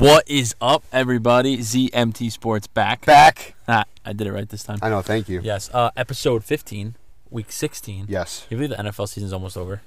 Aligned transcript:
What 0.00 0.26
is 0.30 0.54
up, 0.62 0.82
everybody? 0.94 1.58
ZMT 1.58 2.32
Sports 2.32 2.66
back. 2.66 3.04
Back. 3.04 3.54
Ah, 3.68 3.84
I 4.02 4.14
did 4.14 4.26
it 4.26 4.32
right 4.32 4.48
this 4.48 4.62
time. 4.64 4.78
I 4.80 4.88
know. 4.88 5.02
Thank 5.02 5.28
you. 5.28 5.42
Yes, 5.42 5.68
uh, 5.74 5.90
episode 5.94 6.42
15, 6.42 6.94
week 7.28 7.52
16. 7.52 8.06
Yes. 8.08 8.46
Can 8.48 8.56
you 8.58 8.66
believe 8.68 8.78
the 8.78 8.82
NFL 8.90 9.08
season's 9.10 9.34
almost 9.34 9.58
over? 9.58 9.82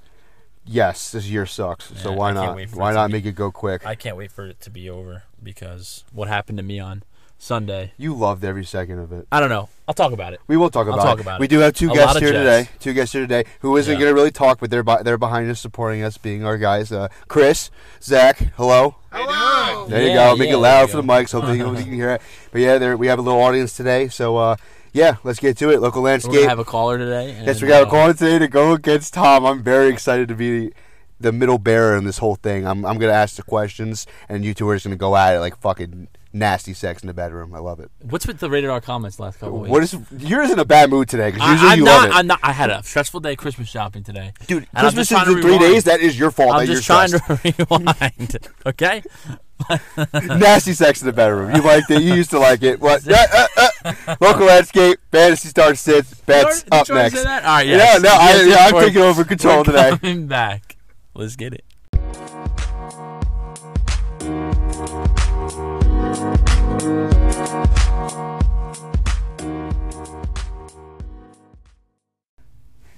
Yes. 0.65 1.11
This 1.11 1.25
year 1.25 1.47
sucks. 1.47 1.91
so 1.99 2.11
why 2.11 2.29
I 2.29 2.33
can't 2.33 2.45
not? 2.45 2.55
wait 2.55 2.69
for 2.69 2.75
it 2.75 2.79
Why 2.79 2.89
to 2.91 2.95
not 2.95 3.07
be- 3.07 3.13
make 3.13 3.25
it 3.25 3.31
go 3.33 3.51
quick? 3.51 3.87
I 3.87 3.95
can't 3.95 4.15
wait 4.15 4.31
for 4.31 4.45
it 4.45 4.61
to 4.61 4.69
be 4.69 4.87
over 4.87 5.23
because 5.41 6.03
what 6.13 6.27
happened 6.27 6.59
to 6.59 6.63
me 6.63 6.79
on 6.79 7.01
Sunday. 7.43 7.91
you 7.97 8.15
loved 8.15 8.43
every 8.43 8.63
second 8.65 8.99
of 8.99 9.11
it. 9.11 9.27
I 9.31 9.39
don't 9.39 9.49
know. 9.49 9.69
I'll 9.87 9.93
talk 9.93 10.13
about 10.13 10.31
it. 10.33 10.39
We 10.47 10.55
will 10.55 10.69
talk 10.69 10.87
I'll 10.87 10.93
about 10.93 11.03
talk 11.03 11.17
it. 11.19 11.21
about 11.21 11.39
we 11.41 11.45
it. 11.45 11.49
do 11.49 11.59
have 11.59 11.73
two 11.73 11.91
A 11.91 11.93
guests 11.93 12.19
here 12.19 12.31
Jets. 12.31 12.39
today. 12.67 12.69
Two 12.79 12.93
guests 12.93 13.11
here 13.13 13.21
today 13.21 13.43
who 13.59 13.75
isn't 13.77 13.91
Yeah. 13.93 13.99
going 13.99 14.11
to 14.11 14.15
really 14.15 14.31
talk, 14.31 14.59
but 14.61 14.69
they're 14.69 14.81
bi- 14.83 15.03
they're 15.03 15.17
behind 15.17 15.49
us, 15.51 15.59
supporting 15.59 16.03
us, 16.03 16.17
being 16.17 16.45
our 16.45 16.57
guys. 16.57 16.91
Uh, 16.91 17.09
Chris, 17.27 17.69
Zach, 18.01 18.37
hello. 18.55 18.95
Hello. 19.11 19.85
There 19.87 20.01
you 20.01 20.07
Yeah, 20.09 20.29
go. 20.31 20.35
Make 20.37 20.49
yeah, 20.49 20.55
it 20.55 20.57
loud 20.59 20.81
you 20.83 20.87
for 20.87 20.97
the 20.97 21.03
mics. 21.03 21.31
Hopefully 21.33 21.57
you 21.57 21.65
can 21.65 21.91
hear 21.91 22.11
it. 22.11 22.21
But 22.51 22.61
yeah, 22.61 22.77
there 22.77 22.95
we 22.95 23.07
have 23.07 23.19
a 23.19 23.21
little 23.21 23.41
audience 23.41 23.75
today. 23.75 24.07
So 24.07 24.37
uh, 24.37 24.55
yeah, 24.93 25.17
let's 25.25 25.39
get 25.39 25.57
to 25.57 25.69
it. 25.69 25.81
Local 25.81 26.01
landscape. 26.01 26.33
gonna 26.35 26.47
have 26.49 26.59
a 26.59 26.63
caller 26.65 26.97
today. 26.97 27.35
Yes, 27.45 27.61
we 27.61 27.67
and, 27.67 27.79
got 27.79 27.87
a 27.87 27.89
caller 27.89 28.13
today 28.13 28.39
to 28.39 28.47
go 28.47 28.71
against 28.73 29.13
Tom. 29.15 29.45
I'm 29.45 29.61
very 29.63 29.89
excited 29.89 30.29
to 30.29 30.35
be 30.35 30.71
the 31.19 31.31
middle 31.33 31.57
bearer 31.57 31.95
in 31.97 32.05
this 32.05 32.19
whole 32.19 32.35
thing. 32.35 32.65
I'm 32.65 32.85
I'm 32.85 32.97
gonna 32.99 33.11
ask 33.11 33.35
the 33.35 33.43
questions, 33.43 34.07
and 34.29 34.45
you 34.45 34.53
two 34.53 34.69
are 34.69 34.75
just 34.75 34.85
gonna 34.85 34.95
go 34.95 35.15
at 35.17 35.35
it 35.35 35.39
like 35.39 35.57
fucking 35.59 36.07
nasty 36.33 36.73
sex 36.73 37.01
in 37.03 37.07
the 37.07 37.13
bedroom. 37.13 37.53
I 37.53 37.59
love 37.59 37.79
it. 37.79 37.91
What's 38.01 38.25
with 38.27 38.39
the 38.39 38.49
rated 38.49 38.69
R 38.69 38.81
comments 38.81 39.19
last 39.19 39.39
couple 39.39 39.59
weeks? 39.59 39.71
What 39.71 39.83
is 39.83 39.95
you're 40.17 40.43
in 40.43 40.57
a 40.59 40.65
bad 40.65 40.89
mood 40.89 41.07
today 41.07 41.31
because 41.31 41.47
usually 41.51 41.69
I'm 41.69 41.79
you 41.79 41.85
not. 41.85 42.01
love 42.01 42.05
it, 42.09 42.15
I'm 42.15 42.27
not. 42.27 42.39
I 42.43 42.51
had 42.51 42.69
a 42.69 42.81
stressful 42.83 43.19
day 43.21 43.35
Christmas 43.35 43.69
shopping 43.69 44.03
today. 44.03 44.33
dude. 44.47 44.67
and 44.73 44.79
Christmas 44.79 45.11
is 45.11 45.27
in 45.27 45.41
three 45.41 45.59
days. 45.59 45.83
That 45.85 45.99
is 46.01 46.17
your 46.17 46.31
fault. 46.31 46.53
I'm 46.55 46.65
just 46.65 46.85
trying 46.85 47.09
stressed. 47.09 47.43
to 47.43 47.65
rewind. 47.69 48.37
okay. 48.65 49.03
nasty 50.23 50.73
sex 50.73 51.01
in 51.01 51.05
the 51.05 51.13
bedroom. 51.13 51.55
You 51.55 51.61
liked 51.61 51.89
it. 51.89 52.01
You 52.01 52.15
used 52.15 52.31
to 52.31 52.39
like 52.39 52.63
it. 52.63 52.81
What? 52.81 53.07
Uh, 53.07 53.15
uh, 53.57 53.67
uh. 53.85 54.15
Local 54.19 54.47
landscape. 54.47 54.99
Fantasy 55.11 55.47
Star 55.49 55.73
sits. 55.75 56.13
Bets 56.21 56.65
up 56.71 56.89
next. 56.89 57.17
All 57.17 57.23
right. 57.25 57.65
Yeah, 57.67 57.77
Yes. 57.77 58.01
no, 58.01 58.09
I- 58.09 58.13
Yes, 58.33 58.47
yeah, 58.47 58.55
I'm 58.67 58.73
we're- 58.73 58.87
taking 58.87 59.01
over 59.03 59.23
control 59.23 59.63
today. 59.63 59.91
Coming 59.97 60.27
back. 60.27 60.75
Let's 61.13 61.35
get 61.35 61.53
it. 61.53 61.63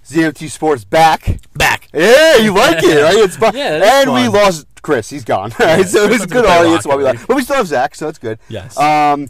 ZMT 0.06 0.50
Sports 0.52 0.84
back. 0.86 1.40
Back. 1.56 1.88
Yeah, 1.94 2.38
you 2.38 2.54
like 2.54 2.84
it, 2.84 3.02
right? 3.02 3.16
It's 3.18 3.38
fun. 3.38 3.56
Yeah, 3.56 4.02
and 4.02 4.14
we 4.14 4.28
lost 4.28 4.68
Chris. 4.82 5.10
He's 5.10 5.24
gone. 5.24 5.52
Right, 5.60 5.86
so 5.88 6.08
Chris 6.08 6.22
it's 6.24 6.32
went 6.32 6.32
a 6.32 6.34
good 6.34 6.46
audience 6.46 6.86
while 6.86 6.98
we 6.98 7.04
left. 7.04 7.28
But 7.28 7.36
we 7.38 7.44
still 7.44 7.56
have 7.58 7.68
Zach, 7.68 7.96
so 7.96 8.06
that's 8.06 8.20
good. 8.20 8.38
Yes. 8.50 8.78
Um, 8.78 9.28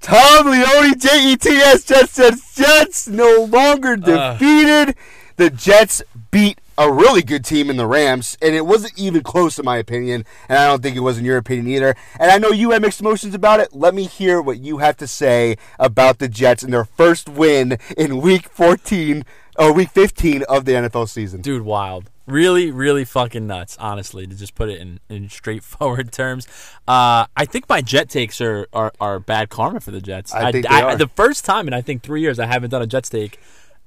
Tom 0.00 0.46
Leone, 0.50 0.98
Jets, 0.98 1.84
Jets, 1.84 2.16
Jets, 2.16 2.54
Jets, 2.54 3.08
no 3.08 3.44
longer 3.50 3.92
Uh. 4.02 4.32
defeated. 4.32 4.96
The 5.36 5.50
Jets 5.50 6.02
beat 6.30 6.58
a 6.78 6.90
really 6.92 7.22
good 7.22 7.44
team 7.44 7.70
in 7.70 7.76
the 7.76 7.86
Rams, 7.86 8.36
and 8.42 8.54
it 8.54 8.66
wasn't 8.66 8.98
even 8.98 9.22
close, 9.22 9.58
in 9.58 9.64
my 9.64 9.76
opinion. 9.78 10.24
And 10.48 10.58
I 10.58 10.66
don't 10.66 10.82
think 10.82 10.96
it 10.96 11.00
was 11.00 11.18
in 11.18 11.24
your 11.24 11.36
opinion 11.38 11.68
either. 11.68 11.94
And 12.18 12.30
I 12.30 12.38
know 12.38 12.50
you 12.50 12.70
have 12.70 12.82
mixed 12.82 13.00
emotions 13.00 13.34
about 13.34 13.60
it. 13.60 13.74
Let 13.74 13.94
me 13.94 14.04
hear 14.04 14.42
what 14.42 14.58
you 14.58 14.78
have 14.78 14.96
to 14.98 15.06
say 15.06 15.56
about 15.78 16.18
the 16.18 16.28
Jets 16.28 16.62
and 16.62 16.72
their 16.72 16.84
first 16.84 17.28
win 17.28 17.78
in 17.96 18.20
Week 18.20 18.48
14 18.50 19.24
or 19.58 19.72
Week 19.72 19.90
15 19.90 20.42
of 20.44 20.64
the 20.64 20.72
NFL 20.72 21.08
season. 21.08 21.40
Dude, 21.40 21.62
wild. 21.62 22.10
Really, 22.26 22.72
really 22.72 23.04
fucking 23.04 23.46
nuts, 23.46 23.76
honestly, 23.78 24.26
to 24.26 24.34
just 24.34 24.54
put 24.56 24.68
it 24.68 24.80
in, 24.80 24.98
in 25.08 25.28
straightforward 25.28 26.10
terms. 26.12 26.46
Uh, 26.88 27.26
I 27.36 27.44
think 27.44 27.68
my 27.68 27.80
jet 27.80 28.08
takes 28.08 28.40
are, 28.40 28.66
are, 28.72 28.92
are 29.00 29.20
bad 29.20 29.48
karma 29.48 29.80
for 29.80 29.92
the 29.92 30.00
Jets. 30.00 30.34
I 30.34 30.50
think 30.50 30.68
they 30.68 30.80
are. 30.80 30.96
The 30.96 31.08
first 31.08 31.44
time 31.44 31.68
in, 31.68 31.74
I 31.74 31.82
think, 31.82 32.02
three 32.02 32.20
years 32.20 32.38
I 32.38 32.46
haven't 32.46 32.70
done 32.70 32.82
a 32.82 32.86
Jets 32.86 33.08
take, 33.08 33.38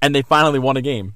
and 0.01 0.15
they 0.15 0.21
finally 0.21 0.59
won 0.59 0.77
a 0.77 0.81
game. 0.81 1.15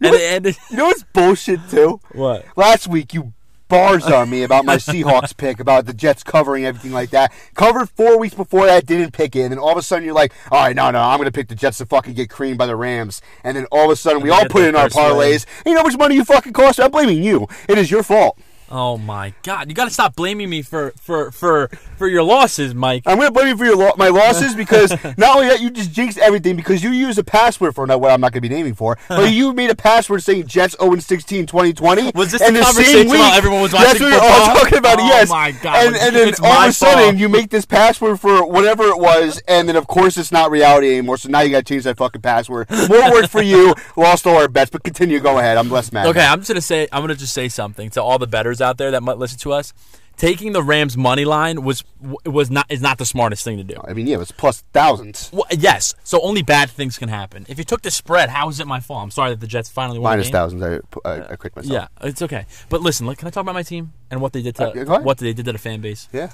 And, 0.00 0.14
and 0.16 0.46
You 0.70 0.76
know 0.76 0.86
what's 0.86 1.04
bullshit 1.04 1.60
too? 1.70 2.00
what? 2.12 2.44
Last 2.56 2.88
week 2.88 3.14
you 3.14 3.32
bars 3.74 4.06
on 4.06 4.30
me 4.30 4.44
about 4.44 4.64
my 4.64 4.76
Seahawks 4.76 5.36
pick, 5.36 5.58
about 5.58 5.86
the 5.86 5.92
Jets 5.92 6.22
covering 6.22 6.64
everything 6.64 6.92
like 6.92 7.10
that. 7.10 7.32
Covered 7.54 7.90
four 7.90 8.18
weeks 8.18 8.34
before 8.34 8.66
that, 8.66 8.86
didn't 8.86 9.12
pick 9.12 9.34
it, 9.34 9.42
and 9.42 9.52
then 9.52 9.58
all 9.58 9.72
of 9.72 9.78
a 9.78 9.82
sudden 9.82 10.04
you're 10.04 10.14
like, 10.14 10.32
all 10.50 10.62
right, 10.62 10.76
no, 10.76 10.90
no, 10.90 11.00
I'm 11.00 11.18
gonna 11.18 11.32
pick 11.32 11.48
the 11.48 11.54
Jets 11.54 11.78
to 11.78 11.86
fucking 11.86 12.14
get 12.14 12.30
creamed 12.30 12.58
by 12.58 12.66
the 12.66 12.76
Rams, 12.76 13.20
and 13.42 13.56
then 13.56 13.66
all 13.72 13.86
of 13.86 13.90
a 13.90 13.96
sudden 13.96 14.22
we 14.22 14.30
all 14.30 14.44
put 14.46 14.64
in 14.64 14.76
our 14.76 14.88
parlays. 14.88 15.46
And 15.58 15.66
you 15.66 15.72
know 15.74 15.80
how 15.80 15.84
much 15.88 15.98
money 15.98 16.14
you 16.14 16.24
fucking 16.24 16.52
cost? 16.52 16.78
I'm 16.78 16.90
blaming 16.90 17.22
you. 17.22 17.48
It 17.68 17.78
is 17.78 17.90
your 17.90 18.02
fault. 18.02 18.38
Oh, 18.74 18.98
my 18.98 19.32
God. 19.44 19.68
You 19.68 19.74
got 19.74 19.84
to 19.84 19.90
stop 19.90 20.16
blaming 20.16 20.50
me 20.50 20.62
for, 20.62 20.92
for, 21.00 21.30
for, 21.30 21.70
for 21.96 22.08
your 22.08 22.22
losses, 22.22 22.74
Mike. 22.74 23.04
I'm 23.06 23.18
gonna 23.18 23.30
blame 23.30 23.48
you 23.48 23.56
for 23.56 23.64
your 23.64 23.76
lo- 23.76 23.92
my 23.96 24.08
losses 24.08 24.54
because 24.54 24.90
not 25.16 25.36
only 25.36 25.48
that 25.48 25.60
you 25.60 25.70
just 25.70 25.92
jinxed 25.92 26.18
everything 26.18 26.56
because 26.56 26.82
you 26.82 26.90
used 26.90 27.18
a 27.18 27.24
password 27.24 27.74
for 27.74 27.86
no 27.86 27.98
what 27.98 28.10
I'm 28.10 28.20
not 28.20 28.32
gonna 28.32 28.40
be 28.40 28.48
naming 28.48 28.74
for, 28.74 28.98
but 29.08 29.32
you 29.32 29.52
made 29.52 29.70
a 29.70 29.74
password 29.74 30.22
saying 30.22 30.46
Jets 30.46 30.76
0 30.80 30.96
16 30.98 31.46
2020. 31.46 32.12
Was 32.14 32.32
this 32.32 32.42
and 32.42 32.56
the 32.56 32.62
same 32.64 32.74
conversation 32.74 33.10
week, 33.10 33.20
while 33.20 33.32
everyone 33.32 33.62
was 33.62 33.72
That's 33.72 34.00
watching 34.00 34.10
what 34.10 34.22
we're 34.22 34.28
all 34.28 34.56
talking 34.56 34.78
about. 34.78 34.98
Oh 34.98 35.06
yes. 35.06 35.28
my 35.28 35.52
God. 35.52 35.86
And, 35.86 35.96
and 35.96 36.16
then 36.16 36.34
all 36.42 36.62
of 36.62 36.68
a 36.68 36.72
sudden 36.72 37.04
fault. 37.04 37.16
you 37.16 37.28
make 37.28 37.50
this 37.50 37.64
password 37.64 38.20
for 38.20 38.46
whatever 38.46 38.84
it 38.84 38.98
was, 38.98 39.40
and 39.48 39.68
then 39.68 39.76
of 39.76 39.86
course 39.86 40.16
it's 40.16 40.32
not 40.32 40.50
reality 40.50 40.90
anymore. 40.90 41.16
So 41.16 41.28
now 41.28 41.40
you 41.40 41.50
gotta 41.50 41.64
change 41.64 41.84
that 41.84 41.96
fucking 41.96 42.22
password. 42.22 42.70
More 42.70 43.12
work 43.12 43.28
for 43.28 43.42
you. 43.42 43.74
Lost 43.96 44.26
all 44.26 44.36
our 44.36 44.48
bets, 44.48 44.70
but 44.70 44.82
continue. 44.82 45.20
Go 45.20 45.38
ahead. 45.38 45.56
I'm 45.56 45.70
less 45.70 45.92
mad. 45.92 46.06
Okay, 46.06 46.24
I'm 46.24 46.40
just 46.40 46.48
gonna 46.48 46.60
say 46.60 46.88
I'm 46.92 47.02
gonna 47.02 47.14
just 47.14 47.34
say 47.34 47.48
something 47.48 47.90
to 47.90 48.02
all 48.02 48.18
the 48.18 48.26
betters 48.26 48.60
out 48.64 48.78
there 48.78 48.90
that 48.90 49.02
might 49.02 49.18
listen 49.18 49.38
to 49.40 49.52
us. 49.52 49.72
Taking 50.16 50.52
the 50.52 50.62
Rams 50.62 50.96
money 50.96 51.24
line 51.24 51.62
was 51.64 51.82
was 52.24 52.48
not 52.48 52.66
is 52.70 52.80
not 52.80 52.98
the 52.98 53.04
smartest 53.04 53.42
thing 53.42 53.56
to 53.56 53.64
do. 53.64 53.74
I 53.84 53.94
mean, 53.94 54.06
yeah, 54.06 54.14
it 54.14 54.18
was 54.20 54.30
plus 54.30 54.62
thousands. 54.72 55.28
Well, 55.32 55.46
yes, 55.50 55.92
so 56.04 56.20
only 56.20 56.42
bad 56.42 56.70
things 56.70 56.98
can 56.98 57.08
happen. 57.08 57.44
If 57.48 57.58
you 57.58 57.64
took 57.64 57.82
the 57.82 57.90
spread, 57.90 58.28
how 58.28 58.48
is 58.48 58.60
it 58.60 58.68
my 58.68 58.78
fault? 58.78 59.02
I'm 59.02 59.10
sorry 59.10 59.30
that 59.30 59.40
the 59.40 59.48
Jets 59.48 59.68
finally 59.68 59.98
won. 59.98 60.20
game. 60.20 60.30
thousands. 60.30 60.62
I, 60.62 61.08
I, 61.08 61.32
I 61.32 61.36
clicked 61.36 61.56
myself. 61.56 61.72
Yeah, 61.72 62.08
it's 62.08 62.22
okay. 62.22 62.46
But 62.68 62.80
listen, 62.80 63.06
look, 63.06 63.18
can 63.18 63.26
I 63.26 63.32
talk 63.32 63.42
about 63.42 63.54
my 63.54 63.64
team 63.64 63.92
and 64.08 64.20
what 64.20 64.32
they 64.32 64.42
did 64.42 64.54
to 64.56 64.92
Uh, 64.94 65.00
what 65.00 65.18
they 65.18 65.32
did 65.32 65.46
to 65.46 65.52
the 65.52 65.58
fan 65.58 65.80
base? 65.80 66.08
Yeah. 66.12 66.30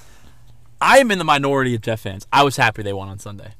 I 0.79 0.99
am 0.99 1.09
in 1.09 1.17
the 1.17 1.23
minority 1.23 1.73
of 1.73 1.81
Jeff 1.81 2.01
fans. 2.01 2.27
I 2.31 2.43
was 2.43 2.57
happy 2.57 2.83
they 2.83 2.93
won 2.93 3.09
on 3.09 3.17
Sunday. 3.17 3.53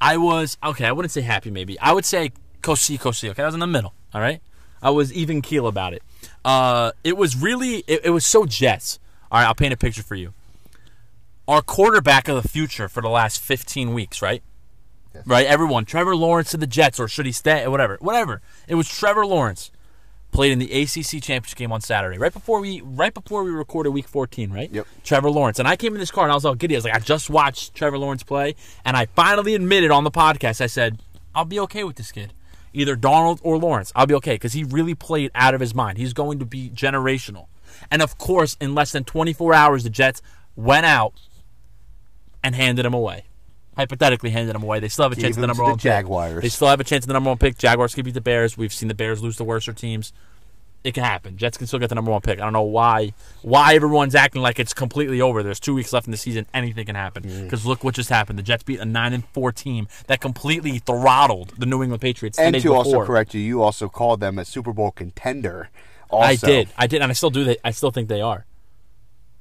I 0.00 0.18
was 0.18 0.56
okay. 0.62 0.86
I 0.86 0.92
wouldn't 0.92 1.12
say 1.12 1.20
happy. 1.20 1.50
Maybe 1.50 1.78
I 1.80 1.92
would 1.92 2.04
say 2.04 2.30
Kosi 2.62 2.96
Kosi. 2.98 3.30
Okay, 3.30 3.42
I 3.42 3.46
was 3.46 3.54
in 3.54 3.60
the 3.60 3.66
middle. 3.66 3.92
All 4.14 4.20
right, 4.20 4.40
I 4.80 4.90
was 4.90 5.12
even 5.12 5.42
keel 5.42 5.66
about 5.66 5.94
it. 5.94 6.02
Uh, 6.44 6.92
it 7.04 7.16
was 7.16 7.36
really 7.36 7.84
it, 7.86 8.06
it 8.06 8.10
was 8.10 8.24
so 8.24 8.46
Jets. 8.46 8.98
All 9.30 9.40
right, 9.40 9.46
I'll 9.46 9.54
paint 9.54 9.72
a 9.72 9.76
picture 9.76 10.02
for 10.02 10.14
you. 10.14 10.34
Our 11.48 11.62
quarterback 11.62 12.28
of 12.28 12.40
the 12.40 12.48
future 12.48 12.88
for 12.88 13.02
the 13.02 13.08
last 13.08 13.40
15 13.40 13.92
weeks, 13.94 14.22
right? 14.22 14.42
Right, 15.26 15.46
everyone. 15.46 15.84
Trevor 15.84 16.16
Lawrence 16.16 16.50
to 16.52 16.56
the 16.56 16.66
Jets, 16.66 16.98
or 16.98 17.06
should 17.08 17.26
he 17.26 17.32
stay? 17.32 17.66
Whatever, 17.68 17.98
whatever. 18.00 18.40
It 18.66 18.76
was 18.76 18.88
Trevor 18.88 19.26
Lawrence 19.26 19.70
played 20.30 20.52
in 20.52 20.58
the 20.58 20.72
ACC 20.72 21.22
championship 21.22 21.56
game 21.58 21.70
on 21.70 21.80
Saturday, 21.82 22.18
right 22.18 22.32
before 22.32 22.60
we 22.60 22.80
right 22.80 23.12
before 23.12 23.44
we 23.44 23.50
recorded 23.50 23.90
Week 23.90 24.08
14, 24.08 24.50
right? 24.50 24.70
Yep. 24.72 24.86
Trevor 25.04 25.30
Lawrence, 25.30 25.58
and 25.58 25.68
I 25.68 25.76
came 25.76 25.92
in 25.92 26.00
this 26.00 26.10
car 26.10 26.24
and 26.24 26.32
I 26.32 26.34
was 26.34 26.44
all 26.44 26.54
giddy. 26.54 26.74
I 26.74 26.78
was 26.78 26.84
like, 26.84 26.94
I 26.94 26.98
just 26.98 27.28
watched 27.28 27.74
Trevor 27.74 27.98
Lawrence 27.98 28.22
play, 28.22 28.54
and 28.84 28.96
I 28.96 29.06
finally 29.06 29.54
admitted 29.54 29.90
on 29.90 30.04
the 30.04 30.10
podcast. 30.10 30.60
I 30.60 30.66
said, 30.66 31.00
I'll 31.34 31.44
be 31.44 31.60
okay 31.60 31.84
with 31.84 31.96
this 31.96 32.10
kid, 32.10 32.32
either 32.72 32.96
Darnold 32.96 33.40
or 33.42 33.58
Lawrence. 33.58 33.92
I'll 33.94 34.06
be 34.06 34.14
okay 34.14 34.34
because 34.34 34.52
he 34.52 34.64
really 34.64 34.94
played 34.94 35.30
out 35.34 35.54
of 35.54 35.60
his 35.60 35.74
mind. 35.74 35.98
He's 35.98 36.12
going 36.12 36.38
to 36.38 36.44
be 36.44 36.70
generational, 36.70 37.46
and 37.90 38.02
of 38.02 38.18
course, 38.18 38.56
in 38.60 38.74
less 38.74 38.92
than 38.92 39.04
24 39.04 39.54
hours, 39.54 39.84
the 39.84 39.90
Jets 39.90 40.22
went 40.56 40.86
out 40.86 41.14
and 42.42 42.54
handed 42.54 42.84
him 42.84 42.94
away. 42.94 43.24
Hypothetically, 43.76 44.30
handed 44.30 44.54
him 44.54 44.62
away. 44.62 44.80
They 44.80 44.88
still 44.88 45.04
have 45.04 45.12
a 45.12 45.14
Gave 45.14 45.24
chance 45.24 45.38
at 45.38 45.40
the 45.40 45.46
number 45.46 45.62
to 45.62 45.66
the 45.66 45.70
one 45.70 45.76
pick. 45.76 45.82
Jaguars. 45.82 46.42
They 46.42 46.48
still 46.50 46.68
have 46.68 46.80
a 46.80 46.84
chance 46.84 47.04
at 47.04 47.08
the 47.08 47.14
number 47.14 47.30
one 47.30 47.38
pick. 47.38 47.56
Jaguars 47.56 47.94
could 47.94 48.04
beat 48.04 48.14
the 48.14 48.20
Bears. 48.20 48.58
We've 48.58 48.72
seen 48.72 48.88
the 48.88 48.94
Bears 48.94 49.22
lose 49.22 49.36
to 49.36 49.44
worser 49.44 49.72
teams. 49.72 50.12
It 50.84 50.94
can 50.94 51.04
happen. 51.04 51.36
Jets 51.36 51.56
can 51.56 51.68
still 51.68 51.78
get 51.78 51.88
the 51.88 51.94
number 51.94 52.10
one 52.10 52.20
pick. 52.20 52.40
I 52.40 52.42
don't 52.42 52.52
know 52.52 52.62
why 52.62 53.12
why 53.42 53.74
everyone's 53.74 54.14
acting 54.14 54.42
like 54.42 54.58
it's 54.58 54.74
completely 54.74 55.20
over. 55.20 55.42
There's 55.42 55.60
two 55.60 55.74
weeks 55.74 55.92
left 55.92 56.06
in 56.06 56.10
the 56.10 56.16
season. 56.16 56.46
Anything 56.52 56.86
can 56.86 56.96
happen. 56.96 57.22
Mm. 57.22 57.44
Because 57.44 57.64
look 57.64 57.84
what 57.84 57.94
just 57.94 58.10
happened. 58.10 58.38
The 58.38 58.42
Jets 58.42 58.64
beat 58.64 58.80
a 58.80 58.84
nine 58.84 59.12
and 59.12 59.24
four 59.28 59.52
team 59.52 59.86
that 60.08 60.20
completely 60.20 60.78
throttled 60.78 61.54
the 61.58 61.66
New 61.66 61.82
England 61.82 62.00
Patriots. 62.00 62.38
And 62.38 62.60
to 62.60 62.74
also 62.74 63.04
correct 63.04 63.32
you, 63.34 63.40
you 63.40 63.62
also 63.62 63.88
called 63.88 64.20
them 64.20 64.38
a 64.38 64.44
Super 64.44 64.72
Bowl 64.72 64.90
contender. 64.90 65.70
Also. 66.10 66.26
I 66.46 66.50
did. 66.50 66.68
I 66.76 66.86
did, 66.86 67.00
and 67.00 67.10
I 67.10 67.14
still 67.14 67.30
do. 67.30 67.44
They, 67.44 67.56
I 67.64 67.70
still 67.70 67.90
think 67.90 68.08
they 68.08 68.20
are. 68.20 68.44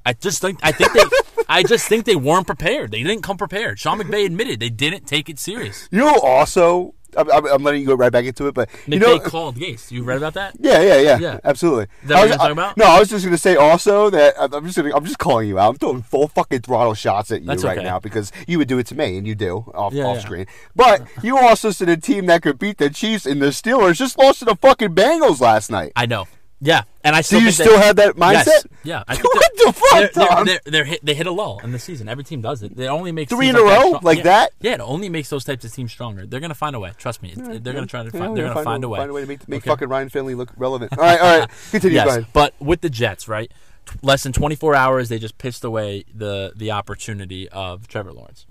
I 0.06 0.14
just 0.14 0.42
think. 0.42 0.60
I 0.64 0.72
think 0.72 0.94
they. 0.94 1.04
I 1.50 1.64
just 1.64 1.88
think 1.90 2.06
they 2.06 2.16
weren't 2.16 2.48
prepared. 2.48 2.92
They 2.92 3.04
didn't 3.04 3.24
come 3.24 3.36
prepared. 3.36 3.78
Sean 3.78 4.00
McVay 4.00 4.26
admitted 4.26 4.62
they 4.62 4.70
didn't 4.70 5.06
take 5.06 5.28
it 5.28 5.38
serious. 5.38 5.90
You 5.92 6.08
also, 6.08 6.94
I'm, 7.18 7.30
I'm, 7.32 7.46
I'm 7.48 7.64
letting 7.64 7.82
you 7.82 7.88
go 7.88 7.96
right 7.96 8.12
back 8.12 8.26
into 8.26 8.48
it, 8.48 8.54
but 8.54 8.70
you 8.88 8.98
McVay 8.98 9.02
know, 9.02 9.20
called 9.20 9.58
Gase. 9.58 9.92
You 9.92 10.04
read 10.04 10.18
about 10.18 10.34
that? 10.36 10.56
yeah, 10.60 10.82
yeah, 10.82 11.00
yeah, 11.00 11.18
Yeah. 11.20 11.40
absolutely. 11.44 11.86
Is 12.04 12.10
that 12.10 12.16
I 12.16 12.20
what 12.20 12.22
was, 12.24 12.30
you're 12.30 12.38
talking 12.38 12.50
I- 12.50 12.52
about? 12.64 12.78
No, 12.78 12.86
I 12.86 13.00
was 13.00 13.10
just 13.10 13.26
going 13.26 13.34
to 13.36 13.42
say 13.42 13.56
also 13.56 14.10
that 14.10 14.36
I'm 14.40 14.54
I'm 14.54 14.66
just 14.66 14.78
gonna, 14.78 14.96
I'm 14.96 15.06
just 15.06 15.18
calling 15.20 15.48
you 15.48 15.60
out. 15.60 15.70
I'm 15.70 15.76
throwing 15.78 16.02
full 16.02 16.28
fucking 16.28 16.62
throttle 16.62 16.94
shots 16.94 17.32
at 17.32 17.42
you 17.42 17.48
That's 17.48 17.64
right 17.64 17.78
okay. 17.78 17.86
now 17.86 18.00
because 18.00 18.32
you 18.48 18.58
would 18.58 18.68
do 18.68 18.78
it 18.80 18.88
to 18.88 18.96
me, 18.96 19.18
and 19.18 19.26
you 19.28 19.36
do 19.36 19.66
off 19.74 19.94
Yeah, 19.94 20.06
off 20.06 20.18
yeah. 20.18 20.22
screen. 20.22 20.46
But 20.76 21.08
you 21.24 21.38
also 21.38 21.72
said 21.72 21.90
a 21.90 21.98
team 21.98 22.26
that 22.28 22.42
could 22.44 22.60
beat 22.60 22.78
the 22.78 22.90
Chiefs 22.90 23.26
and 23.26 23.42
the 23.42 23.48
Steelers 23.48 23.96
just 23.98 24.18
lost 24.18 24.40
to 24.40 24.46
the 24.46 24.56
fucking 24.56 24.96
Bengals 24.96 25.40
last 25.42 25.70
night. 25.72 25.92
I 25.96 26.06
know. 26.06 26.28
Yeah, 26.64 26.84
and 27.04 27.16
I 27.16 27.20
Do 27.20 27.24
still 27.24 27.40
you 27.42 27.46
think 27.52 27.58
they- 27.58 27.64
still 27.64 27.80
have 27.80 27.96
that 27.96 28.16
mindset? 28.16 28.46
Yes. 28.46 28.66
Yeah. 28.84 29.04
I 29.08 29.16
think 29.16 29.34
What 29.34 29.52
they're- 29.58 29.66
the 29.66 29.74
fuck, 29.74 29.90
they're, 29.92 30.10
they're, 30.14 30.28
Tom? 30.28 30.46
they're, 30.46 30.60
they're 30.66 30.86
hit, 30.86 31.00
they 31.06 31.14
hit 31.16 31.26
a 31.28 31.32
lull 31.32 31.60
in 31.64 31.72
the 31.72 31.80
season. 31.80 32.08
Every 32.08 32.24
team 32.24 32.42
does 32.42 32.62
it. 32.62 32.76
They 32.76 32.88
only 32.88 33.12
make 33.12 33.30
Three 33.30 33.48
teams 33.48 33.58
in 33.58 33.64
a 33.64 33.66
like 33.66 33.74
that 33.74 33.82
row? 33.82 33.88
strong- 33.90 34.04
Like 34.04 34.18
yeah. 34.20 34.24
that? 34.24 34.52
Yeah, 34.62 34.74
it 34.76 34.80
only 34.82 35.10
makes 35.10 35.30
those 35.30 35.44
types 35.44 35.66
of 35.66 35.74
teams 35.74 35.92
stronger. 35.92 36.26
They're 36.28 36.40
gonna 36.40 36.54
find 36.54 36.76
a 36.76 36.80
way. 36.80 36.92
Trust 36.98 37.24
me. 37.24 37.32
It's- 37.32 37.60
they're 37.64 37.74
gonna 37.74 37.88
try 37.88 38.04
to 38.04 38.12
find. 38.12 38.38
they're 38.38 38.48
gonna 38.48 38.64
find 38.64 38.84
a 38.84 38.90
way. 38.90 39.00
Find 39.00 39.10
a 39.10 39.14
way 39.14 39.22
to 39.22 39.28
make, 39.28 39.48
make 39.50 39.62
Okay? 39.64 39.70
fucking 39.72 39.90
Ryan 39.90 40.10
Finley 40.10 40.36
look 40.36 40.52
relevant. 40.56 40.94
All 40.98 41.04
right, 41.04 41.20
all 41.20 41.40
right. 41.40 41.50
Continue. 41.72 41.96
Yes, 41.96 42.08
ahead. 42.10 42.28
but 42.34 42.54
with 42.60 42.82
the 42.82 42.90
Jets, 42.92 43.28
right? 43.28 43.52
T- 43.88 43.98
Less 44.04 44.22
than 44.22 44.32
24 44.32 44.76
hours, 44.76 45.10
they 45.10 45.18
just 45.18 45.40
pissed 45.40 45.64
away 45.64 46.06
the 46.14 46.54
the 46.56 46.70
opportunity 46.72 47.50
of 47.50 47.88
Trevor 47.88 48.14
Lawrence. 48.14 48.46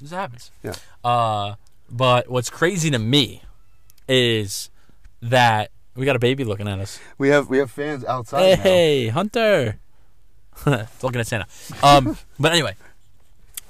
This 0.00 0.10
happens. 0.10 0.50
Yeah. 0.62 0.74
Uh, 1.02 1.54
but 1.90 2.28
what's 2.28 2.50
crazy 2.50 2.90
to 2.90 2.98
me 2.98 3.42
is 4.08 4.68
that 5.22 5.70
we 5.96 6.04
got 6.04 6.16
a 6.16 6.20
baby 6.20 6.44
looking 6.44 6.68
at 6.68 6.78
us. 6.78 7.00
We 7.18 7.28
have 7.28 7.48
we 7.48 7.58
have 7.58 7.70
fans 7.70 8.04
outside 8.04 8.58
now. 8.58 8.62
Hey, 8.62 9.08
Hunter. 9.08 9.78
looking 10.66 11.20
at 11.20 11.26
Santa. 11.26 11.46
Um, 11.82 12.16
but 12.38 12.52
anyway, 12.52 12.76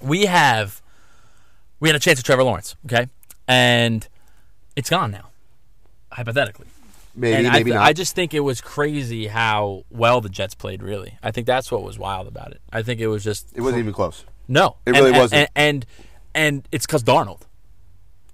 we 0.00 0.26
have 0.26 0.82
we 1.80 1.88
had 1.88 1.96
a 1.96 1.98
chance 1.98 2.18
at 2.18 2.24
Trevor 2.24 2.42
Lawrence, 2.44 2.76
okay, 2.86 3.08
and 3.48 4.06
it's 4.76 4.90
gone 4.90 5.10
now, 5.10 5.28
hypothetically. 6.12 6.66
Maybe, 7.16 7.36
and 7.36 7.46
I, 7.46 7.52
maybe 7.52 7.70
th- 7.70 7.74
not. 7.76 7.84
I 7.86 7.92
just 7.92 8.14
think 8.14 8.34
it 8.34 8.40
was 8.40 8.60
crazy 8.60 9.28
how 9.28 9.84
well 9.90 10.20
the 10.20 10.28
Jets 10.28 10.54
played. 10.54 10.82
Really, 10.82 11.16
I 11.22 11.30
think 11.30 11.46
that's 11.46 11.70
what 11.72 11.82
was 11.82 11.98
wild 11.98 12.26
about 12.26 12.50
it. 12.50 12.60
I 12.72 12.82
think 12.82 13.00
it 13.00 13.06
was 13.06 13.22
just 13.24 13.48
it 13.54 13.60
wasn't 13.60 13.80
even 13.80 13.92
close. 13.94 14.24
no, 14.48 14.76
It 14.84 14.90
And- 14.90 14.96
really 14.96 15.10
and, 15.10 15.18
wasn't. 15.18 15.38
and 15.40 15.48
and, 15.56 15.86
and 16.34 16.68
it's 16.72 16.86
because 16.86 17.02
Darnold. 17.02 17.42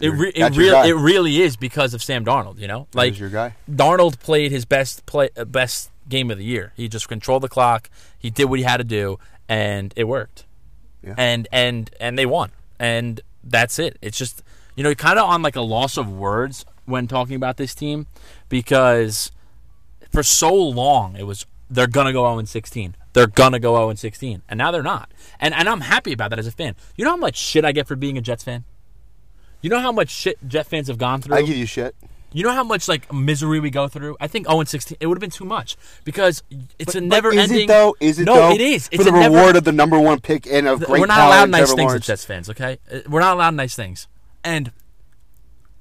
It 0.00 0.08
re- 0.11 0.32
it 0.35 0.56
really 0.56 0.88
it 0.88 0.94
really 0.94 1.43
is 1.43 1.56
because 1.56 1.94
of 1.94 2.02
Sam 2.02 2.25
Darnold. 2.25 2.58
You 2.58 2.69
know, 2.69 2.88
like 2.94 3.19
your 3.19 3.29
guy. 3.29 3.55
Darnold 3.70 4.19
played 4.19 4.50
his 4.50 4.64
best 4.64 5.05
play 5.06 5.29
uh, 5.37 5.44
best 5.44 5.91
game 6.08 6.31
of 6.31 6.38
the 6.38 6.44
year. 6.44 6.73
He 6.76 6.88
just 6.88 7.08
controlled 7.08 7.43
the 7.43 7.49
clock. 7.49 7.91
He 8.19 8.31
did 8.31 8.47
what 8.47 8.58
he 8.58 8.64
had 8.64 8.79
to 8.79 8.85
do, 8.85 9.19
and 9.49 9.93
it 9.97 10.05
worked. 10.05 10.47
Yeah. 11.02 11.14
And 11.17 11.49
and 11.52 11.91
and 12.00 12.19
they 12.19 12.26
won, 12.26 12.50
and 12.79 13.20
that's 13.44 13.79
it. 13.79 13.99
It's 14.02 14.19
just 14.19 14.43
you 14.75 14.82
know 14.82 14.94
kind 14.94 15.19
of 15.19 15.29
on 15.29 15.43
like 15.43 15.56
a 15.56 15.62
loss 15.62 15.97
of 15.97 16.11
words 16.11 16.64
when 16.87 17.06
talking 17.06 17.37
about 17.37 17.56
this 17.56 17.75
team 17.75 18.06
because 18.49 19.31
for 20.11 20.23
so 20.23 20.52
long 20.52 21.17
it 21.17 21.23
was 21.23 21.47
they're 21.70 21.87
gonna 21.87 22.12
go 22.12 22.25
0 22.25 22.44
16. 22.44 22.97
They're 23.12 23.26
gonna 23.26 23.61
go 23.61 23.75
0 23.75 23.94
16, 23.94 24.43
and 24.49 24.58
now 24.58 24.70
they're 24.70 24.82
not. 24.82 25.12
And 25.38 25.55
and 25.55 25.69
I'm 25.69 25.82
happy 25.82 26.12
about 26.12 26.31
that 26.31 26.38
as 26.38 26.47
a 26.47 26.52
fan. 26.52 26.75
You 26.97 27.05
know 27.05 27.12
how 27.12 27.17
much 27.17 27.37
shit 27.37 27.64
I 27.64 27.73
get 27.73 27.87
for 27.87 27.97
being 27.97 28.19
a 28.19 28.20
Jets 28.20 28.44
fan. 28.44 28.64
You 29.62 29.70
know 29.70 29.80
how 29.80 29.92
much 29.92 30.10
shit 30.10 30.38
Jet 30.48 30.66
fans 30.66 30.88
have 30.88 30.98
gone 30.98 31.20
through. 31.20 31.36
I 31.36 31.42
give 31.42 31.56
you 31.56 31.66
shit. 31.66 31.94
You 32.32 32.44
know 32.44 32.52
how 32.52 32.62
much 32.62 32.86
like 32.86 33.12
misery 33.12 33.58
we 33.58 33.70
go 33.70 33.88
through. 33.88 34.16
I 34.20 34.28
think 34.28 34.46
0 34.46 34.62
16. 34.64 34.96
It 35.00 35.06
would 35.06 35.16
have 35.16 35.20
been 35.20 35.30
too 35.30 35.44
much 35.44 35.76
because 36.04 36.42
it's 36.78 36.94
a 36.94 36.98
But 37.00 37.02
never 37.08 37.30
is 37.32 37.38
ending. 37.50 37.64
it 37.64 37.66
though? 37.68 37.96
Is 37.98 38.20
it 38.20 38.24
no? 38.24 38.34
though? 38.34 38.50
it 38.54 38.60
is. 38.60 38.88
for 38.88 39.02
the 39.02 39.10
a 39.10 39.12
never- 39.12 39.34
reward 39.34 39.56
of 39.56 39.64
the 39.64 39.72
number 39.72 39.98
one 39.98 40.20
pick 40.20 40.46
and 40.46 40.68
of 40.68 40.80
great 40.84 41.00
We're 41.00 41.06
not 41.06 41.26
allowed 41.26 41.50
nice 41.50 41.60
Trevor 41.62 41.76
things 41.76 41.88
Lawrence. 41.88 42.06
Jets 42.06 42.24
fans. 42.24 42.48
Okay, 42.50 42.78
Uh, 42.92 43.00
we're 43.08 43.20
not 43.20 43.34
allowed 43.34 43.54
nice 43.54 43.74
things. 43.74 44.06
And 44.44 44.70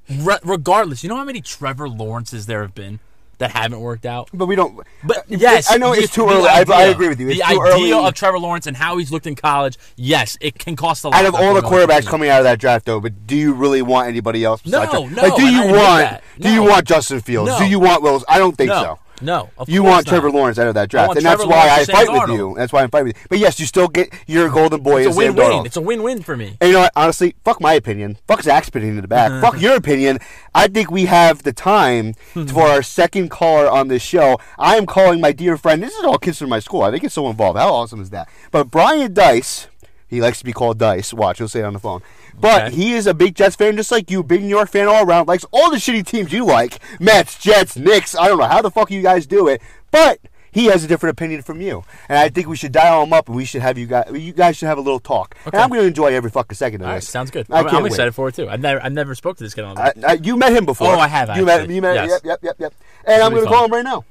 re- 0.10 0.40
regardless, 0.44 1.04
you 1.04 1.10
know 1.10 1.18
how 1.18 1.24
many 1.24 1.42
Trevor 1.42 1.88
Lawrences 1.88 2.48
there 2.48 2.64
have 2.64 2.74
been 2.74 3.00
that 3.40 3.52
haven't 3.52 3.80
worked 3.80 4.06
out. 4.06 4.30
But 4.34 4.46
we 4.46 4.56
don't. 4.56 4.80
But 5.04 5.18
uh, 5.18 5.22
yes, 5.30 5.72
I 5.72 5.78
know 5.78 5.94
it's 5.94 6.14
too 6.14 6.28
early. 6.30 6.48
I, 6.48 6.64
I 6.70 6.84
agree 6.84 7.08
with 7.10 7.20
you. 7.20 7.30
It's 7.30 7.40
the 7.40 7.46
idea 7.46 7.60
early. 7.62 7.92
of 7.94 8.14
Trevor 8.14 8.38
Lawrence 8.40 8.68
and 8.68 8.78
how 8.78 8.98
he's 8.98 9.12
looked 9.12 9.28
in 9.28 9.36
college, 9.36 9.78
yes, 9.96 10.38
it 10.40 10.60
can 10.60 10.76
cost 10.76 11.04
a 11.04 11.10
lot. 11.10 11.18
out 11.18 11.26
of 11.26 11.36
all 11.36 11.54
the 11.54 11.62
quarterbacks 11.62 12.06
coming 12.06 12.30
out 12.30 12.40
of 12.40 12.44
that 12.44 12.60
draft, 12.60 12.86
though, 12.86 13.00
but 13.00 13.26
do 13.26 13.36
you 13.36 13.54
really 13.54 13.82
want 13.82 14.08
anybody 14.08 14.44
else? 14.44 14.62
Besides 14.62 14.94
No, 14.94 15.08
Trevor? 15.08 15.16
no, 15.16 15.22
Like, 15.24 15.36
do 15.36 15.46
you 15.52 15.74
want? 15.74 16.22
Do 16.40 16.54
you 16.54 16.64
want 16.64 16.86
Justin 16.88 17.22
Fields? 17.22 17.50
No. 17.52 17.60
Do 17.60 17.66
you 17.66 17.80
want 17.80 18.04
Wills? 18.04 18.24
I 18.30 18.38
don't 18.38 18.56
think 18.56 18.70
No, 18.70 18.82
so. 18.84 19.00
No. 19.22 19.50
of 19.58 19.70
You 19.70 19.84
want 19.84 20.06
not. 20.06 20.12
Trevor 20.12 20.32
Lawrence 20.32 20.58
out 20.60 20.68
of 20.68 20.74
that 20.76 20.90
draft, 20.90 21.16
and 21.16 21.26
that's 21.26 21.46
why 21.46 21.68
I 21.68 21.68
Lawrence 21.68 21.90
fight 21.90 22.12
with 22.12 22.30
you. 22.38 22.56
That's 22.58 22.74
why 22.74 22.84
I'm 22.84 22.90
fighting 22.90 23.08
with 23.08 23.18
you. 23.18 23.24
But 23.30 23.40
yes, 23.40 23.60
you 23.60 23.66
still 23.66 23.88
get 23.88 24.14
your 24.28 24.50
golden 24.50 24.82
boy 24.82 25.06
It's 25.06 25.16
a 25.16 25.18
win-win. 25.18 25.66
It's 25.66 25.78
a 25.78 25.82
win-win 25.82 26.22
for 26.22 26.36
me. 26.38 26.58
And 26.62 26.70
you 26.70 26.74
know 26.74 26.82
what? 26.82 26.92
Honestly, 26.96 27.36
fuck 27.44 27.62
my 27.62 27.74
opinion. 27.74 28.18
Fuck 28.28 28.44
Zach's 28.44 28.68
opinion 28.70 28.96
in 28.96 29.02
the 29.02 29.08
back. 29.08 29.32
Uh-huh. 29.32 29.42
fuck 29.42 29.62
your 29.62 29.76
opinion. 29.76 30.20
I 30.54 30.68
think 30.68 30.92
we 30.92 31.06
have 31.06 31.44
the 31.44 31.54
time 31.54 32.14
hmm. 32.34 32.46
for 32.46 32.64
our 32.64 32.82
second 32.82 33.30
caller 33.30 33.70
on 33.70 33.88
this 33.88 34.02
show. 34.02 34.40
I 34.58 34.78
am 34.78 34.86
calling 34.86 35.22
my 35.22 35.32
dear 35.32 35.58
friend. 35.58 35.82
This 35.82 35.96
is 35.96 36.04
all 36.04 36.18
kids 36.18 36.40
from 36.40 36.50
my 36.50 36.60
school. 36.60 36.82
I 36.84 36.92
think 36.92 37.04
it's 37.04 37.14
so 37.14 37.30
involved. 37.30 37.58
How 37.58 37.74
awesome 37.74 38.02
is 38.02 38.10
that? 38.12 38.30
But 38.52 38.72
Brian 38.72 39.14
Dice, 39.14 39.68
he 40.08 40.22
likes 40.22 40.40
to 40.40 40.46
be 40.46 40.54
called 40.54 40.80
Dice. 40.80 41.14
Watch, 41.14 41.38
he'll 41.38 41.48
say 41.48 41.60
it 41.60 41.64
on 41.64 41.74
the 41.74 41.80
phone. 41.80 42.02
But 42.40 42.66
Okay. 42.68 42.76
he 42.76 42.94
is 42.94 43.06
a 43.08 43.14
big 43.14 43.36
Jets 43.36 43.56
fan, 43.56 43.76
just 43.76 43.92
like 43.92 44.10
you. 44.10 44.24
Big 44.24 44.42
New 44.42 44.48
York 44.50 44.70
fan 44.70 44.88
all 44.88 45.04
around. 45.06 45.28
Likes 45.28 45.46
all 45.52 45.70
the 45.72 45.78
shitty 45.78 46.06
teams 46.06 46.32
you 46.32 46.46
like. 46.46 46.80
Mets, 47.00 47.38
Jets, 47.38 47.76
Knicks. 47.76 48.16
I 48.16 48.28
don't 48.28 48.40
know 48.40 48.46
how 48.48 48.62
the 48.62 48.72
fuck 48.72 48.90
you 48.92 49.02
guys 49.02 49.28
do 49.28 49.48
it, 49.48 49.62
but. 49.92 50.20
He 50.52 50.66
has 50.66 50.84
a 50.84 50.88
different 50.88 51.12
opinion 51.16 51.44
from 51.44 51.62
you, 51.62 51.84
and 52.10 52.18
I 52.18 52.30
think 52.30 52.48
we 52.48 52.56
should 52.58 52.72
dial 52.72 53.04
him 53.04 53.14
up, 53.14 53.28
and 53.28 53.36
we 53.36 53.46
should 53.46 53.62
have 53.62 53.78
you 53.78 53.86
guys. 53.86 54.10
You 54.12 54.34
guys 54.34 54.58
should 54.58 54.66
have 54.66 54.80
a 54.80 54.82
little 54.82 55.00
talk. 55.00 55.36
And 55.46 55.54
Okay. 55.54 55.64
I'm 55.64 55.70
going 55.70 55.82
to 55.82 55.88
enjoy 55.88 56.08
every 56.08 56.32
fucking 56.32 56.56
second 56.56 56.82
of 56.82 56.88
All 56.88 56.94
right, 56.94 56.98
this. 57.02 57.08
sounds 57.08 57.30
good. 57.30 57.46
I 57.52 57.60
I'm, 57.60 57.66
can't 57.66 57.76
I'm 57.78 57.84
wait. 57.84 57.92
excited 57.92 58.16
for 58.16 58.30
it 58.30 58.34
too. 58.34 58.50
I've 58.50 58.60
never, 58.60 58.84
I've 58.84 58.92
never 58.92 59.14
spoke 59.14 59.38
to 59.38 59.44
this 59.44 59.54
guy 59.54 59.62
on. 59.62 59.78
I, 59.78 59.94
I, 60.08 60.14
you 60.14 60.36
met 60.38 60.52
him 60.52 60.66
before. 60.66 60.88
Oh, 60.88 60.98
I 61.00 61.08
have, 61.08 61.38
You 61.38 61.46
met. 61.46 61.60
actually. 61.60 61.76
You 61.76 61.82
met. 61.84 61.94
Yes. 61.94 62.10
Yep, 62.10 62.22
yep, 62.26 62.40
yep, 62.42 62.56
yep. 62.62 62.74
And 63.06 63.22
I'm 63.22 63.30
going 63.32 63.44
to 63.44 63.48
call 63.48 63.64
him 63.66 63.72
right 63.72 63.84
now, 63.84 64.06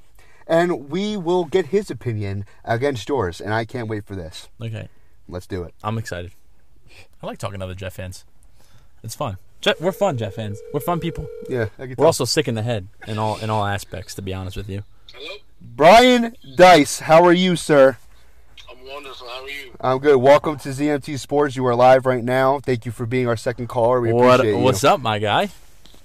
and 0.46 0.88
we 0.88 1.16
will 1.16 1.44
get 1.44 1.66
his 1.66 1.90
opinion 1.90 2.44
against 2.64 3.08
yours. 3.08 3.40
And 3.40 3.52
I 3.52 3.64
can't 3.64 3.88
wait 3.88 4.06
for 4.06 4.14
this. 4.14 4.48
okay, 4.62 4.88
Let's 5.28 5.48
do 5.48 5.64
it. 5.64 5.74
I'm 5.82 5.98
excited. 5.98 6.30
I 7.22 7.26
like 7.26 7.38
talking 7.38 7.58
to 7.58 7.64
other 7.64 7.74
Jet 7.74 7.92
fans. 7.92 8.24
It's 9.02 9.14
fun. 9.14 9.38
Jet, 9.60 9.80
we're 9.80 9.92
fun 9.92 10.16
Jet 10.18 10.34
fans. 10.34 10.60
We're 10.72 10.80
fun 10.80 11.00
people. 11.00 11.26
Yeah, 11.48 11.66
I 11.78 11.82
can 11.82 11.88
We're 11.90 11.94
tell. 11.96 12.06
also 12.06 12.24
sick 12.24 12.46
in 12.48 12.54
the 12.54 12.62
head 12.62 12.86
in 13.06 13.18
all 13.18 13.38
in 13.38 13.50
all 13.50 13.64
aspects. 13.64 14.14
To 14.16 14.22
be 14.22 14.32
honest 14.32 14.56
with 14.56 14.68
you. 14.68 14.84
Hello? 15.12 15.36
Brian 15.60 16.36
Dice. 16.56 17.00
How 17.00 17.24
are 17.24 17.32
you, 17.32 17.56
sir? 17.56 17.96
I'm 18.70 18.86
wonderful. 18.86 19.26
How 19.28 19.42
are 19.44 19.48
you? 19.48 19.72
I'm 19.80 19.98
good. 19.98 20.16
Welcome 20.18 20.58
to 20.58 20.68
ZMT 20.68 21.18
Sports. 21.18 21.56
You 21.56 21.66
are 21.66 21.74
live 21.74 22.06
right 22.06 22.22
now. 22.22 22.60
Thank 22.60 22.86
you 22.86 22.92
for 22.92 23.06
being 23.06 23.26
our 23.26 23.36
second 23.36 23.66
caller. 23.68 24.00
We 24.00 24.12
What, 24.12 24.36
appreciate 24.40 24.58
you. 24.58 24.64
what's 24.64 24.84
up, 24.84 25.00
my 25.00 25.18
guy? 25.18 25.44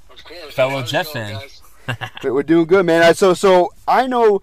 Of 0.09 0.23
course. 0.23 0.53
Fellow 0.53 0.79
How's 0.79 0.89
it 0.89 0.91
Jet 0.91 1.05
going, 1.13 1.25
fan. 1.27 1.33
guys? 1.33 1.61
But 2.23 2.33
We're 2.33 2.43
doing 2.43 2.65
good, 2.65 2.85
man. 2.87 3.03
I- 3.03 3.11
So, 3.13 3.33
so 3.35 3.71
I 3.87 4.07
know 4.07 4.41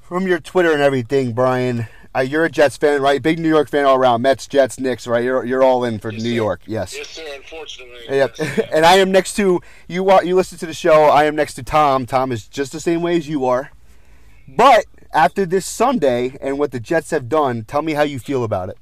from 0.00 0.28
your 0.28 0.38
Twitter 0.38 0.72
and 0.72 0.80
everything, 0.82 1.32
Brian. 1.32 1.86
Uh, 2.18 2.22
you're 2.22 2.44
a 2.44 2.50
Jets 2.50 2.76
fan, 2.76 3.00
right? 3.00 3.22
Big 3.22 3.38
New 3.38 3.48
York 3.48 3.68
fan 3.68 3.84
all 3.84 3.96
around. 3.96 4.22
Mets, 4.22 4.48
Jets, 4.48 4.80
Knicks, 4.80 5.06
right? 5.06 5.22
You're 5.22 5.44
you're 5.44 5.62
all 5.62 5.84
in 5.84 5.98
for 6.00 6.10
Yes, 6.10 6.22
New 6.22 6.30
sir. 6.30 6.34
York. 6.34 6.60
Yes. 6.66 6.96
Yes, 6.96 7.08
sir. 7.08 7.24
Unfortunately. 7.36 8.00
Yep. 8.08 8.34
yes. 8.38 8.58
and 8.72 8.84
I 8.84 8.94
am 8.96 9.12
next 9.12 9.34
to 9.36 9.60
you. 9.86 10.02
wa- 10.02 10.20
You 10.22 10.34
listen 10.34 10.58
to 10.58 10.66
the 10.66 10.74
show. 10.74 11.04
I 11.04 11.24
am 11.24 11.36
next 11.36 11.54
to 11.54 11.62
Tom. 11.62 12.06
Tom 12.06 12.32
is 12.32 12.48
just 12.48 12.72
the 12.72 12.80
same 12.80 13.02
way 13.02 13.16
as 13.16 13.28
you 13.28 13.44
are. 13.46 13.70
But 14.48 14.86
after 15.12 15.46
this 15.46 15.64
Sunday 15.66 16.36
and 16.40 16.58
what 16.58 16.72
the 16.72 16.80
Jets 16.80 17.10
have 17.12 17.28
done, 17.28 17.64
tell 17.64 17.82
me 17.82 17.92
how 17.92 18.02
you 18.02 18.18
feel 18.18 18.42
about 18.42 18.68
it. 18.70 18.78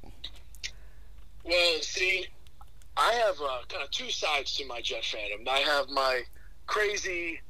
Well, 1.45 1.79
see, 1.81 2.27
I 2.97 3.13
have 3.27 3.37
uh, 3.41 3.59
kind 3.69 3.85
of 3.85 3.91
two 3.91 4.11
sides 4.11 4.57
to 4.57 4.67
my 4.67 4.81
Jet 4.81 5.03
fandom. 5.03 5.47
I 5.47 5.59
have 5.59 5.89
my 5.91 6.23
crazy, 6.67 7.41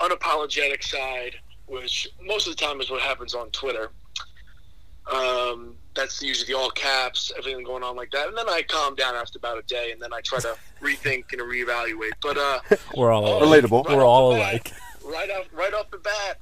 unapologetic 0.00 0.82
side, 0.82 1.34
which 1.66 2.08
most 2.24 2.46
of 2.48 2.56
the 2.56 2.62
time 2.64 2.80
is 2.80 2.90
what 2.90 3.02
happens 3.02 3.34
on 3.34 3.50
Twitter. 3.50 3.90
Um, 5.12 5.76
that's 5.94 6.20
usually 6.22 6.46
the 6.52 6.58
all 6.58 6.70
caps, 6.70 7.30
everything 7.38 7.62
going 7.64 7.82
on 7.82 7.94
like 7.96 8.10
that. 8.12 8.26
And 8.28 8.36
then 8.36 8.48
I 8.48 8.62
calm 8.62 8.94
down 8.94 9.14
after 9.14 9.38
about 9.38 9.58
a 9.58 9.62
day, 9.62 9.92
and 9.92 10.00
then 10.02 10.12
I 10.12 10.20
try 10.22 10.40
to 10.40 10.56
rethink 10.80 11.32
and 11.32 11.40
reevaluate. 11.42 12.12
But 12.22 12.36
uh, 12.38 12.60
We're 12.96 13.12
all 13.12 13.24
Oh. 13.26 13.40
Relatable. 13.42 13.86
right 13.86 13.96
We're 13.96 14.04
all 14.04 14.30
the 14.32 14.38
bat, 14.38 14.50
alike. 14.52 14.72
Right 15.04 15.30
off, 15.30 15.46
right 15.52 15.74
off 15.74 15.90
the 15.90 15.98
bat, 15.98 16.38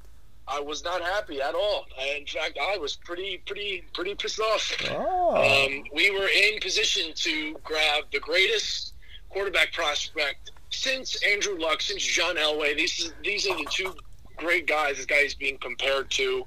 I 0.49 0.61
was 0.61 0.85
not 0.85 1.03
happy 1.03 1.41
at 1.43 1.55
all. 1.55 1.87
I, 2.01 2.17
in 2.21 2.27
fact, 2.27 2.59
I 2.61 2.79
was 2.79 2.97
pretty, 2.97 3.43
pretty, 3.47 3.85
pretty 3.93 4.15
pissed 4.15 4.41
off. 4.41 4.75
Oh. 4.91 5.37
Um, 5.37 5.85
we 5.93 6.11
were 6.11 6.29
in 6.29 6.59
position 6.61 7.13
to 7.15 7.55
grab 7.65 8.05
the 8.13 8.21
greatest 8.21 8.95
quarterback 9.31 9.73
prospect 9.73 10.51
since 10.71 11.23
Andrew 11.25 11.59
Luck, 11.59 11.81
since 11.83 12.03
John 12.03 12.37
Elway. 12.37 12.77
These 12.77 12.99
is, 13.01 13.13
these 13.23 13.47
are 13.47 13.57
the 13.57 13.67
two 13.71 13.95
great 14.37 14.67
guys. 14.67 14.97
This 14.97 15.07
guy 15.07 15.17
is 15.17 15.35
being 15.35 15.59
compared 15.59 16.11
to 16.13 16.47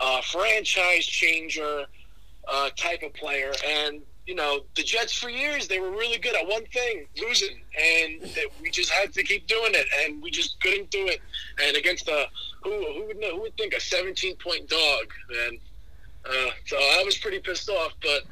uh, 0.00 0.20
franchise 0.22 1.06
changer 1.06 1.84
uh, 2.52 2.70
type 2.76 3.02
of 3.02 3.14
player, 3.14 3.52
and 3.66 4.00
you 4.26 4.34
know 4.34 4.60
the 4.74 4.82
Jets 4.82 5.12
for 5.14 5.28
years 5.28 5.68
they 5.68 5.80
were 5.80 5.90
really 5.90 6.18
good 6.18 6.34
at 6.34 6.46
one 6.46 6.64
thing, 6.66 7.06
losing, 7.20 7.60
and 7.80 8.28
we 8.62 8.70
just 8.70 8.90
had 8.90 9.12
to 9.14 9.22
keep 9.22 9.46
doing 9.46 9.72
it, 9.74 9.86
and 10.04 10.22
we 10.22 10.30
just 10.30 10.60
couldn't 10.60 10.90
do 10.90 11.06
it. 11.06 11.20
And 11.62 11.76
against 11.76 12.08
a 12.08 12.26
who 12.62 12.70
who 12.70 13.06
would 13.06 13.18
know, 13.18 13.36
who 13.36 13.42
would 13.42 13.56
think 13.56 13.74
a 13.74 13.80
17 13.80 14.36
point 14.36 14.68
dog, 14.68 15.12
man. 15.30 15.58
Uh, 16.26 16.50
so 16.66 16.76
I 16.76 17.02
was 17.04 17.18
pretty 17.18 17.38
pissed 17.38 17.68
off, 17.68 17.92
but 18.00 18.22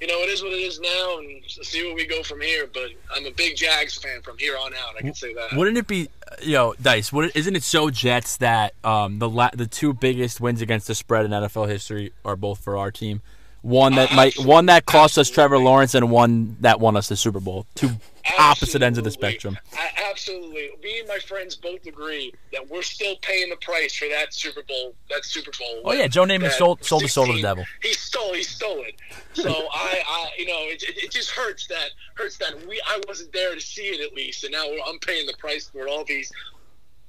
you 0.00 0.06
know 0.06 0.18
it 0.20 0.28
is 0.28 0.42
what 0.42 0.52
it 0.52 0.60
is 0.60 0.80
now, 0.80 1.18
and 1.18 1.42
see 1.46 1.84
where 1.84 1.94
we 1.94 2.06
go 2.06 2.22
from 2.22 2.40
here. 2.40 2.68
But 2.72 2.90
I'm 3.14 3.26
a 3.26 3.30
big 3.30 3.56
Jags 3.56 3.96
fan 3.96 4.22
from 4.22 4.38
here 4.38 4.56
on 4.56 4.72
out. 4.74 4.96
I 4.98 5.02
can 5.02 5.14
say 5.14 5.34
that. 5.34 5.52
Wouldn't 5.54 5.76
it 5.76 5.86
be, 5.86 6.08
you 6.42 6.52
know, 6.52 6.74
Dice? 6.80 7.12
Would 7.12 7.32
isn't 7.34 7.56
it 7.56 7.62
so 7.62 7.90
Jets 7.90 8.36
that 8.38 8.74
um, 8.84 9.18
the 9.18 9.28
la- 9.28 9.50
the 9.52 9.66
two 9.66 9.92
biggest 9.94 10.40
wins 10.40 10.60
against 10.60 10.86
the 10.86 10.94
spread 10.94 11.24
in 11.24 11.30
NFL 11.30 11.68
history 11.68 12.12
are 12.24 12.36
both 12.36 12.60
for 12.60 12.76
our 12.76 12.90
team? 12.90 13.22
One 13.62 13.96
that 13.96 14.14
might, 14.14 14.38
one 14.38 14.66
that 14.66 14.86
cost 14.86 15.18
us 15.18 15.28
Trevor 15.28 15.58
Lawrence, 15.58 15.94
and 15.94 16.10
one 16.10 16.56
that 16.60 16.78
won 16.78 16.96
us 16.96 17.08
the 17.08 17.16
Super 17.16 17.40
Bowl. 17.40 17.66
Two 17.74 17.90
opposite 18.38 18.82
ends 18.82 18.98
of 18.98 19.04
the 19.04 19.10
spectrum. 19.10 19.56
A- 19.74 20.08
absolutely. 20.10 20.70
Me 20.82 20.98
and 21.00 21.08
my 21.08 21.18
friends 21.18 21.56
both 21.56 21.86
agree 21.86 22.32
that 22.52 22.68
we're 22.68 22.82
still 22.82 23.16
paying 23.22 23.48
the 23.50 23.56
price 23.56 23.94
for 23.94 24.08
that 24.08 24.34
Super 24.34 24.62
Bowl. 24.62 24.94
That 25.10 25.24
Super 25.24 25.50
Bowl. 25.58 25.82
Oh, 25.84 25.92
yeah, 25.92 26.08
Joe 26.08 26.24
Namath 26.24 26.42
that 26.42 26.52
sold- 26.54 26.84
sold 26.84 27.02
his 27.02 27.12
soul 27.12 27.26
to 27.26 27.32
the 27.32 27.42
devil. 27.42 27.64
He 27.82 27.92
stole. 27.92 28.34
He 28.34 28.42
stole 28.42 28.82
it. 28.82 28.94
So 29.34 29.48
I, 29.72 30.02
I, 30.06 30.30
you 30.38 30.46
know, 30.46 30.58
it, 30.58 30.82
it, 30.82 31.04
it 31.04 31.10
just 31.10 31.30
hurts 31.30 31.66
that 31.68 31.90
hurts 32.14 32.36
that 32.38 32.54
we 32.66 32.80
I 32.86 33.00
wasn't 33.06 33.32
there 33.32 33.54
to 33.54 33.60
see 33.60 33.82
it 33.86 34.00
at 34.00 34.14
least, 34.14 34.44
and 34.44 34.52
now 34.52 34.64
I'm 34.86 34.98
paying 34.98 35.26
the 35.26 35.34
price 35.38 35.68
for 35.68 35.86
it 35.86 35.90
all 35.90 36.04
these 36.04 36.32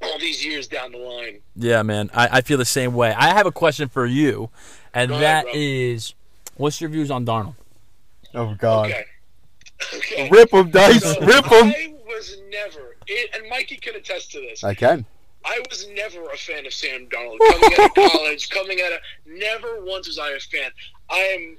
all 0.02 0.18
these 0.20 0.46
years 0.46 0.68
down 0.68 0.92
the 0.92 0.98
line. 0.98 1.40
Yeah, 1.56 1.84
man, 1.84 2.10
I, 2.14 2.38
I 2.38 2.42
feel 2.42 2.58
the 2.58 2.66
same 2.66 2.94
way. 2.94 3.12
I 3.12 3.34
have 3.34 3.46
a 3.46 3.52
question 3.52 3.90
for 3.90 4.06
you, 4.06 4.50
and 4.94 5.10
Go 5.10 5.16
ahead, 5.16 5.26
that 5.26 5.44
bro. 5.46 5.52
is, 5.56 6.14
what's 6.56 6.80
your 6.80 6.90
views 6.90 7.12
on 7.12 7.26
Darnold? 7.26 7.56
Oh 8.34 8.56
God. 8.58 8.92
Okay. 8.92 9.04
Okay. 9.94 10.30
Rip 10.30 10.52
them, 10.52 10.70
dice. 10.72 11.02
So 11.02 11.20
Rip 11.22 11.46
them. 11.46 11.74
I 11.76 11.94
was 12.06 12.38
never, 12.50 12.96
it, 13.08 13.36
and 13.36 13.50
Mikey 13.50 13.78
can 13.78 13.96
attest 13.96 14.32
to 14.34 14.40
this. 14.42 14.64
I 14.64 14.74
can. 14.74 15.06
I 15.46 15.62
was 15.70 15.88
never 15.94 16.30
a 16.32 16.38
fan 16.38 16.66
of 16.66 16.74
Sam 16.74 17.08
Darnold. 17.08 17.38
Coming 17.40 17.80
out 17.80 17.98
of 17.98 18.12
college, 18.12 18.50
coming 18.50 18.80
out 18.86 18.92
of 18.94 19.00
never 19.26 19.84
once 19.84 20.08
was 20.08 20.20
I 20.20 20.32
a 20.32 20.40
fan. 20.40 20.72
I 21.10 21.18
am, 21.18 21.58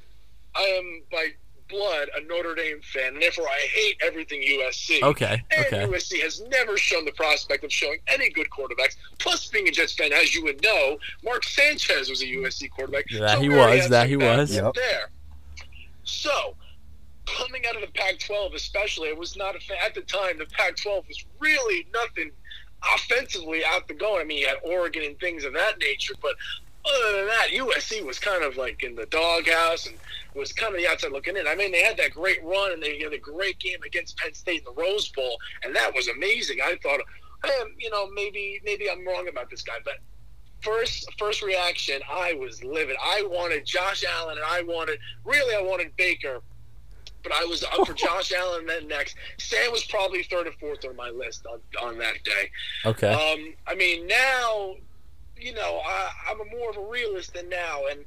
I 0.55 0.61
am 0.61 1.03
by 1.11 1.29
blood 1.71 2.09
a 2.17 2.21
Notre 2.27 2.55
Dame 2.55 2.81
fan, 2.83 3.15
and 3.15 3.23
therefore 3.23 3.49
I 3.49 3.59
hate 3.73 3.97
everything 4.05 4.43
USC. 4.43 5.03
Okay, 5.03 5.43
And 5.57 5.67
okay. 5.67 5.87
USC 5.87 6.21
has 6.21 6.43
never 6.49 6.77
shown 6.77 7.05
the 7.05 7.13
prospect 7.13 7.65
of 7.65 7.73
showing 7.73 7.99
any 8.09 8.29
good 8.31 8.49
quarterbacks. 8.51 8.97
Plus, 9.19 9.49
being 9.49 9.69
a 9.69 9.71
Jets 9.71 9.95
fan, 9.95 10.13
as 10.13 10.35
you 10.35 10.43
would 10.45 10.63
know, 10.63 10.99
Mark 11.25 11.45
Sanchez 11.45 12.11
was 12.11 12.23
a 12.23 12.27
USC 12.27 12.71
quarterback. 12.71 13.07
That 13.19 13.41
he 13.41 13.49
was, 13.49 13.89
that 13.89 14.09
he 14.09 14.17
was. 14.17 14.55
Yep. 14.55 14.75
There. 14.75 15.11
So, 16.05 16.55
coming 17.37 17.65
out 17.67 17.75
of 17.77 17.83
the 17.83 17.93
Pac-12, 17.93 18.55
especially, 18.55 19.09
it 19.09 19.19
was 19.19 19.37
not 19.37 19.57
a 19.57 19.61
fan 19.61 19.79
at 19.85 19.95
the 19.95 20.03
time. 20.03 20.39
The 20.39 20.47
Pac-12 20.47 21.09
was 21.09 21.25
really 21.39 21.87
nothing 21.93 22.31
offensively 22.95 23.63
out 23.65 23.89
the 23.89 23.95
going. 23.95 24.21
I 24.21 24.25
mean, 24.25 24.39
you 24.39 24.49
had 24.49 24.59
Oregon 24.65 25.03
and 25.05 25.19
things 25.19 25.45
of 25.45 25.53
that 25.55 25.79
nature, 25.79 26.15
but 26.23 26.35
other 26.87 27.19
than 27.19 27.27
that, 27.27 27.49
USC 27.53 28.05
was 28.05 28.19
kind 28.19 28.43
of 28.43 28.57
like 28.57 28.83
in 28.83 28.95
the 28.95 29.07
doghouse 29.07 29.87
and 29.87 29.97
was 30.35 30.53
kind 30.53 30.75
of 30.75 30.81
the 30.81 30.89
outside 30.89 31.13
looking 31.13 31.37
in. 31.37 31.47
I 31.47 31.55
mean, 31.55 31.73
they 31.73 31.83
had 31.83 31.97
that 31.99 32.13
great 32.13 32.43
run 32.43 32.73
and 32.73 32.83
they 32.83 32.99
had 33.01 33.13
a 33.13 33.19
great 33.19 33.59
game 33.59 33.83
against 33.85 34.17
Penn 34.17 34.33
State 34.33 34.61
in 34.61 34.65
the 34.65 34.81
Rose 34.81 35.09
Bowl, 35.09 35.37
and 35.63 35.75
that 35.77 35.95
was 35.95 36.09
amazing. 36.09 36.59
I 36.65 36.77
thought, 36.83 37.01
um, 37.45 37.69
you 37.79 37.91
know, 37.91 38.11
maybe 38.11 38.61
maybe 38.65 38.91
I'm 38.91 39.07
wrong 39.07 39.29
about 39.29 39.51
this 39.51 39.63
guy, 39.63 39.79
but 39.85 39.95
first 40.61 41.07
first 41.19 41.43
reaction, 41.43 42.01
I 42.09 42.35
was 42.35 42.63
livid. 42.65 42.97
I 43.03 43.25
wanted 43.27 43.67
Josh 43.67 44.05
Allen, 44.05 44.39
and 44.39 44.47
I 44.47 44.63
wanted 44.63 44.99
really 45.25 45.55
I 45.55 45.63
wanted 45.63 45.95
Baker. 45.97 46.41
But 47.23 47.33
I 47.33 47.45
was 47.45 47.63
up 47.63 47.87
for 47.87 47.95
Josh 47.95 48.33
Allen 48.37 48.67
then 48.67 48.89
next. 48.89 49.17
Sam 49.39 49.71
was 49.73 49.85
probably 49.85 50.23
third 50.23 50.47
or 50.47 50.53
fourth 50.53 50.85
on 50.85 50.97
my 50.97 51.11
list 51.11 51.47
on, 51.47 51.61
on 51.83 51.99
that 51.99 52.23
day. 52.25 52.51
Okay. 52.85 53.13
Um, 53.13 53.55
I 53.67 53.75
mean, 53.75 54.07
now, 54.07 54.75
you 55.37 55.55
know, 55.55 55.81
I, 55.85 56.11
I'm 56.29 56.41
a 56.41 56.45
more 56.57 56.71
of 56.71 56.77
a 56.77 56.85
realist 56.87 57.35
than 57.35 57.49
now. 57.49 57.83
And 57.91 58.05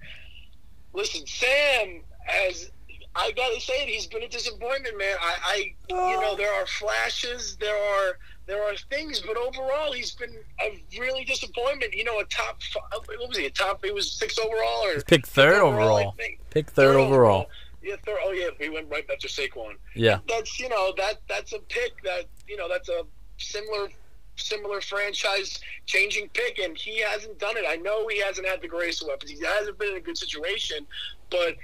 listen, 0.93 1.25
Sam, 1.25 2.01
as 2.27 2.71
I 3.15 3.31
gotta 3.31 3.59
say 3.61 3.83
it, 3.83 3.89
he's 3.89 4.07
been 4.07 4.23
a 4.23 4.29
disappointment, 4.29 4.97
man. 4.97 5.15
I, 5.21 5.35
I, 5.43 5.73
you 5.89 6.21
know, 6.21 6.35
there 6.35 6.53
are 6.53 6.65
flashes, 6.65 7.57
there 7.59 7.75
are 7.75 8.17
there 8.45 8.61
are 8.61 8.75
things, 8.89 9.21
but 9.21 9.37
overall, 9.37 9.93
he's 9.93 10.11
been 10.11 10.35
a 10.61 10.83
really 10.99 11.23
disappointment. 11.23 11.93
You 11.93 12.03
know, 12.03 12.19
a 12.19 12.25
top, 12.25 12.61
fi- 12.61 12.81
what 12.91 13.29
was 13.29 13.37
he? 13.37 13.45
A 13.45 13.49
top? 13.49 13.83
He 13.85 13.91
was 13.91 14.11
six 14.11 14.37
overall 14.37 14.85
or 14.85 15.01
Pick 15.01 15.25
third 15.25 15.61
overall. 15.61 16.13
think. 16.17 16.39
Pick 16.49 16.69
third 16.71 16.95
overall. 16.95 17.49
Yeah, 17.83 17.95
third. 18.05 18.17
Oh 18.23 18.31
yeah, 18.31 18.49
we 18.59 18.69
went 18.69 18.89
right 18.89 19.05
after 19.11 19.27
Saquon 19.27 19.73
Yeah. 19.95 20.19
that's 20.27 20.59
you 20.59 20.69
know 20.69 20.93
that 20.97 21.15
that's 21.27 21.53
a 21.53 21.59
pick 21.59 22.01
that 22.03 22.25
you 22.47 22.57
know 22.57 22.69
that's 22.69 22.89
a 22.89 23.03
similar 23.37 23.89
similar 24.35 24.81
franchise 24.81 25.59
changing 25.85 26.27
pick 26.29 26.57
and 26.59 26.75
he 26.77 27.01
hasn't 27.01 27.37
done 27.39 27.55
it. 27.57 27.65
I 27.67 27.75
know 27.75 28.07
he 28.07 28.19
hasn't 28.19 28.47
had 28.47 28.61
the 28.61 28.67
greatest 28.67 29.05
weapons. 29.05 29.29
He 29.31 29.39
hasn't 29.45 29.77
been 29.77 29.89
in 29.89 29.97
a 29.97 30.01
good 30.01 30.17
situation, 30.17 30.87
but 31.29 31.55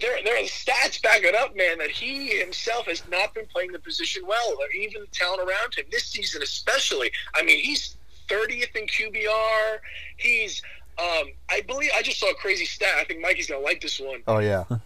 there 0.00 0.18
there 0.24 0.36
are 0.36 0.46
stats 0.46 1.00
backing 1.02 1.32
up, 1.38 1.56
man, 1.56 1.78
that 1.78 1.90
he 1.90 2.38
himself 2.38 2.86
has 2.86 3.02
not 3.08 3.32
been 3.34 3.46
playing 3.46 3.72
the 3.72 3.78
position 3.78 4.26
well, 4.26 4.56
or 4.60 4.68
even 4.76 5.02
the 5.02 5.06
talent 5.08 5.40
around 5.48 5.74
him 5.76 5.84
this 5.90 6.04
season 6.06 6.42
especially. 6.42 7.10
I 7.34 7.42
mean, 7.44 7.60
he's 7.60 7.96
30th 8.28 8.74
in 8.74 8.86
QBR. 8.86 9.78
He's 10.16 10.62
um, 10.98 11.24
I 11.50 11.60
believe 11.66 11.90
I 11.96 12.02
just 12.02 12.18
saw 12.20 12.30
a 12.30 12.34
crazy 12.34 12.64
stat. 12.64 12.94
I 12.98 13.04
think 13.04 13.20
Mikey's 13.20 13.48
gonna 13.48 13.64
like 13.64 13.80
this 13.80 13.98
one. 14.00 14.22
Oh 14.26 14.38
yeah. 14.38 14.64
Um, 14.70 14.80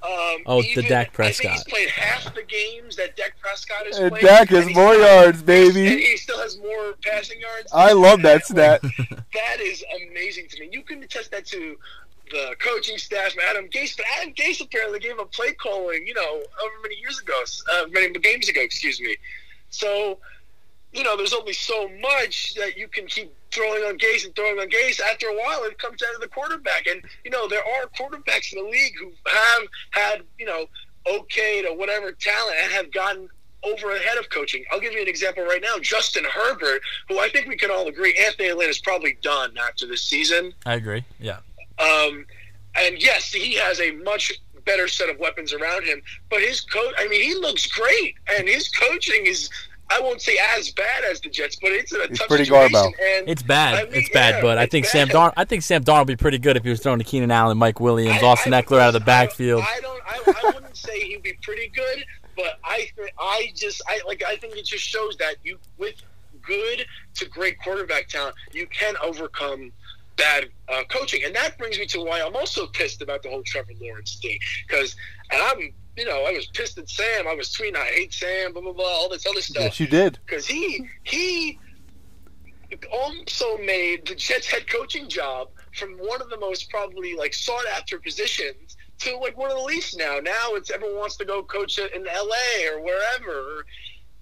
Oh, 0.47 0.63
the 0.63 0.69
even- 0.69 0.85
Dak 0.87 1.09
I 1.21 1.31
think 1.31 1.53
he's 1.53 1.63
Prescott. 1.63 1.67
played 1.69 1.89
half 1.91 2.35
the 2.35 2.43
games 2.45 2.97
that 2.97 3.17
Dak 3.17 3.39
Prescott 3.41 3.87
has 3.87 3.99
And 3.99 4.11
played. 4.11 4.23
Dak 4.23 4.49
has 4.49 4.65
more 4.75 4.95
still- 4.95 5.07
yards, 5.07 5.39
And 5.39 5.47
baby. 5.47 6.03
he 6.03 6.17
still 6.17 6.39
has 6.41 6.57
more 6.59 6.95
passing 7.05 7.41
yards. 7.41 7.71
I 7.73 7.93
love 7.93 8.23
that 8.23 8.47
stat. 8.47 8.81
That 9.35 9.61
is 9.61 9.85
amazing 10.11 10.49
to 10.49 10.61
me. 10.61 10.69
You 10.73 10.83
can 10.83 11.03
attest 11.03 11.31
that 11.33 11.47
to 11.47 11.77
the 12.31 12.55
coaching 12.59 12.99
staff, 12.99 13.33
Adam 13.51 13.69
Gase. 13.69 13.97
But 13.97 14.07
Adam 14.19 14.33
Gase 14.35 14.61
apparently 14.63 14.99
gave 14.99 15.19
up 15.19 15.31
play 15.33 15.53
calling, 15.53 16.07
you 16.07 16.15
know, 16.15 16.37
over 16.63 16.75
many 16.83 16.97
years 16.97 17.21
ago, 17.21 17.41
uh, 17.73 17.87
many 17.91 18.11
games 18.19 18.49
ago, 18.49 18.61
excuse 18.61 19.01
me. 19.01 19.17
So, 19.71 20.19
you 20.93 21.05
know, 21.05 21.17
there's 21.17 21.35
only 21.35 21.53
so 21.53 21.89
much 22.01 22.55
that 22.55 22.77
you 22.77 22.89
can 22.89 23.07
keep 23.07 23.33
throwing 23.51 23.83
on 23.85 23.99
Gase 23.99 24.25
and 24.25 24.35
throwing 24.35 24.59
on 24.59 24.69
Gase. 24.69 25.01
After 25.01 25.27
a 25.27 25.35
while, 25.35 25.65
it 25.65 25.79
comes 25.79 26.01
down 26.01 26.13
to 26.15 26.19
the 26.21 26.29
quarterback. 26.29 26.87
And, 26.87 27.03
you 27.25 27.31
know, 27.31 27.49
there 27.49 27.61
are 27.61 27.87
quarterbacks 27.99 28.53
in 28.53 28.63
the 28.63 28.71
league 28.71 28.95
who 28.99 29.13
have 29.27 29.69
had, 29.91 30.23
you 30.39 30.47
know, 30.47 30.67
okay 31.11 31.63
to 31.63 31.75
whatever 31.75 32.13
talent 32.13 32.57
and 32.63 32.73
have 32.73 32.93
gotten 32.93 33.29
over 33.65 33.91
ahead 33.91 34.19
of 34.19 34.31
coaching. 34.31 34.65
I'll 34.71 34.81
give 34.81 34.93
you 34.93 35.03
an 35.03 35.09
example 35.09 35.45
right 35.45 35.63
now. 35.63 35.79
Justin 35.81 36.25
Herbert, 36.25 36.81
who 37.09 37.19
I 37.19 37.29
think 37.29 37.49
we 37.49 37.57
can 37.57 37.71
all 37.71 37.89
agree 37.89 38.15
Anthony 38.15 38.53
Lynn 38.53 38.71
is 38.71 38.79
probably 38.79 39.19
done 39.23 39.57
after 39.59 39.87
this 39.87 40.03
season. 40.03 40.53
I 40.65 40.75
agree. 40.75 41.05
Yeah. 41.19 41.39
Um, 41.79 42.25
and 42.77 43.03
yes, 43.03 43.33
he 43.33 43.55
has 43.55 43.81
a 43.81 43.91
much 43.93 44.33
better 44.65 44.87
set 44.87 45.09
of 45.09 45.19
weapons 45.19 45.53
around 45.53 45.85
him. 45.85 46.03
But 46.31 46.41
his 46.41 46.61
coach, 46.61 46.95
I 46.99 47.09
mean, 47.09 47.23
he 47.23 47.35
looks 47.35 47.67
great, 47.67 48.15
and 48.37 48.49
his 48.49 48.69
coaching 48.69 49.27
is. 49.27 49.51
I 49.91 50.01
won't 50.01 50.21
say 50.21 50.37
as 50.57 50.71
bad 50.71 51.05
as 51.05 51.21
the 51.21 51.31
Jets, 51.31 51.57
but 51.57 51.73
it's 51.73 51.93
a 51.93 52.03
It's 52.03 52.19
tough 52.19 52.29
pretty 52.29 52.45
situation. 52.45 52.75
garbo. 52.77 52.87
And 53.19 53.29
It's 53.29 53.43
bad. 53.43 53.75
I 53.75 53.85
mean, 53.85 53.95
it's 53.95 54.11
bad, 54.11 54.35
yeah, 54.37 54.43
but 54.43 54.59
I 54.59 54.65
it's 54.65 54.71
think 54.73 54.87
Sam 54.87 55.09
bad. 55.09 55.13
Darn. 55.15 55.33
I 55.37 55.45
think 55.45 55.63
Sam 55.63 55.83
Darnold 55.85 56.07
be 56.07 56.17
pretty 56.17 56.39
good 56.39 56.57
if 56.57 56.63
he 56.65 56.71
was 56.71 56.81
throwing 56.81 56.99
to 56.99 57.05
Keenan 57.05 57.31
Allen, 57.31 57.57
Mike 57.59 57.81
Williams, 57.81 58.23
I- 58.23 58.27
Austin 58.27 58.53
I- 58.55 58.63
Ekeler 58.63 58.81
out 58.81 58.89
of 58.89 58.95
the 58.95 59.01
backfield. 59.01 59.65
I, 59.67 59.81
don't. 59.81 60.03
I, 60.07 60.33
I 60.47 60.51
wouldn't 60.55 60.77
say 60.77 61.01
he'd 61.01 61.23
be 61.23 61.33
pretty 61.43 61.69
good, 61.75 62.05
but 62.37 62.59
I. 62.65 62.89
thi- 62.97 63.11
I 63.19 63.53
just. 63.55 63.81
I 63.89 64.01
like. 64.07 64.23
I 64.27 64.37
think 64.37 64.57
it 64.57 64.65
just 64.67 64.85
shows 64.85 65.17
that 65.19 65.37
you 65.43 65.59
with 65.79 65.95
good 66.43 66.85
to 67.17 67.27
great 67.27 67.57
quarterback 67.63 68.09
talent, 68.09 68.35
you 68.53 68.67
can 68.69 68.95
overcome 69.03 69.73
bad 70.17 70.47
uh, 70.69 70.83
coaching, 70.89 71.23
and 71.25 71.35
that 71.35 71.57
brings 71.59 71.79
me 71.79 71.87
to 71.87 72.01
why 72.01 72.21
I'm 72.21 72.35
also 72.37 72.67
pissed 72.67 73.03
about 73.03 73.23
the 73.23 73.29
whole 73.31 73.43
Trevor 73.45 73.73
Lawrence 73.81 74.17
thing. 74.21 74.39
Because, 74.69 74.97
and 75.31 75.41
I'm. 75.43 75.73
You 75.99 76.05
know, 76.05 76.23
I 76.25 76.33
was 76.33 76.47
pissed 76.47 76.79
at 76.79 76.89
Sam. 76.89 77.27
I 77.27 77.35
was 77.35 77.49
tweeting, 77.49 77.77
"I 77.77 77.87
hate 77.87 78.15
Sam," 78.15 78.53
blah 78.53 78.63
blah 78.63 78.73
blah, 78.73 78.85
all 78.87 79.09
this 79.09 79.27
other 79.27 79.41
stuff 79.43 79.65
Yes, 79.65 79.81
you 79.81 79.89
did. 79.89 80.19
because 80.25 80.47
he 80.47 80.87
he 81.03 81.59
also 82.93 83.59
made 83.59 84.07
the 84.07 84.15
Jets 84.15 84.47
head 84.47 84.69
coaching 84.71 85.09
job 85.09 85.49
from 85.75 85.95
one 85.99 86.21
of 86.21 86.29
the 86.31 86.39
most 86.39 86.71
probably 86.71 87.17
like 87.17 87.35
sought 87.35 87.65
after 87.75 87.99
positions 87.99 88.77
to 88.99 89.17
like 89.19 89.37
one 89.37 89.51
of 89.51 89.57
the 89.57 89.63
least 89.65 89.97
now. 89.99 90.19
Now 90.23 90.55
it's 90.55 90.71
everyone 90.71 90.99
wants 90.99 91.17
to 91.17 91.25
go 91.25 91.43
coach 91.43 91.79
in 91.79 92.07
L.A. 92.07 92.69
or 92.75 92.83
wherever, 92.83 93.65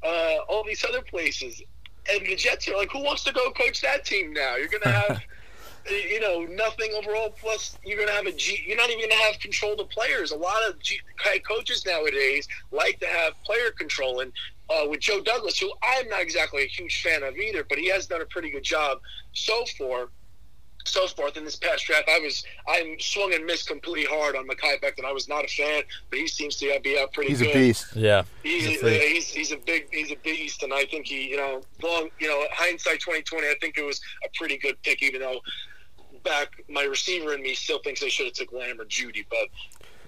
uh, 0.03 0.37
all 0.49 0.65
these 0.65 0.85
other 0.85 1.03
places. 1.03 1.61
And 2.09 2.25
the 2.25 2.37
Jets 2.37 2.69
are 2.69 2.77
like, 2.77 2.91
who 2.93 3.03
wants 3.03 3.25
to 3.25 3.33
go 3.33 3.51
coach 3.51 3.81
that 3.83 4.05
team 4.05 4.33
now? 4.33 4.57
You're 4.57 4.69
gonna 4.69 4.95
have. 5.09 5.21
You 5.91 6.21
know, 6.21 6.45
nothing 6.51 6.93
overall. 6.97 7.31
Plus, 7.31 7.79
you're 7.85 7.99
gonna 7.99 8.13
have 8.17 8.27
a 8.27 8.33
G. 8.33 8.63
You're 8.67 8.77
not 8.77 8.91
even 8.91 9.09
gonna 9.09 9.21
have 9.23 9.39
control 9.39 9.73
of 9.73 9.79
the 9.79 9.85
players. 9.85 10.31
A 10.33 10.37
lot 10.37 10.59
of 10.69 10.79
G, 10.81 10.99
coaches 11.47 11.85
nowadays 11.87 12.49
like 12.73 12.99
to 13.01 13.07
have 13.07 13.33
player 13.45 13.71
control, 13.71 14.21
and 14.21 14.33
uh, 14.69 14.87
with 14.89 15.01
Joe 15.01 15.21
Douglas, 15.21 15.59
who 15.59 15.73
I'm 15.83 16.09
not 16.09 16.23
exactly 16.23 16.63
a 16.65 16.67
huge 16.67 17.03
fan 17.03 17.23
of 17.23 17.37
either, 17.37 17.65
but 17.69 17.79
he 17.79 17.89
has 17.91 18.07
done 18.07 18.21
a 18.21 18.27
pretty 18.27 18.51
good 18.51 18.65
job 18.65 18.99
so 19.33 19.65
far. 19.79 20.09
So 20.85 21.09
forth 21.09 21.37
in 21.37 21.45
this 21.45 21.57
past 21.57 21.85
draft, 21.85 22.09
I 22.09 22.21
was 22.21 22.45
I 22.69 22.95
swung 23.01 23.35
and 23.35 23.45
missed 23.45 23.67
completely 23.67 24.05
hard 24.09 24.37
on 24.37 24.47
Mekhi 24.47 24.81
Becton. 24.81 25.05
I 25.05 25.11
was 25.11 25.29
not 25.29 25.45
a 25.45 25.49
fan, 25.49 25.83
but 26.11 26.19
he 26.21 26.29
seems 26.29 26.55
to 26.59 26.79
be 26.81 26.97
out 26.97 27.13
pretty 27.13 27.31
He's 27.31 27.41
good. 27.43 27.51
a 27.51 27.55
beast. 27.55 27.87
yeah. 27.97 28.23
He's, 28.45 28.65
He's 28.67 28.83
a 28.85 28.91
he's 28.91 29.29
he's 29.29 29.53
a 29.53 29.57
big 29.57 29.89
he's 29.93 30.13
a 30.13 30.17
beast, 30.17 30.63
and 30.63 30.73
I 30.73 30.85
think 30.85 31.07
he 31.09 31.29
you 31.29 31.39
know 31.39 31.61
long 31.83 32.09
you 32.21 32.29
know 32.29 32.41
hindsight 32.53 33.01
twenty 33.01 33.23
twenty. 33.23 33.49
I 33.49 33.57
think 33.61 33.79
it 33.79 33.85
was 33.85 34.01
a 34.25 34.29
pretty 34.37 34.59
good 34.59 34.81
pick, 34.85 35.03
even 35.03 35.21
though 35.23 35.41
back 36.27 36.63
my 36.69 36.83
receiver 36.85 37.33
and 37.33 37.43
me 37.43 37.55
still 37.55 37.79
thinks 37.79 38.01
they 38.01 38.11
should 38.11 38.27
have 38.27 38.35
took 38.35 38.53
Lamb 38.53 38.79
or 38.81 38.85
Jeudy, 38.85 39.25
but 39.31 39.49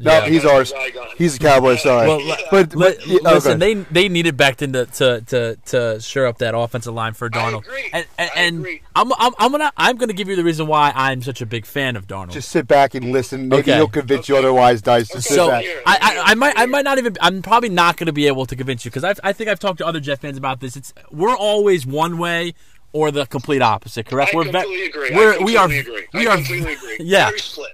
No, 0.01 0.13
Yeah. 0.13 0.29
he's 0.29 0.45
ours. 0.45 0.73
He's 1.17 1.35
a 1.35 1.39
Cowboy. 1.41 1.75
Sorry, 1.75 2.07
Well, 2.07 2.19
le- 2.25 2.37
but, 2.53 2.73
Li- 2.73 2.85
but 2.95 3.07
yeah, 3.09 3.19
oh, 3.25 3.35
listen, 3.35 3.61
okay. 3.61 3.75
they 3.75 3.85
they 3.91 4.09
needed 4.09 4.37
Becton 4.37 4.73
to, 4.73 4.87
to 4.87 5.21
to 5.23 5.57
to 5.73 6.01
shore 6.01 6.27
up 6.27 6.39
that 6.39 6.55
offensive 6.57 6.95
line 6.95 7.15
for 7.15 7.27
I 7.33 7.37
Darnold. 7.37 7.65
agree. 7.67 7.91
And, 7.93 8.07
and, 8.17 8.31
I 8.33 8.41
and 8.41 8.59
agree. 8.61 8.83
I'm, 8.95 9.13
I'm 9.19 9.33
I'm 9.41 9.51
gonna 9.51 9.73
I'm 9.77 9.97
gonna 9.97 10.13
give 10.13 10.29
you 10.29 10.37
the 10.37 10.45
reason 10.45 10.69
why 10.69 10.93
I'm 10.95 11.21
such 11.23 11.41
a 11.41 11.47
big 11.47 11.67
fan 11.67 11.97
of 11.97 12.07
Darnold. 12.07 12.31
just 12.31 12.51
sit 12.51 12.69
back 12.69 12.95
and 12.95 13.11
listen. 13.11 13.49
Maybe 13.49 13.63
Okay. 13.63 13.75
he'll 13.75 13.89
convince 13.89 14.29
you 14.29 14.37
otherwise, 14.37 14.83
Dice. 14.83 15.09
Just 15.09 15.27
sit 15.27 15.35
so 15.35 15.49
back. 15.49 15.65
I, 15.85 15.97
I, 16.01 16.23
I 16.31 16.35
might 16.37 16.55
I 16.57 16.67
might 16.67 16.85
not 16.85 16.99
even 16.99 17.17
I'm 17.21 17.43
probably 17.43 17.69
not 17.71 17.97
going 17.97 18.07
to 18.07 18.13
be 18.13 18.29
able 18.29 18.47
to 18.47 18.55
convince 18.55 18.85
you 18.85 18.93
because 18.93 19.03
I 19.03 19.15
I 19.29 19.33
think 19.33 19.51
I've 19.51 19.59
talked 19.59 19.79
to 19.79 19.87
other 19.87 19.99
Jet 19.99 20.21
fans 20.21 20.39
about 20.39 20.61
this. 20.61 20.77
It's 20.77 20.95
we're 21.11 21.37
always 21.37 21.85
one 21.87 22.19
way 22.19 22.55
or 22.93 23.11
the 23.11 23.27
complete 23.27 23.61
opposite. 23.63 24.07
Correct? 24.07 24.33
I 24.33 24.37
we're 24.37 24.45
ve- 24.45 24.51
completely 24.53 24.87
agree. 24.87 25.11
We're, 25.15 25.35
I 25.41 25.45
we 25.45 25.57
are 25.57 25.67
agree. 25.71 26.07
we 26.15 26.27
I 26.27 26.33
are 26.33 26.37
completely 26.37 26.73
agree. 26.75 26.97
Yeah, 27.01 27.31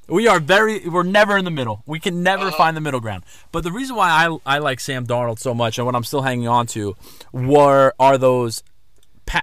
we 0.08 0.26
are 0.28 0.40
very 0.40 0.88
we're 0.88 1.02
never 1.04 1.36
in 1.36 1.44
the 1.44 1.50
middle. 1.50 1.82
We 1.86 2.00
can 2.00 2.22
never 2.22 2.46
Uh-huh. 2.48 2.56
find 2.56 2.76
the 2.76 2.80
middle 2.80 3.00
ground. 3.00 3.24
But 3.52 3.62
the 3.64 3.72
reason 3.72 3.96
why 3.96 4.10
I 4.10 4.36
I 4.56 4.58
like 4.58 4.80
Sam 4.80 5.06
Darnold 5.06 5.38
so 5.38 5.54
much 5.54 5.78
and 5.78 5.86
what 5.86 5.94
I'm 5.94 6.04
still 6.04 6.22
hanging 6.22 6.48
on 6.48 6.66
to 6.68 6.96
were 7.32 7.92
are 7.98 8.18
those 8.18 8.62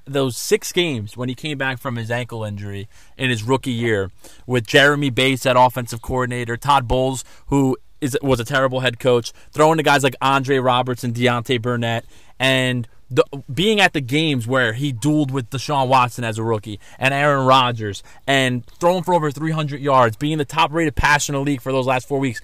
those 0.05 0.37
six 0.37 0.71
games 0.71 1.17
when 1.17 1.27
he 1.27 1.33
came 1.35 1.57
back 1.57 1.79
from 1.79 1.95
his 1.95 2.11
ankle 2.11 2.43
injury 2.43 2.87
in 3.17 3.29
his 3.31 3.41
rookie 3.43 3.71
year 3.71 4.11
with 4.45 4.67
Jeremy 4.67 5.09
Bates 5.09 5.45
at 5.45 5.55
offensive 5.57 6.01
coordinator, 6.03 6.55
Todd 6.55 6.87
Bowles 6.87 7.23
who 7.47 7.75
is 7.99 8.17
was 8.21 8.39
a 8.39 8.45
terrible 8.45 8.81
head 8.81 8.99
coach, 8.99 9.31
throwing 9.51 9.77
to 9.77 9.83
guys 9.83 10.03
like 10.03 10.15
Andre 10.21 10.57
Roberts 10.57 11.03
and 11.03 11.13
Deontay 11.15 11.61
Burnett, 11.61 12.05
and 12.39 12.87
the, 13.11 13.25
being 13.53 13.81
at 13.81 13.91
the 13.93 14.01
games 14.01 14.47
where 14.47 14.73
he 14.73 14.93
dueled 14.93 15.31
with 15.31 15.49
Deshaun 15.49 15.89
Watson 15.89 16.23
as 16.23 16.37
a 16.37 16.43
rookie 16.43 16.79
and 16.97 17.13
Aaron 17.13 17.45
Rodgers 17.45 18.01
and 18.25 18.65
throwing 18.79 19.03
for 19.03 19.13
over 19.13 19.29
300 19.29 19.81
yards, 19.81 20.15
being 20.15 20.37
the 20.37 20.45
top 20.45 20.71
rated 20.71 20.95
passer 20.95 21.33
in 21.33 21.39
the 21.39 21.43
league 21.43 21.61
for 21.61 21.71
those 21.71 21.85
last 21.85 22.07
four 22.07 22.19
weeks. 22.19 22.41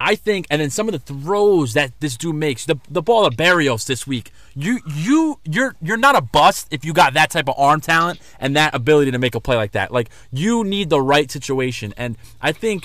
I 0.00 0.16
think, 0.16 0.46
and 0.50 0.60
then 0.60 0.70
some 0.70 0.88
of 0.88 0.92
the 0.92 0.98
throws 0.98 1.74
that 1.74 1.92
this 2.00 2.16
dude 2.16 2.34
makes, 2.34 2.66
the 2.66 2.78
the 2.90 3.00
ball 3.00 3.24
of 3.24 3.34
Berrios 3.34 3.86
this 3.86 4.06
week. 4.06 4.32
You 4.54 4.80
you 4.86 5.38
you're 5.44 5.76
you're 5.80 5.96
not 5.96 6.16
a 6.16 6.20
bust 6.20 6.66
if 6.72 6.84
you 6.84 6.92
got 6.92 7.14
that 7.14 7.30
type 7.30 7.48
of 7.48 7.54
arm 7.56 7.80
talent 7.80 8.20
and 8.40 8.56
that 8.56 8.74
ability 8.74 9.12
to 9.12 9.18
make 9.18 9.36
a 9.36 9.40
play 9.40 9.56
like 9.56 9.72
that. 9.72 9.92
Like 9.92 10.10
you 10.32 10.64
need 10.64 10.90
the 10.90 11.00
right 11.00 11.30
situation, 11.30 11.94
and 11.96 12.16
I 12.42 12.50
think 12.50 12.84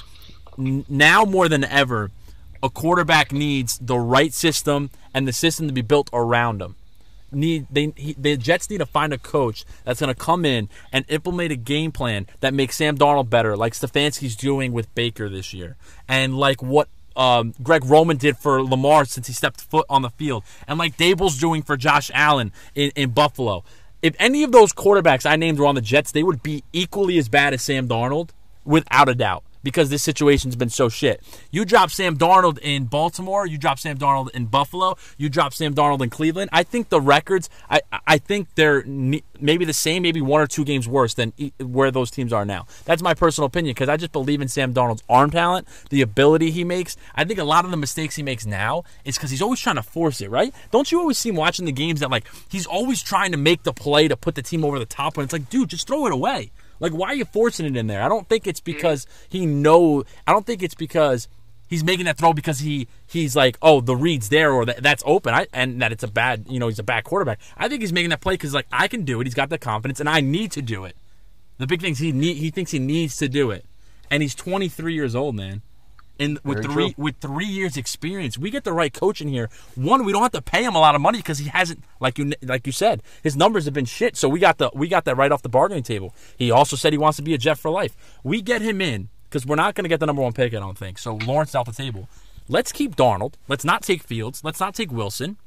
now 0.55 1.25
more 1.25 1.49
than 1.49 1.63
ever, 1.63 2.11
a 2.61 2.69
quarterback 2.69 3.31
needs 3.31 3.79
the 3.79 3.97
right 3.97 4.31
system 4.31 4.91
and 5.11 5.27
the 5.27 5.33
system 5.33 5.67
to 5.67 5.73
be 5.73 5.81
built 5.81 6.11
around 6.13 6.61
him 6.61 6.75
need 7.31 7.67
they 7.69 7.93
he, 7.95 8.13
the 8.17 8.37
Jets 8.37 8.69
need 8.69 8.79
to 8.79 8.85
find 8.85 9.13
a 9.13 9.17
coach 9.17 9.65
that's 9.83 9.99
going 9.99 10.13
to 10.13 10.19
come 10.19 10.45
in 10.45 10.69
and 10.91 11.05
implement 11.09 11.51
a 11.51 11.55
game 11.55 11.91
plan 11.91 12.27
that 12.39 12.53
makes 12.53 12.77
Sam 12.77 12.97
Darnold 12.97 13.29
better, 13.29 13.55
like 13.55 13.73
Stefanski's 13.73 14.35
doing 14.35 14.71
with 14.71 14.93
Baker 14.95 15.29
this 15.29 15.53
year, 15.53 15.77
and 16.07 16.37
like 16.37 16.61
what 16.61 16.87
um, 17.15 17.53
Greg 17.61 17.85
Roman 17.85 18.17
did 18.17 18.37
for 18.37 18.63
Lamar 18.63 19.05
since 19.05 19.27
he 19.27 19.33
stepped 19.33 19.61
foot 19.61 19.85
on 19.89 20.01
the 20.01 20.09
field, 20.11 20.43
and 20.67 20.79
like 20.79 20.97
Daboll's 20.97 21.37
doing 21.37 21.61
for 21.61 21.77
Josh 21.77 22.11
Allen 22.13 22.51
in, 22.75 22.91
in 22.95 23.11
Buffalo. 23.11 23.63
If 24.01 24.15
any 24.17 24.43
of 24.43 24.53
those 24.53 24.71
quarterbacks 24.71 25.29
I 25.29 25.35
named 25.35 25.59
were 25.59 25.65
on 25.65 25.75
the 25.75 25.81
Jets, 25.81 26.13
they 26.13 26.23
would 26.23 26.41
be 26.41 26.63
equally 26.71 27.17
as 27.17 27.27
bad 27.27 27.53
as 27.53 27.61
Sam 27.61 27.87
Darnold, 27.87 28.29
without 28.63 29.09
a 29.09 29.15
doubt 29.15 29.43
because 29.63 29.89
this 29.89 30.03
situation's 30.03 30.55
been 30.55 30.69
so 30.69 30.89
shit. 30.89 31.21
You 31.51 31.65
drop 31.65 31.91
Sam 31.91 32.17
Darnold 32.17 32.59
in 32.59 32.85
Baltimore, 32.85 33.45
you 33.45 33.57
drop 33.57 33.79
Sam 33.79 33.97
Darnold 33.97 34.29
in 34.31 34.45
Buffalo, 34.45 34.97
you 35.17 35.29
drop 35.29 35.53
Sam 35.53 35.73
Darnold 35.73 36.01
in 36.01 36.09
Cleveland. 36.09 36.49
I 36.53 36.63
think 36.63 36.89
the 36.89 37.01
records, 37.01 37.49
I 37.69 37.81
I 38.07 38.17
think 38.17 38.47
they're 38.55 38.83
maybe 38.85 39.65
the 39.65 39.73
same, 39.73 40.03
maybe 40.03 40.21
one 40.21 40.41
or 40.41 40.47
two 40.47 40.65
games 40.65 40.87
worse 40.87 41.13
than 41.13 41.33
where 41.59 41.91
those 41.91 42.11
teams 42.11 42.33
are 42.33 42.45
now. 42.45 42.67
That's 42.85 43.01
my 43.01 43.13
personal 43.13 43.45
opinion 43.47 43.73
because 43.73 43.89
I 43.89 43.97
just 43.97 44.11
believe 44.11 44.41
in 44.41 44.47
Sam 44.47 44.73
Darnold's 44.73 45.03
arm 45.09 45.31
talent, 45.31 45.67
the 45.89 46.01
ability 46.01 46.51
he 46.51 46.63
makes. 46.63 46.97
I 47.15 47.23
think 47.23 47.39
a 47.39 47.43
lot 47.43 47.65
of 47.65 47.71
the 47.71 47.77
mistakes 47.77 48.15
he 48.15 48.23
makes 48.23 48.45
now 48.45 48.83
is 49.05 49.17
because 49.17 49.31
he's 49.31 49.41
always 49.41 49.59
trying 49.59 49.75
to 49.75 49.83
force 49.83 50.21
it, 50.21 50.29
right? 50.29 50.53
Don't 50.71 50.91
you 50.91 50.99
always 50.99 51.17
see 51.17 51.29
him 51.29 51.35
watching 51.35 51.65
the 51.65 51.71
games 51.71 51.99
that 51.99 52.09
like 52.09 52.25
he's 52.49 52.65
always 52.65 53.01
trying 53.01 53.31
to 53.31 53.37
make 53.37 53.63
the 53.63 53.73
play 53.73 54.07
to 54.07 54.17
put 54.17 54.35
the 54.35 54.41
team 54.41 54.63
over 54.63 54.79
the 54.79 54.85
top 54.85 55.17
when 55.17 55.23
it's 55.23 55.33
like, 55.33 55.49
dude, 55.49 55.69
just 55.69 55.87
throw 55.87 56.05
it 56.05 56.11
away. 56.11 56.51
Like, 56.79 56.93
why 56.93 57.09
are 57.09 57.15
you 57.15 57.25
forcing 57.25 57.65
it 57.65 57.75
in 57.75 57.87
there? 57.87 58.01
I 58.01 58.09
don't 58.09 58.27
think 58.27 58.47
it's 58.47 58.59
hmm. 58.59 58.65
because 58.65 59.07
he 59.27 59.45
know. 59.45 60.03
I 60.27 60.31
don't 60.31 60.45
think 60.45 60.63
it's 60.63 60.75
because 60.75 61.27
he's 61.69 61.83
making 61.83 62.05
that 62.05 62.17
throw 62.17 62.33
because 62.33 62.59
he 62.59 62.87
he's 63.07 63.35
like, 63.35 63.57
oh, 63.61 63.79
the 63.79 63.95
read's 63.95 64.29
there 64.29 64.51
or 64.51 64.65
that, 64.65 64.83
that's 64.83 65.03
open, 65.05 65.33
I, 65.33 65.47
and 65.53 65.81
that 65.81 65.91
it's 65.91 66.03
a 66.03 66.07
bad, 66.07 66.45
you 66.49 66.59
know, 66.59 66.67
he's 66.67 66.79
a 66.79 66.83
bad 66.83 67.03
quarterback. 67.03 67.39
I 67.55 67.69
think 67.69 67.81
he's 67.81 67.93
making 67.93 68.09
that 68.09 68.21
play 68.21 68.33
because 68.33 68.53
like 68.53 68.67
I 68.71 68.87
can 68.87 69.05
do 69.05 69.21
it. 69.21 69.27
He's 69.27 69.35
got 69.35 69.49
the 69.49 69.57
confidence, 69.57 69.99
and 69.99 70.09
I 70.09 70.19
need 70.19 70.51
to 70.53 70.61
do 70.61 70.83
it. 70.85 70.95
The 71.57 71.67
big 71.67 71.81
thing 71.81 71.91
is 71.91 71.99
he 71.99 72.11
need, 72.11 72.37
he 72.37 72.49
thinks 72.51 72.71
he 72.71 72.79
needs 72.79 73.15
to 73.17 73.29
do 73.29 73.51
it, 73.51 73.65
and 74.09 74.21
he's 74.21 74.35
23 74.35 74.93
years 74.93 75.15
old, 75.15 75.35
man. 75.35 75.61
And 76.19 76.37
with 76.43 76.61
Very 76.61 76.73
three 76.73 76.93
true. 76.93 77.03
with 77.05 77.15
three 77.21 77.45
years 77.45 77.77
experience, 77.77 78.37
we 78.37 78.51
get 78.51 78.65
the 78.65 78.73
right 78.73 78.93
coach 78.93 79.21
in 79.21 79.29
here. 79.29 79.49
One, 79.75 80.03
we 80.03 80.11
don't 80.11 80.21
have 80.21 80.33
to 80.33 80.41
pay 80.41 80.63
him 80.63 80.75
a 80.75 80.79
lot 80.79 80.93
of 80.93 80.99
money 80.99 81.19
because 81.19 81.37
he 81.37 81.47
hasn't, 81.47 81.81
like 82.01 82.17
you 82.17 82.33
like 82.41 82.65
you 82.67 82.73
said, 82.73 83.01
his 83.23 83.37
numbers 83.37 83.63
have 83.65 83.73
been 83.73 83.85
shit. 83.85 84.17
So 84.17 84.27
we 84.27 84.39
got 84.39 84.57
the 84.57 84.69
we 84.73 84.89
got 84.89 85.05
that 85.05 85.15
right 85.15 85.31
off 85.31 85.41
the 85.43 85.49
bargaining 85.49 85.83
table. 85.83 86.13
He 86.37 86.51
also 86.51 86.75
said 86.75 86.91
he 86.91 86.97
wants 86.97 87.15
to 87.17 87.23
be 87.23 87.33
a 87.33 87.37
Jet 87.37 87.57
for 87.57 87.71
life. 87.71 87.95
We 88.21 88.41
get 88.41 88.61
him 88.61 88.81
in 88.81 89.07
because 89.29 89.45
we're 89.45 89.55
not 89.55 89.75
going 89.75 89.83
to 89.85 89.89
get 89.89 90.01
the 90.01 90.07
number 90.07 90.21
one 90.21 90.33
pick, 90.33 90.53
I 90.53 90.59
don't 90.59 90.77
think. 90.77 90.97
So 90.97 91.15
Lawrence 91.15 91.55
off 91.55 91.67
the 91.67 91.71
table. 91.71 92.09
Let's 92.49 92.71
keep 92.71 92.95
Darnold. 92.95 93.35
Let's 93.47 93.63
not 93.63 93.83
take 93.83 94.03
Fields. 94.03 94.43
Let's 94.43 94.59
not 94.59 94.75
take 94.75 94.91
Wilson. 94.91 95.37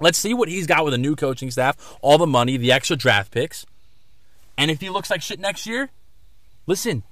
Let's 0.00 0.18
see 0.18 0.32
what 0.32 0.48
he's 0.48 0.66
got 0.66 0.84
with 0.84 0.94
a 0.94 0.98
new 0.98 1.16
coaching 1.16 1.50
staff, 1.50 1.96
all 2.00 2.16
the 2.16 2.26
money, 2.26 2.56
the 2.56 2.72
extra 2.72 2.96
draft 2.96 3.30
picks. 3.30 3.66
And 4.56 4.70
if 4.70 4.80
he 4.80 4.88
looks 4.88 5.10
like 5.10 5.20
shit 5.22 5.38
next 5.38 5.66
year, 5.66 5.90
listen, 6.66 7.02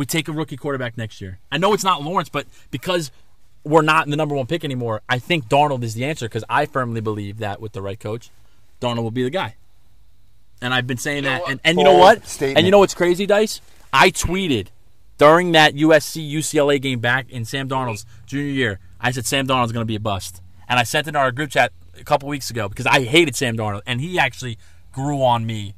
we 0.00 0.06
take 0.06 0.28
a 0.28 0.32
rookie 0.32 0.56
quarterback 0.56 0.96
next 0.96 1.20
year. 1.20 1.40
I 1.52 1.58
know 1.58 1.74
it's 1.74 1.84
not 1.84 2.02
Lawrence, 2.02 2.30
but 2.30 2.46
because 2.70 3.10
we're 3.64 3.82
not 3.82 4.06
in 4.06 4.10
the 4.10 4.16
number 4.16 4.34
one 4.34 4.46
pick 4.46 4.64
anymore, 4.64 5.02
I 5.10 5.18
think 5.18 5.44
Darnold 5.44 5.82
is 5.82 5.92
the 5.92 6.06
answer 6.06 6.24
because 6.24 6.42
I 6.48 6.64
firmly 6.64 7.02
believe 7.02 7.36
that 7.40 7.60
with 7.60 7.72
the 7.72 7.82
right 7.82 8.00
coach, 8.00 8.30
Darnold 8.80 9.02
will 9.02 9.10
be 9.10 9.24
the 9.24 9.28
guy. 9.28 9.56
And 10.62 10.72
I've 10.72 10.86
been 10.86 10.96
saying 10.96 11.24
know 11.24 11.28
that. 11.28 11.42
And, 11.50 11.60
and 11.64 11.76
you 11.76 11.84
know 11.84 11.98
what? 11.98 12.26
statement. 12.26 12.56
And 12.56 12.66
you 12.66 12.70
know 12.70 12.78
what's 12.78 12.94
crazy, 12.94 13.26
Dice? 13.26 13.60
I 13.92 14.08
tweeted 14.08 14.68
during 15.18 15.52
that 15.52 15.74
USC 15.74 16.32
UCLA 16.32 16.80
game 16.80 17.00
back 17.00 17.28
in 17.28 17.44
Sam 17.44 17.68
Darnold's 17.68 18.06
junior 18.24 18.52
year. 18.52 18.78
I 19.02 19.10
said 19.10 19.26
Sam 19.26 19.46
Darnold's 19.46 19.72
going 19.72 19.82
to 19.82 19.86
be 19.86 19.96
a 19.96 20.00
bust, 20.00 20.40
and 20.66 20.78
I 20.78 20.84
sent 20.84 21.08
it 21.08 21.10
in 21.10 21.16
our 21.16 21.30
group 21.30 21.50
chat 21.50 21.72
a 21.98 22.04
couple 22.04 22.26
weeks 22.26 22.48
ago 22.48 22.70
because 22.70 22.86
I 22.86 23.04
hated 23.04 23.36
Sam 23.36 23.54
Darnold, 23.54 23.82
and 23.86 24.00
he 24.00 24.18
actually 24.18 24.56
grew 24.92 25.22
on 25.22 25.44
me 25.44 25.74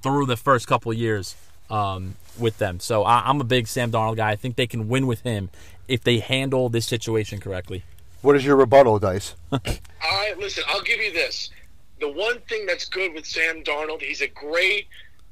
through 0.00 0.26
the 0.26 0.36
first 0.36 0.68
couple 0.68 0.92
years 0.92 1.34
um, 1.70 2.14
with 2.38 2.58
them. 2.58 2.80
So 2.80 3.04
I, 3.04 3.22
I'm 3.28 3.40
a 3.40 3.44
big 3.44 3.66
Sam 3.68 3.90
Darnold 3.90 4.16
guy. 4.16 4.30
I 4.30 4.36
think 4.36 4.56
they 4.56 4.66
can 4.66 4.88
win 4.88 5.06
with 5.06 5.20
him 5.22 5.50
if 5.86 6.02
they 6.04 6.18
handle 6.18 6.68
this 6.68 6.86
situation 6.86 7.40
correctly. 7.40 7.82
What 8.22 8.36
is 8.36 8.44
your 8.44 8.56
rebuttal, 8.56 8.98
Dice? 8.98 9.34
I 9.52 10.34
listen. 10.38 10.64
I'll 10.68 10.82
give 10.82 11.00
you 11.00 11.12
this. 11.12 11.50
The 12.00 12.08
one 12.08 12.38
thing 12.48 12.66
that's 12.66 12.84
good 12.84 13.12
with 13.14 13.26
Sam 13.26 13.62
Darnold, 13.64 14.02
he's 14.02 14.20
a 14.20 14.28
great. 14.28 14.86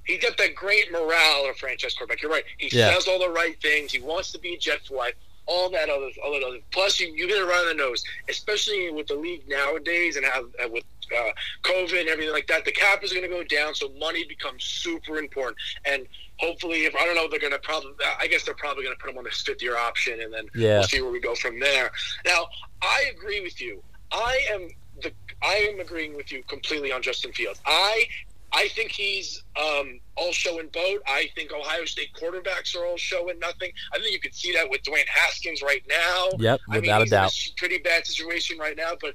He's 0.05 0.23
got 0.23 0.37
that 0.39 0.55
great 0.55 0.93
morale 0.93 1.45
of 1.45 1.51
a 1.51 1.55
franchise 1.55 1.95
quarterback. 1.95 2.23
You're 2.23 2.31
right. 2.31 2.45
He 2.59 2.69
Yeah. 2.77 2.95
says 2.95 3.09
all 3.09 3.19
the 3.19 3.29
right 3.31 3.61
things. 3.61 3.91
He 3.93 3.99
wants 4.01 4.31
to 4.33 4.39
be 4.39 4.55
a 4.55 4.59
Jet 4.59 4.81
for 4.87 4.95
life. 4.97 5.15
All 5.47 5.69
that 5.71 5.89
other, 5.89 6.11
all 6.25 6.33
that 6.33 6.43
other. 6.45 6.59
Plus, 6.73 6.99
you, 7.01 7.09
you 7.15 7.27
hit 7.29 7.39
it 7.39 7.45
right 7.45 7.61
on 7.71 7.77
the 7.77 7.83
nose, 7.83 8.03
especially 8.29 8.91
with 8.91 9.07
the 9.09 9.15
league 9.15 9.49
nowadays 9.49 10.17
and 10.17 10.25
how 10.27 10.43
uh, 10.65 10.69
with 10.69 10.83
uh, 11.17 11.31
COVID 11.63 12.01
and 12.01 12.09
everything 12.09 12.33
like 12.33 12.47
that. 12.49 12.65
The 12.65 12.73
cap 12.73 13.03
is 13.05 13.13
going 13.13 13.23
to 13.25 13.29
go 13.29 13.45
down, 13.45 13.75
so 13.75 13.89
money 13.99 14.25
becomes 14.25 14.65
super 14.65 15.19
important. 15.19 15.57
And 15.85 16.07
hopefully, 16.39 16.85
if 16.85 16.95
I 16.95 17.05
don't 17.05 17.15
know, 17.15 17.29
they're 17.29 17.41
going 17.41 17.53
to 17.53 17.59
probably. 17.59 17.93
I 18.21 18.27
guess 18.27 18.45
they're 18.45 18.55
probably 18.55 18.85
going 18.85 18.97
to 18.97 19.01
put 19.03 19.11
him 19.11 19.19
on 19.19 19.25
this 19.25 19.41
fifth 19.43 19.63
year 19.63 19.77
option, 19.77 20.21
and 20.21 20.33
then 20.33 20.47
Yeah. 20.55 20.79
we'll 20.79 20.89
see 20.89 21.01
where 21.03 21.13
we 21.13 21.21
go 21.21 21.35
from 21.35 21.59
there. 21.61 21.91
Now, 22.25 22.47
I 22.83 23.05
agree 23.11 23.41
with 23.41 23.61
you. 23.61 23.83
I 24.13 24.41
am 24.53 24.69
the 25.03 25.13
I 25.43 25.69
am 25.73 25.81
agreeing 25.81 26.17
with 26.17 26.33
you 26.33 26.43
completely 26.45 26.93
on 26.93 27.03
Justin 27.03 27.33
Fields. 27.33 27.61
I 27.67 28.07
I 28.53 28.69
think 28.69 28.93
he's 28.93 29.43
um, 29.61 30.01
all 30.17 30.33
show 30.33 30.61
and 30.61 30.71
boat. 30.73 31.03
I 31.07 31.29
think 31.35 31.53
Ohio 31.53 31.85
State 31.85 32.11
quarterbacks 32.15 32.75
are 32.77 32.87
all 32.87 32.97
show 32.97 33.29
and 33.29 33.39
nothing. 33.41 33.71
I 33.93 33.99
think 33.99 34.13
you 34.13 34.21
can 34.21 34.33
see 34.33 34.53
that 34.53 34.71
with 34.71 34.83
Dwayne 34.85 35.05
Haskins 35.07 35.63
right 35.63 35.83
now. 35.89 36.29
Yep, 36.39 36.61
I 36.69 36.73
mean, 36.75 36.83
without 36.83 37.03
a 37.03 37.07
doubt. 37.07 37.35
pretty 37.57 37.79
bad 37.79 38.07
situation 38.07 38.57
right 38.57 38.77
now, 38.77 38.93
but 39.01 39.15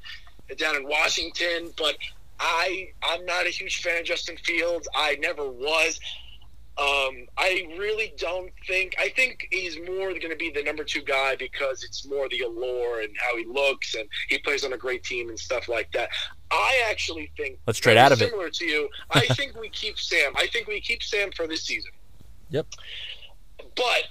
down 0.58 0.76
in 0.76 0.88
Washington. 0.88 1.70
But 1.78 1.98
I 2.40 2.90
I'm 3.04 3.26
not 3.26 3.46
a 3.46 3.50
huge 3.50 3.82
fan 3.82 4.00
of 4.00 4.06
Justin 4.06 4.38
Fields. 4.38 4.88
I 4.96 5.16
never 5.22 5.50
was. 5.50 6.00
Um, 6.78 7.28
I 7.38 7.68
really 7.78 8.14
don't 8.18 8.50
think. 8.66 8.96
I 8.98 9.10
think 9.10 9.48
he's 9.52 9.78
more 9.80 10.08
going 10.10 10.30
to 10.30 10.36
be 10.38 10.50
the 10.50 10.64
number 10.64 10.84
two 10.86 11.02
guy 11.02 11.36
because 11.36 11.84
it's 11.84 12.08
more 12.08 12.30
the 12.30 12.40
allure 12.40 13.02
and 13.02 13.14
how 13.20 13.36
he 13.38 13.46
looks, 13.46 13.94
and 13.94 14.08
he 14.30 14.38
plays 14.40 14.64
on 14.64 14.72
a 14.74 14.78
great 14.78 15.04
team 15.04 15.30
and 15.30 15.38
stuff 15.38 15.68
like 15.68 15.92
that. 15.92 16.10
I 16.50 16.82
actually 16.90 17.30
think 17.38 17.60
Let's 17.68 17.78
trade 17.78 17.98
out 17.98 18.12
of 18.14 18.22
it. 18.22 18.30
Similar 18.30 18.50
to 18.50 18.66
you, 18.66 18.90
I 19.12 19.20
think 19.36 19.60
we 19.60 19.70
keep 19.70 20.00
Sam. 20.00 20.34
I 20.38 20.48
think 20.48 20.68
we 20.68 20.80
keep 20.80 21.04
Sam 21.04 21.30
for 21.36 21.46
this 21.46 21.64
season. 21.64 21.92
Yep. 22.50 22.68
But 23.76 24.04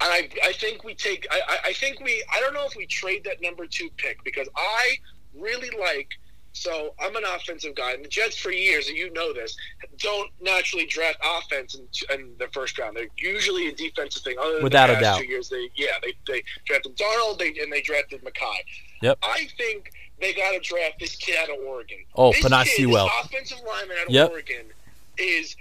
I, 0.00 0.28
I 0.44 0.52
think 0.52 0.84
we 0.84 0.94
take. 0.94 1.26
I, 1.30 1.40
I- 1.48 1.68
I 1.68 1.72
think 1.72 2.00
we. 2.00 2.22
I 2.32 2.38
don't 2.40 2.52
know 2.54 2.66
if 2.66 2.76
we 2.76 2.86
trade 2.86 3.24
that 3.24 3.40
number 3.40 3.66
two 3.66 3.88
pick 3.96 4.22
because 4.24 4.46
I 4.56 4.96
really 5.38 5.70
like 5.78 6.08
So 6.56 6.94
I'm 7.00 7.16
an 7.16 7.24
offensive 7.34 7.74
guy, 7.74 7.94
and 7.94 8.04
the 8.04 8.08
Jets 8.08 8.36
for 8.38 8.52
years, 8.52 8.86
and 8.88 8.96
you 8.96 9.12
know 9.12 9.32
this, 9.32 9.56
don't 9.98 10.30
naturally 10.40 10.86
draft 10.86 11.18
offense 11.24 11.74
in, 11.74 11.88
in 12.14 12.30
the 12.38 12.46
first 12.52 12.78
round. 12.78 12.96
They're 12.96 13.08
usually 13.18 13.66
a 13.68 13.72
defensive 13.74 14.22
thing. 14.22 14.36
Other 14.40 14.54
than 14.54 14.62
Without 14.62 14.86
the 14.86 14.98
a 14.98 15.00
doubt. 15.00 15.18
two 15.18 15.26
years, 15.26 15.48
they 15.48 15.68
yeah 15.74 15.86
they, 16.02 16.12
they 16.28 16.42
drafted 16.64 16.96
Darnold, 16.96 17.38
they, 17.38 17.48
and 17.60 17.72
they 17.72 17.82
drafted 17.82 18.22
Mekhi. 18.24 18.54
Yep. 19.02 19.18
I 19.22 19.48
think 19.58 19.90
they 20.20 20.32
got 20.32 20.52
to 20.52 20.60
draft 20.60 21.00
this 21.00 21.16
kid 21.16 21.36
out 21.42 21.50
of 21.50 21.56
Oregon. 21.66 21.98
Oh, 22.14 22.30
this 22.30 22.44
Penei 22.44 22.64
kid, 22.64 22.76
Sewell. 22.76 23.06
this 23.06 23.26
offensive 23.26 23.58
lineman 23.66 23.96
out 24.00 24.06
of 24.06 24.12
Yep. 24.12 24.30
Oregon, 24.30 24.66
is 25.18 25.56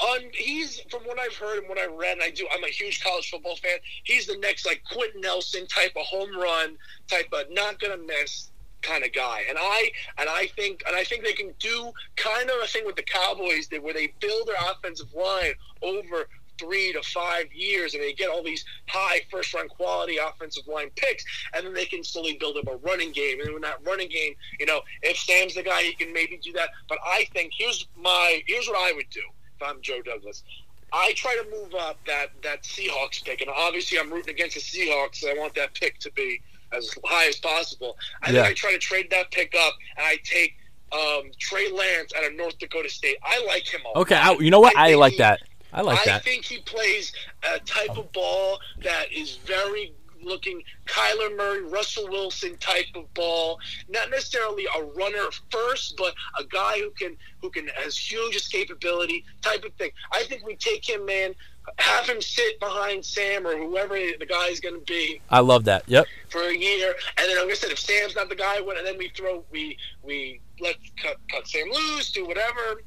un, 0.00 0.20
he's 0.34 0.80
from 0.90 1.02
what 1.02 1.18
I've 1.20 1.36
heard 1.36 1.58
and 1.60 1.68
what 1.68 1.78
I 1.78 1.86
read, 1.86 2.14
and 2.14 2.22
I 2.24 2.30
do. 2.30 2.46
I'm 2.52 2.64
a 2.64 2.68
huge 2.68 3.04
college 3.04 3.30
football 3.30 3.54
fan. 3.56 3.78
He's 4.02 4.26
the 4.26 4.36
next 4.38 4.66
like 4.66 4.82
Quenton 4.90 5.20
Nelson 5.20 5.66
type 5.68 5.92
of 5.96 6.04
home 6.06 6.36
run 6.36 6.76
type 7.08 7.28
of 7.32 7.44
not 7.52 7.78
gonna 7.78 7.98
miss 7.98 8.48
kind 8.82 9.04
of 9.04 9.12
guy. 9.12 9.42
And 9.48 9.58
I 9.58 9.90
and 10.18 10.28
I 10.28 10.46
think 10.56 10.82
and 10.86 10.96
I 10.96 11.04
think 11.04 11.24
they 11.24 11.32
can 11.32 11.52
do 11.58 11.92
kind 12.16 12.50
of 12.50 12.56
a 12.62 12.66
thing 12.66 12.84
with 12.86 12.96
the 12.96 13.02
Cowboys 13.02 13.68
did 13.68 13.82
where 13.82 13.94
they 13.94 14.12
build 14.20 14.48
their 14.48 14.56
offensive 14.70 15.12
line 15.14 15.54
over 15.82 16.28
three 16.58 16.92
to 16.92 17.02
five 17.02 17.52
years 17.52 17.94
and 17.94 18.02
they 18.02 18.12
get 18.12 18.28
all 18.28 18.42
these 18.42 18.64
high 18.86 19.20
first 19.30 19.54
round 19.54 19.70
quality 19.70 20.18
offensive 20.18 20.66
line 20.66 20.90
picks 20.96 21.24
and 21.54 21.66
then 21.66 21.74
they 21.74 21.86
can 21.86 22.04
slowly 22.04 22.36
build 22.38 22.56
up 22.56 22.68
a 22.68 22.76
running 22.86 23.10
game 23.10 23.40
and 23.40 23.52
when 23.52 23.62
that 23.62 23.78
running 23.84 24.08
game 24.08 24.34
you 24.60 24.66
know 24.66 24.80
if 25.02 25.16
sam's 25.16 25.54
the 25.54 25.62
guy 25.62 25.82
he 25.82 25.94
can 25.94 26.12
maybe 26.12 26.38
do 26.42 26.52
that 26.52 26.68
but 26.88 26.98
i 27.04 27.24
think 27.32 27.52
here's 27.56 27.88
my 27.96 28.42
here's 28.46 28.68
what 28.68 28.78
i 28.78 28.92
would 28.92 29.08
do 29.10 29.22
if 29.56 29.66
i'm 29.66 29.80
joe 29.80 30.02
douglas 30.02 30.44
I 30.92 31.14
try 31.14 31.34
to 31.36 31.50
move 31.50 31.74
up 31.74 31.98
that 32.06 32.32
that 32.42 32.64
Seahawks 32.64 33.24
pick, 33.24 33.40
and 33.40 33.50
obviously 33.50 33.98
I'm 33.98 34.12
rooting 34.12 34.34
against 34.34 34.56
the 34.56 34.60
Seahawks. 34.60 35.16
So 35.16 35.30
I 35.30 35.34
want 35.38 35.54
that 35.54 35.72
pick 35.72 35.98
to 36.00 36.12
be 36.12 36.42
as 36.72 36.94
high 37.04 37.26
as 37.28 37.36
possible. 37.36 37.96
I 38.22 38.30
Yeah. 38.30 38.42
think 38.42 38.46
I 38.46 38.54
try 38.54 38.72
to 38.72 38.78
trade 38.78 39.08
that 39.10 39.30
pick 39.30 39.54
up, 39.58 39.74
and 39.96 40.06
I 40.06 40.16
take 40.24 40.56
um, 40.92 41.30
Trey 41.38 41.70
Lance 41.70 42.12
out 42.14 42.24
of 42.24 42.34
North 42.34 42.58
Dakota 42.58 42.90
State. 42.90 43.16
I 43.22 43.42
like 43.46 43.66
him. 43.66 43.80
A 43.94 43.98
Okay, 44.00 44.14
I, 44.14 44.32
you 44.32 44.50
know 44.50 44.60
what? 44.60 44.76
I, 44.76 44.88
think 44.88 45.00
like 45.00 45.12
he- 45.12 45.18
that. 45.18 45.40
I 45.72 45.80
like 45.80 46.00
I 46.00 46.04
that. 46.04 46.14
I 46.16 46.18
think 46.18 46.44
he 46.44 46.58
plays 46.58 47.12
a 47.42 47.58
type 47.60 47.96
of 47.96 48.12
ball 48.12 48.58
that 48.82 49.10
is 49.10 49.36
very 49.46 49.94
looking 50.24 50.62
Kyler 50.86 51.36
Murray, 51.36 51.62
Russell 51.62 52.08
Wilson 52.08 52.56
type 52.58 52.86
of 52.94 53.12
ball. 53.14 53.58
Not 53.88 54.10
necessarily 54.10 54.66
a 54.76 54.82
runner 54.82 55.28
first, 55.50 55.96
but 55.96 56.14
a 56.38 56.44
guy 56.44 56.78
who 56.78 56.90
can 56.90 57.16
who 57.40 57.50
can 57.50 57.68
has 57.68 57.96
huge 57.96 58.36
escapability 58.36 59.24
type 59.40 59.64
of 59.64 59.72
thing. 59.74 59.90
I 60.12 60.22
think 60.24 60.46
we 60.46 60.56
take 60.56 60.88
him, 60.88 61.04
man, 61.04 61.34
have 61.78 62.08
him 62.08 62.20
sit 62.20 62.58
behind 62.60 63.04
Sam 63.04 63.46
or 63.46 63.56
whoever 63.56 63.94
the 63.94 64.26
guy 64.26 64.48
is 64.48 64.60
going 64.60 64.74
to 64.74 64.80
be 64.80 65.20
I 65.30 65.40
love 65.40 65.64
that. 65.64 65.84
Yep. 65.86 66.06
for 66.28 66.42
a 66.42 66.56
year, 66.56 66.94
and 67.18 67.28
then 67.28 67.36
like 67.38 67.50
I 67.50 67.54
said, 67.54 67.70
if 67.70 67.78
Sam's 67.78 68.16
not 68.16 68.28
the 68.28 68.36
guy, 68.36 68.56
and 68.56 68.86
then 68.86 68.98
we 68.98 69.10
throw 69.16 69.44
we 69.50 69.76
we 70.02 70.40
let 70.60 70.76
cut 71.02 71.16
cut 71.30 71.46
Sam 71.46 71.68
loose, 71.70 72.12
do 72.12 72.26
whatever, 72.26 72.82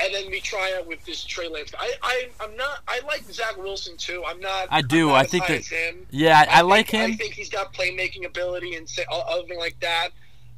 and 0.00 0.14
then 0.14 0.30
we 0.30 0.40
try 0.40 0.74
out 0.78 0.86
with 0.86 1.04
this 1.04 1.24
Trey 1.24 1.48
Lance. 1.48 1.72
I, 1.78 1.92
I 2.02 2.28
I'm 2.40 2.56
not. 2.56 2.80
I 2.86 3.00
like 3.06 3.22
Zach 3.30 3.56
Wilson 3.56 3.96
too. 3.96 4.22
I'm 4.26 4.40
not. 4.40 4.68
I 4.70 4.82
do. 4.82 5.08
I'm 5.08 5.12
not 5.14 5.20
I 5.20 5.24
think 5.24 5.46
that- 5.48 5.64
him. 5.66 6.06
Yeah, 6.10 6.44
I, 6.48 6.58
I 6.58 6.60
like 6.62 6.88
think, 6.90 7.02
him. 7.04 7.10
I 7.12 7.16
think 7.16 7.34
he's 7.34 7.48
got 7.50 7.72
playmaking 7.74 8.24
ability 8.26 8.74
and 8.76 8.88
say, 8.88 9.04
other 9.10 9.46
thing 9.46 9.58
like 9.58 9.78
that. 9.80 10.10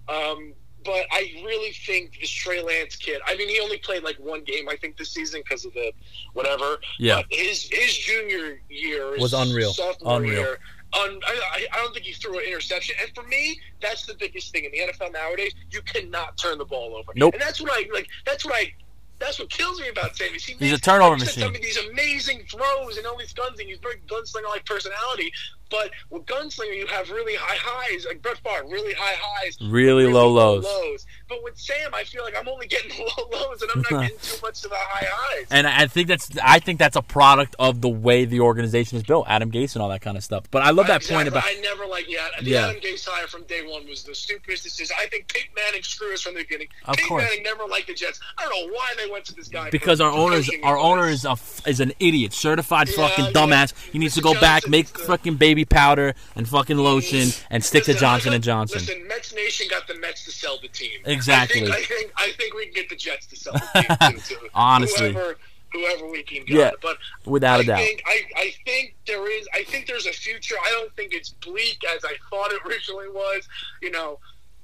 Um, 0.09 0.53
but 0.85 1.05
I 1.13 1.43
really 1.45 1.73
think 1.73 2.19
this 2.21 2.31
Trey 2.31 2.63
Lance 2.63 2.97
kid. 2.97 3.21
I 3.27 3.37
mean, 3.37 3.49
he 3.49 3.61
only 3.61 3.79
played 3.79 4.03
like 4.03 4.17
one 4.17 4.43
game, 4.45 4.69
I 4.69 4.77
think, 4.77 4.97
this 4.97 5.11
season 5.11 5.43
because 5.43 5.65
of 5.65 5.75
the 5.75 5.93
whatever. 6.33 6.79
Yeah. 6.99 7.17
But 7.17 7.27
his 7.31 7.69
his 7.71 7.97
junior 7.97 8.61
year 8.69 9.13
his 9.13 9.21
Was 9.21 9.33
unreal. 9.35 9.73
Sophomore 9.73 10.17
Unreal. 10.17 10.33
Year, 10.41 10.59
un, 10.95 11.21
I, 11.27 11.41
I- 11.53 11.67
I 11.73 11.77
don't 11.77 11.93
think 11.93 12.07
he 12.07 12.13
threw 12.13 12.39
an 12.39 12.45
interception. 12.47 12.97
And 13.01 13.11
for 13.15 13.23
me, 13.25 13.61
that's 13.83 14.07
the 14.07 14.15
biggest 14.15 14.53
thing 14.53 14.65
in 14.65 14.71
the 14.73 14.79
NFL 14.93 15.13
nowadays. 15.13 15.53
You 15.71 15.83
cannot 15.83 16.37
turn 16.39 16.57
the 16.59 16.65
ball 16.65 16.97
over. 16.97 17.13
Nope. 17.15 17.35
And 17.35 17.43
that's 17.43 17.61
what 17.61 17.71
I 17.73 17.87
like. 17.93 18.09
That's 18.27 18.45
what 18.45 18.55
I. 18.55 18.73
That's 19.21 19.39
what 19.39 19.51
kills 19.51 19.79
me 19.81 19.89
about 19.89 20.17
Sam. 20.17 20.35
is 20.35 20.45
He 20.45 20.55
He's 20.59 20.73
a 20.73 20.79
turnover 20.79 21.11
like 21.11 21.21
machine. 21.21 21.45
some 21.45 21.55
of 21.55 21.61
these 21.61 21.77
amazing 21.91 22.43
throws 22.51 22.97
and 22.97 23.07
all 23.07 23.19
these 23.19 23.35
guns, 23.35 23.61
and 23.61 23.69
he's 23.69 23.79
very 23.79 24.01
gunslinger-like 24.09 24.65
personality. 24.65 25.31
But 25.71 25.91
with 26.11 26.27
gunslinger, 26.27 26.77
you 26.77 26.87
have 26.89 27.11
really 27.11 27.35
high 27.37 27.57
highs, 27.59 28.05
like 28.09 28.21
Brett 28.23 28.39
Favre, 28.39 28.65
really 28.69 28.93
high 28.95 29.17
highs, 29.21 29.57
Really 29.61 30.07
low 30.07 30.29
lows. 30.31 31.07
But 31.29 31.43
with 31.45 31.57
Sam, 31.59 31.95
I 31.95 32.03
feel 32.05 32.25
like 32.25 32.37
I'm 32.37 32.49
only 32.49 32.67
getting 32.67 32.91
low 32.99 33.29
lows, 33.33 33.63
and 33.63 33.71
I'm 33.75 33.83
not 33.91 34.03
getting 34.03 34.19
too 34.21 34.37
much 34.43 34.63
to 34.63 34.69
the 34.69 34.75
high 34.77 35.07
highs. 35.09 35.47
And 35.51 35.67
I 35.67 35.87
think 35.87 36.09
that's 36.09 36.29
I 36.43 36.59
think 36.59 36.79
that's 36.79 36.97
a 36.97 37.03
product 37.03 37.55
of 37.59 37.81
the 37.81 37.89
way 37.89 38.25
the 38.25 38.41
organization 38.41 38.97
is 38.99 39.05
built, 39.05 39.27
Adam 39.29 39.51
Gase 39.53 39.75
and 39.75 39.83
all 39.83 39.89
that 39.91 40.01
kind 40.03 40.17
of 40.17 40.25
stuff. 40.25 40.45
But 40.51 40.63
I 40.63 40.71
love 40.71 40.89
that 40.89 41.05
point 41.05 41.29
about 41.29 41.45
I 41.47 41.55
never 41.63 41.87
like 41.87 42.07
yeah. 42.09 42.27
The 42.43 42.51
Yeah. 42.51 42.69
Adam 42.69 42.81
Gase 42.83 43.07
hire 43.09 43.27
from 43.29 43.45
day 43.45 43.63
one 43.67 43.87
was 43.89 44.03
the 44.03 44.15
stupidest 44.15 44.65
decision. 44.65 44.97
I 45.01 45.07
think 45.07 45.33
Peyton 45.33 45.51
Manning 45.55 45.83
screwed 45.83 46.15
us 46.15 46.23
from 46.23 46.35
the 46.35 46.41
beginning. 46.41 46.69
Of 46.87 46.97
Peyton 46.97 47.09
course. 47.09 47.23
Manning 47.25 47.43
never 47.45 47.65
liked 47.67 47.87
the 47.87 47.95
Jets. 47.95 48.19
I 48.39 48.43
don't 48.43 48.51
know 48.69 48.73
why 48.75 48.93
they 48.97 49.09
went 49.11 49.25
to 49.27 49.35
this 49.35 49.49
guy 49.49 49.71
because 49.71 49.99
for- 50.01 50.07
our 50.07 50.13
owners 50.13 50.51
our 50.65 50.77
owner 50.79 51.09
is 51.09 51.25
a 51.25 51.37
is 51.67 51.79
an 51.81 51.93
idiot, 52.01 52.33
certified 52.33 52.89
Yeah, 52.89 53.07
fucking 53.09 53.33
dumbass. 53.33 53.73
He 53.93 53.99
needs 54.01 54.15
to 54.17 54.21
go 54.21 54.35
back, 54.41 54.69
make 54.69 54.89
the- 54.93 54.99
fucking 55.01 55.37
baby 55.37 55.60
powder 55.65 56.15
and 56.37 56.49
fucking 56.49 56.77
lotion 56.79 57.29
and 57.51 57.65
stick 57.65 57.85
to 57.85 57.93
Listen, 57.93 58.07
I 58.07 58.09
Johnson 58.11 58.31
got- 58.31 58.35
and 58.37 58.45
Johnson. 58.45 58.79
Listen, 58.81 59.09
Mets 59.09 59.35
Nation 59.35 59.67
got 59.71 59.87
the 59.87 59.95
Mets 59.99 60.25
to 60.25 60.31
sell 60.33 60.59
the 60.61 60.69
team. 60.69 61.01
Exactly. 61.05 61.63
I 61.63 61.65
think, 61.65 61.75
I 61.77 61.83
think 61.85 62.13
I 62.17 62.31
think 62.33 62.55
we 62.55 62.65
can 62.67 62.75
get 62.75 62.89
the 62.89 62.97
Jets 62.97 63.27
to 63.27 63.37
sell 63.37 63.53
the 63.55 63.97
team 64.01 64.21
too. 64.21 64.35
to 64.45 64.49
Honestly. 64.55 65.13
whoever, 65.13 65.37
whoever 65.73 66.09
we 66.11 66.23
can 66.23 66.45
get. 66.45 66.57
Yeah, 66.57 66.71
but 66.83 66.97
without 67.25 67.61
a 67.61 67.63
I 67.63 67.67
doubt. 67.67 67.79
Think, 67.79 68.03
I, 68.07 68.23
I 68.37 68.53
think 68.65 68.97
there 69.07 69.31
is. 69.31 69.47
I 69.55 69.63
think 69.65 69.87
there's 69.87 70.07
a 70.07 70.13
future. 70.13 70.57
I 70.65 70.71
don't 70.71 70.95
think 70.97 71.13
it's 71.13 71.31
bleak 71.31 71.81
as 71.97 72.05
I 72.05 72.15
thought 72.31 72.53
it 72.53 72.61
originally 72.67 73.09
was. 73.09 73.49
You 73.83 73.91
know, 73.91 74.19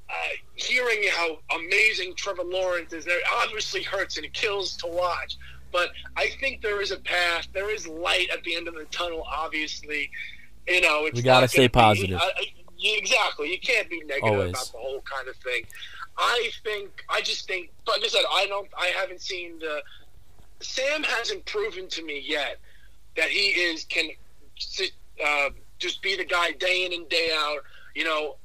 uh, 0.09 0.15
hearing 0.55 1.03
how 1.13 1.39
amazing 1.57 2.15
Trevor 2.17 2.45
Lawrence 2.45 2.93
is, 2.93 3.05
there 3.05 3.19
obviously 3.43 3.83
hurts 3.83 4.17
and 4.17 4.27
it 4.27 4.33
kills 4.33 4.77
to 4.79 4.87
watch. 4.87 5.37
But 5.73 5.91
I 6.17 6.29
think 6.41 6.63
there 6.63 6.81
is 6.81 6.91
a 6.93 6.97
path. 6.97 7.49
There 7.53 7.69
is 7.75 7.87
light 7.87 8.29
at 8.33 8.43
the 8.45 8.55
end 8.55 8.67
of 8.69 8.75
the 8.75 8.85
tunnel. 8.87 9.27
Obviously, 9.29 10.11
you 10.67 10.81
know, 10.81 11.07
it's 11.07 11.17
We 11.17 11.23
gotta 11.23 11.49
stay 11.49 11.65
be- 11.67 11.69
positive. 11.69 12.19
I- 12.21 12.53
yeah, 12.79 12.97
exactly. 12.99 13.51
You 13.51 13.59
can't 13.59 13.89
be 13.89 14.01
negative 14.01 14.23
Always. 14.25 14.51
about 14.51 14.71
the 14.73 14.79
whole 14.79 15.01
kind 15.03 15.29
of 15.29 15.37
thing. 15.37 15.63
I 16.19 16.51
think. 16.63 16.91
I 17.09 17.21
just 17.23 17.47
think. 17.47 17.71
Like 17.89 18.03
I 18.05 18.09
said, 18.09 18.23
I 18.31 18.47
don't. 18.47 18.69
I 18.79 18.87
haven't 18.99 19.21
seen 19.23 19.59
the. 19.59 19.83
Sam 20.61 21.03
hasn't 21.03 21.45
proven 21.47 21.89
to 21.89 22.03
me 22.05 22.23
yet 22.27 22.59
that 23.17 23.29
he 23.29 23.49
is 23.49 23.85
can 23.85 24.09
sit, 24.59 24.93
uh, 25.25 25.51
just 25.79 26.01
be 26.03 26.17
the 26.17 26.25
guy 26.25 26.53
day 26.53 26.85
in 26.87 26.93
and 26.93 27.09
day 27.09 27.29
out. 27.35 27.59
You 27.95 28.05
know, 28.05 28.37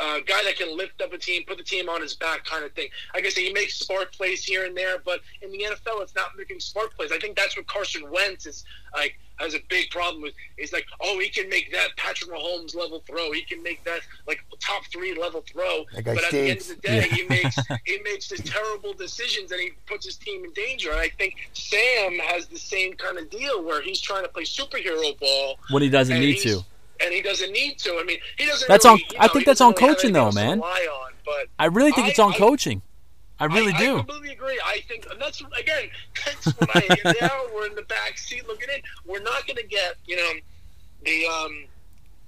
a 0.00 0.20
guy 0.22 0.42
that 0.44 0.56
can 0.56 0.76
lift 0.76 1.00
up 1.02 1.12
a 1.12 1.18
team, 1.18 1.44
put 1.46 1.58
the 1.58 1.64
team 1.64 1.88
on 1.88 2.00
his 2.00 2.14
back, 2.14 2.44
kind 2.44 2.64
of 2.64 2.72
thing. 2.72 2.88
Like 3.14 3.26
I 3.26 3.28
say, 3.28 3.44
he 3.44 3.52
makes 3.52 3.78
smart 3.78 4.12
plays 4.12 4.44
here 4.44 4.64
and 4.64 4.76
there, 4.76 4.98
but 5.04 5.20
in 5.42 5.50
the 5.50 5.58
NFL, 5.58 6.02
it's 6.02 6.14
not 6.14 6.30
making 6.36 6.60
smart 6.60 6.94
plays. 6.94 7.12
I 7.12 7.18
think 7.18 7.36
that's 7.36 7.56
what 7.56 7.66
Carson 7.66 8.10
Wentz 8.10 8.46
is 8.46 8.64
like 8.94 9.18
has 9.36 9.54
a 9.54 9.60
big 9.68 9.90
problem 9.90 10.22
with. 10.22 10.34
Is 10.56 10.72
like, 10.72 10.86
oh, 11.00 11.18
he 11.18 11.28
can 11.28 11.48
make 11.48 11.72
that 11.72 11.88
Patrick 11.96 12.30
Mahomes 12.30 12.74
level 12.74 13.02
throw. 13.06 13.32
He 13.32 13.42
can 13.42 13.62
make 13.62 13.82
that 13.84 14.00
like 14.26 14.40
top 14.60 14.84
three 14.92 15.18
level 15.18 15.44
throw. 15.50 15.84
That 15.94 16.04
guy 16.04 16.14
but 16.14 16.24
at 16.24 16.30
the 16.32 16.50
end 16.50 16.60
of 16.60 16.68
the 16.68 16.74
day, 16.76 16.96
Yeah. 16.96 17.02
he 17.16 17.24
makes 17.28 17.56
he 17.84 17.98
makes 18.04 18.30
his 18.30 18.40
terrible 18.40 18.92
decisions 18.92 19.52
and 19.52 19.60
he 19.60 19.70
puts 19.86 20.06
his 20.06 20.16
team 20.16 20.44
in 20.44 20.52
danger. 20.52 20.90
And 20.90 21.00
I 21.00 21.08
think 21.08 21.36
Sam 21.52 22.18
has 22.18 22.46
the 22.46 22.58
same 22.58 22.94
kind 22.94 23.18
of 23.18 23.30
deal 23.30 23.64
where 23.64 23.82
he's 23.82 24.00
trying 24.00 24.22
to 24.24 24.28
play 24.28 24.44
superhero 24.44 25.18
ball 25.18 25.58
when 25.70 25.82
he 25.82 25.88
doesn't 25.88 26.18
need 26.18 26.38
to. 26.40 26.64
And 27.02 27.12
he 27.12 27.22
doesn't 27.22 27.52
need 27.52 27.78
to. 27.80 27.98
I 28.00 28.04
mean, 28.04 28.18
he 28.36 28.46
doesn't. 28.46 28.68
That's 28.68 28.84
really, 28.84 29.02
on- 29.04 29.10
you 29.10 29.16
I 29.20 29.28
think 29.28 29.44
that's 29.46 29.60
on 29.60 29.72
really 29.78 29.94
coaching, 29.94 30.12
though, 30.12 30.32
man. 30.32 30.60
on, 30.60 31.08
I 31.58 31.66
really 31.66 31.92
think 31.92 32.06
I- 32.06 32.10
it's 32.10 32.18
on 32.18 32.32
I- 32.34 32.36
coaching. 32.36 32.82
I 33.40 33.44
really 33.44 33.72
I, 33.72 33.78
do. 33.78 33.94
I 33.94 33.98
completely 33.98 34.32
agree. 34.32 34.60
I 34.64 34.80
think, 34.88 35.06
and 35.10 35.20
that's 35.22 35.40
again, 35.40 35.90
that's 36.24 36.46
what 36.58 36.74
I. 36.74 36.80
hear 36.80 37.14
now 37.20 37.40
we're 37.54 37.66
in 37.66 37.76
the 37.76 37.82
back 37.82 38.18
seat 38.18 38.48
looking 38.48 38.68
in. 38.74 38.82
We're 39.06 39.22
not 39.22 39.46
going 39.46 39.58
to 39.58 39.66
get, 39.66 39.94
you 40.06 40.16
know, 40.16 40.30
the 41.04 41.24
um. 41.26 41.64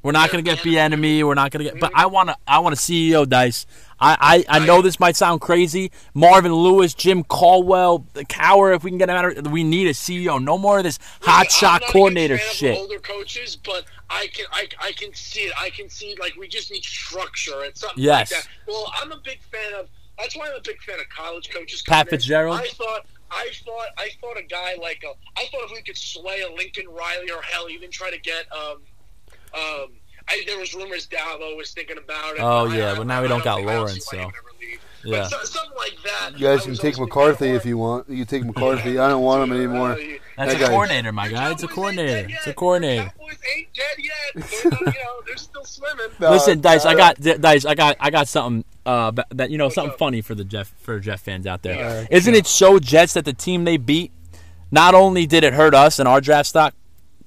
We're 0.03 0.13
not 0.13 0.31
going 0.31 0.43
to 0.43 0.51
get 0.51 0.61
Bieniemy. 0.65 1.23
We're 1.25 1.35
not 1.35 1.51
going 1.51 1.65
to 1.65 1.71
get. 1.73 1.81
But 1.81 1.93
I 1.95 2.07
want 2.07 2.31
to. 2.31 2.37
I 2.47 2.59
want 2.61 2.75
a 2.75 2.79
CEO 2.79 3.29
dice. 3.29 3.67
I, 4.03 4.45
I, 4.49 4.57
I 4.61 4.67
know 4.67 4.81
this 4.81 4.99
might 4.99 5.15
sound 5.15 5.43
crazy. 5.43 5.91
Marvin 6.15 6.55
Lewis, 6.55 6.95
Jim 6.95 7.23
Caldwell, 7.23 8.07
the 8.15 8.25
Cowher. 8.25 8.75
If 8.75 8.83
we 8.83 8.91
can 8.91 8.97
get 8.97 9.11
him 9.11 9.17
out, 9.17 9.37
of, 9.37 9.53
we 9.53 9.63
need 9.63 9.89
a 9.89 9.93
CEO. 9.93 10.43
No 10.43 10.57
more 10.57 10.79
of 10.79 10.85
this 10.85 10.99
hot 11.21 11.51
shot 11.51 11.83
coordinator 11.91 12.37
huge 12.37 12.47
fan 12.47 12.51
of 12.51 12.57
shit. 12.57 12.79
Older 12.79 12.99
coaches, 12.99 13.57
but 13.57 13.85
I 14.09 14.29
can 14.33 14.47
I, 14.53 14.69
I 14.81 14.93
can 14.93 15.13
see 15.13 15.41
it. 15.41 15.53
I 15.61 15.69
can 15.69 15.91
see 15.91 16.17
like 16.19 16.35
we 16.37 16.49
just 16.49 16.71
need 16.71 16.83
structure 16.83 17.63
and 17.65 17.77
something 17.77 18.03
Yes. 18.03 18.33
like 18.33 18.43
that. 18.43 18.49
Well, 18.67 18.91
I'm 19.03 19.13
a 19.13 19.19
big 19.23 19.43
fan 19.43 19.75
of. 19.79 19.89
That's 20.19 20.35
why 20.37 20.49
I'm 20.49 20.57
a 20.57 20.63
big 20.63 20.81
fan 20.83 20.99
of 20.99 21.09
college 21.11 21.51
coaches. 21.51 21.83
Pat. 21.83 22.09
Fitzgerald? 22.09 22.59
I 22.59 22.69
thought. 22.69 23.07
I 23.33 23.49
thought 23.65 23.87
I 23.97 24.09
thought 24.21 24.37
a 24.39 24.43
guy 24.43 24.75
like 24.83 25.05
a, 25.05 25.13
I 25.41 25.45
thought 25.53 25.67
if 25.67 25.71
we 25.71 25.83
could 25.83 25.97
slay 25.97 26.41
a 26.41 26.53
Lincoln 26.53 26.89
Riley 26.89 27.31
or 27.31 27.41
hell 27.43 27.71
even 27.71 27.89
try 27.89 28.11
to 28.11 28.19
get 28.19 28.51
um 28.51 28.79
um 29.55 29.89
I, 30.29 30.45
there 30.47 30.59
was 30.59 30.75
rumors 30.75 31.09
Dabo 31.09 31.57
was 31.57 31.73
thinking 31.73 31.99
about 31.99 32.35
it. 32.37 32.41
Oh, 32.41 32.67
yeah, 32.67 32.93
I- 32.93 32.97
but 32.97 33.07
now 33.09 33.21
we 33.21 33.27
don't 33.29 33.43
got 33.43 33.57
don't 33.57 33.67
Lawrence, 33.67 34.05
see 34.07 34.17
why 34.17 34.23
he 34.25 34.29
so. 34.31 34.33
would. 34.33 34.79
Yeah. 35.13 35.21
But 35.23 35.31
so, 35.31 35.45
something 35.45 35.77
like 35.79 35.97
that. 36.05 36.39
You 36.39 36.47
guys 36.47 36.63
can 36.65 36.75
take 36.77 36.99
McCarthy 36.99 37.49
if 37.49 37.65
you 37.65 37.79
want. 37.79 38.09
You 38.09 38.19
can 38.19 38.27
take 38.27 38.45
McCarthy. 38.45 38.99
I 38.99 39.09
don't 39.09 39.23
want 39.23 39.43
him 39.43 39.57
anymore. 39.57 39.97
That's 40.37 40.53
That 40.53 40.57
a 40.57 40.59
guy- 40.61 40.69
coordinator, 40.69 41.11
my 41.13 41.29
guy. 41.29 41.51
It's 41.51 41.63
a 41.63 41.69
coordinator. 41.69 42.29
It's 42.31 42.47
a 42.47 42.53
coordinator. 42.55 43.05
Cowboys 43.19 43.39
ain't 43.57 43.69
dead 43.75 43.85
yet. 43.99 44.51
They're 44.63 44.71
you 44.73 44.87
know, 44.87 45.23
they're 45.27 45.37
still 45.37 45.65
swimming. 45.65 46.07
Listen, 46.21 46.61
Dice, 46.61 46.85
I 46.85 46.95
got 46.95 47.19
Dice, 47.21 47.65
I 47.65 47.75
got 47.75 47.97
I 47.99 48.11
got 48.11 48.29
something 48.29 48.65
uh 48.87 49.11
that 49.31 49.51
you 49.51 49.59
know 49.59 49.69
something 49.71 49.97
funny 49.99 50.21
for 50.21 50.35
the 50.37 50.45
Jeff 50.45 50.73
for 50.81 51.01
Jeff 51.01 51.23
fans 51.23 51.47
out 51.47 51.63
there. 51.63 51.75
Yeah. 51.77 52.07
Isn't 52.11 52.35
it 52.35 52.47
so 52.47 52.79
Jets 52.79 53.15
that 53.15 53.25
the 53.25 53.33
team 53.33 53.65
they 53.65 53.79
beat 53.79 54.13
not 54.71 54.95
only 54.95 55.27
did 55.27 55.43
it 55.45 55.55
hurt 55.55 55.75
us 55.75 55.99
and 55.99 56.07
our 56.07 56.21
draft 56.21 56.49
stock 56.51 56.75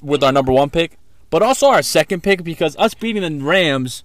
with 0.02 0.24
our 0.24 0.32
number 0.32 0.52
1 0.52 0.70
pick, 0.70 0.98
but 1.34 1.42
also 1.42 1.66
our 1.66 1.82
second 1.82 2.22
pick 2.22 2.44
because 2.44 2.76
us 2.78 2.94
beating 2.94 3.24
the 3.40 3.44
Rams 3.44 4.04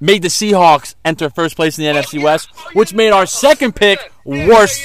made 0.00 0.22
the 0.22 0.28
Seahawks 0.28 0.96
enter 1.04 1.30
first 1.30 1.54
place 1.54 1.78
in 1.78 1.84
the 1.84 2.00
NFC. 2.00 2.20
West, 2.20 2.48
which 2.72 2.92
made 2.92 3.12
our 3.12 3.26
second 3.26 3.76
pick 3.76 4.10
yeah, 4.26 4.48
worse. 4.48 4.84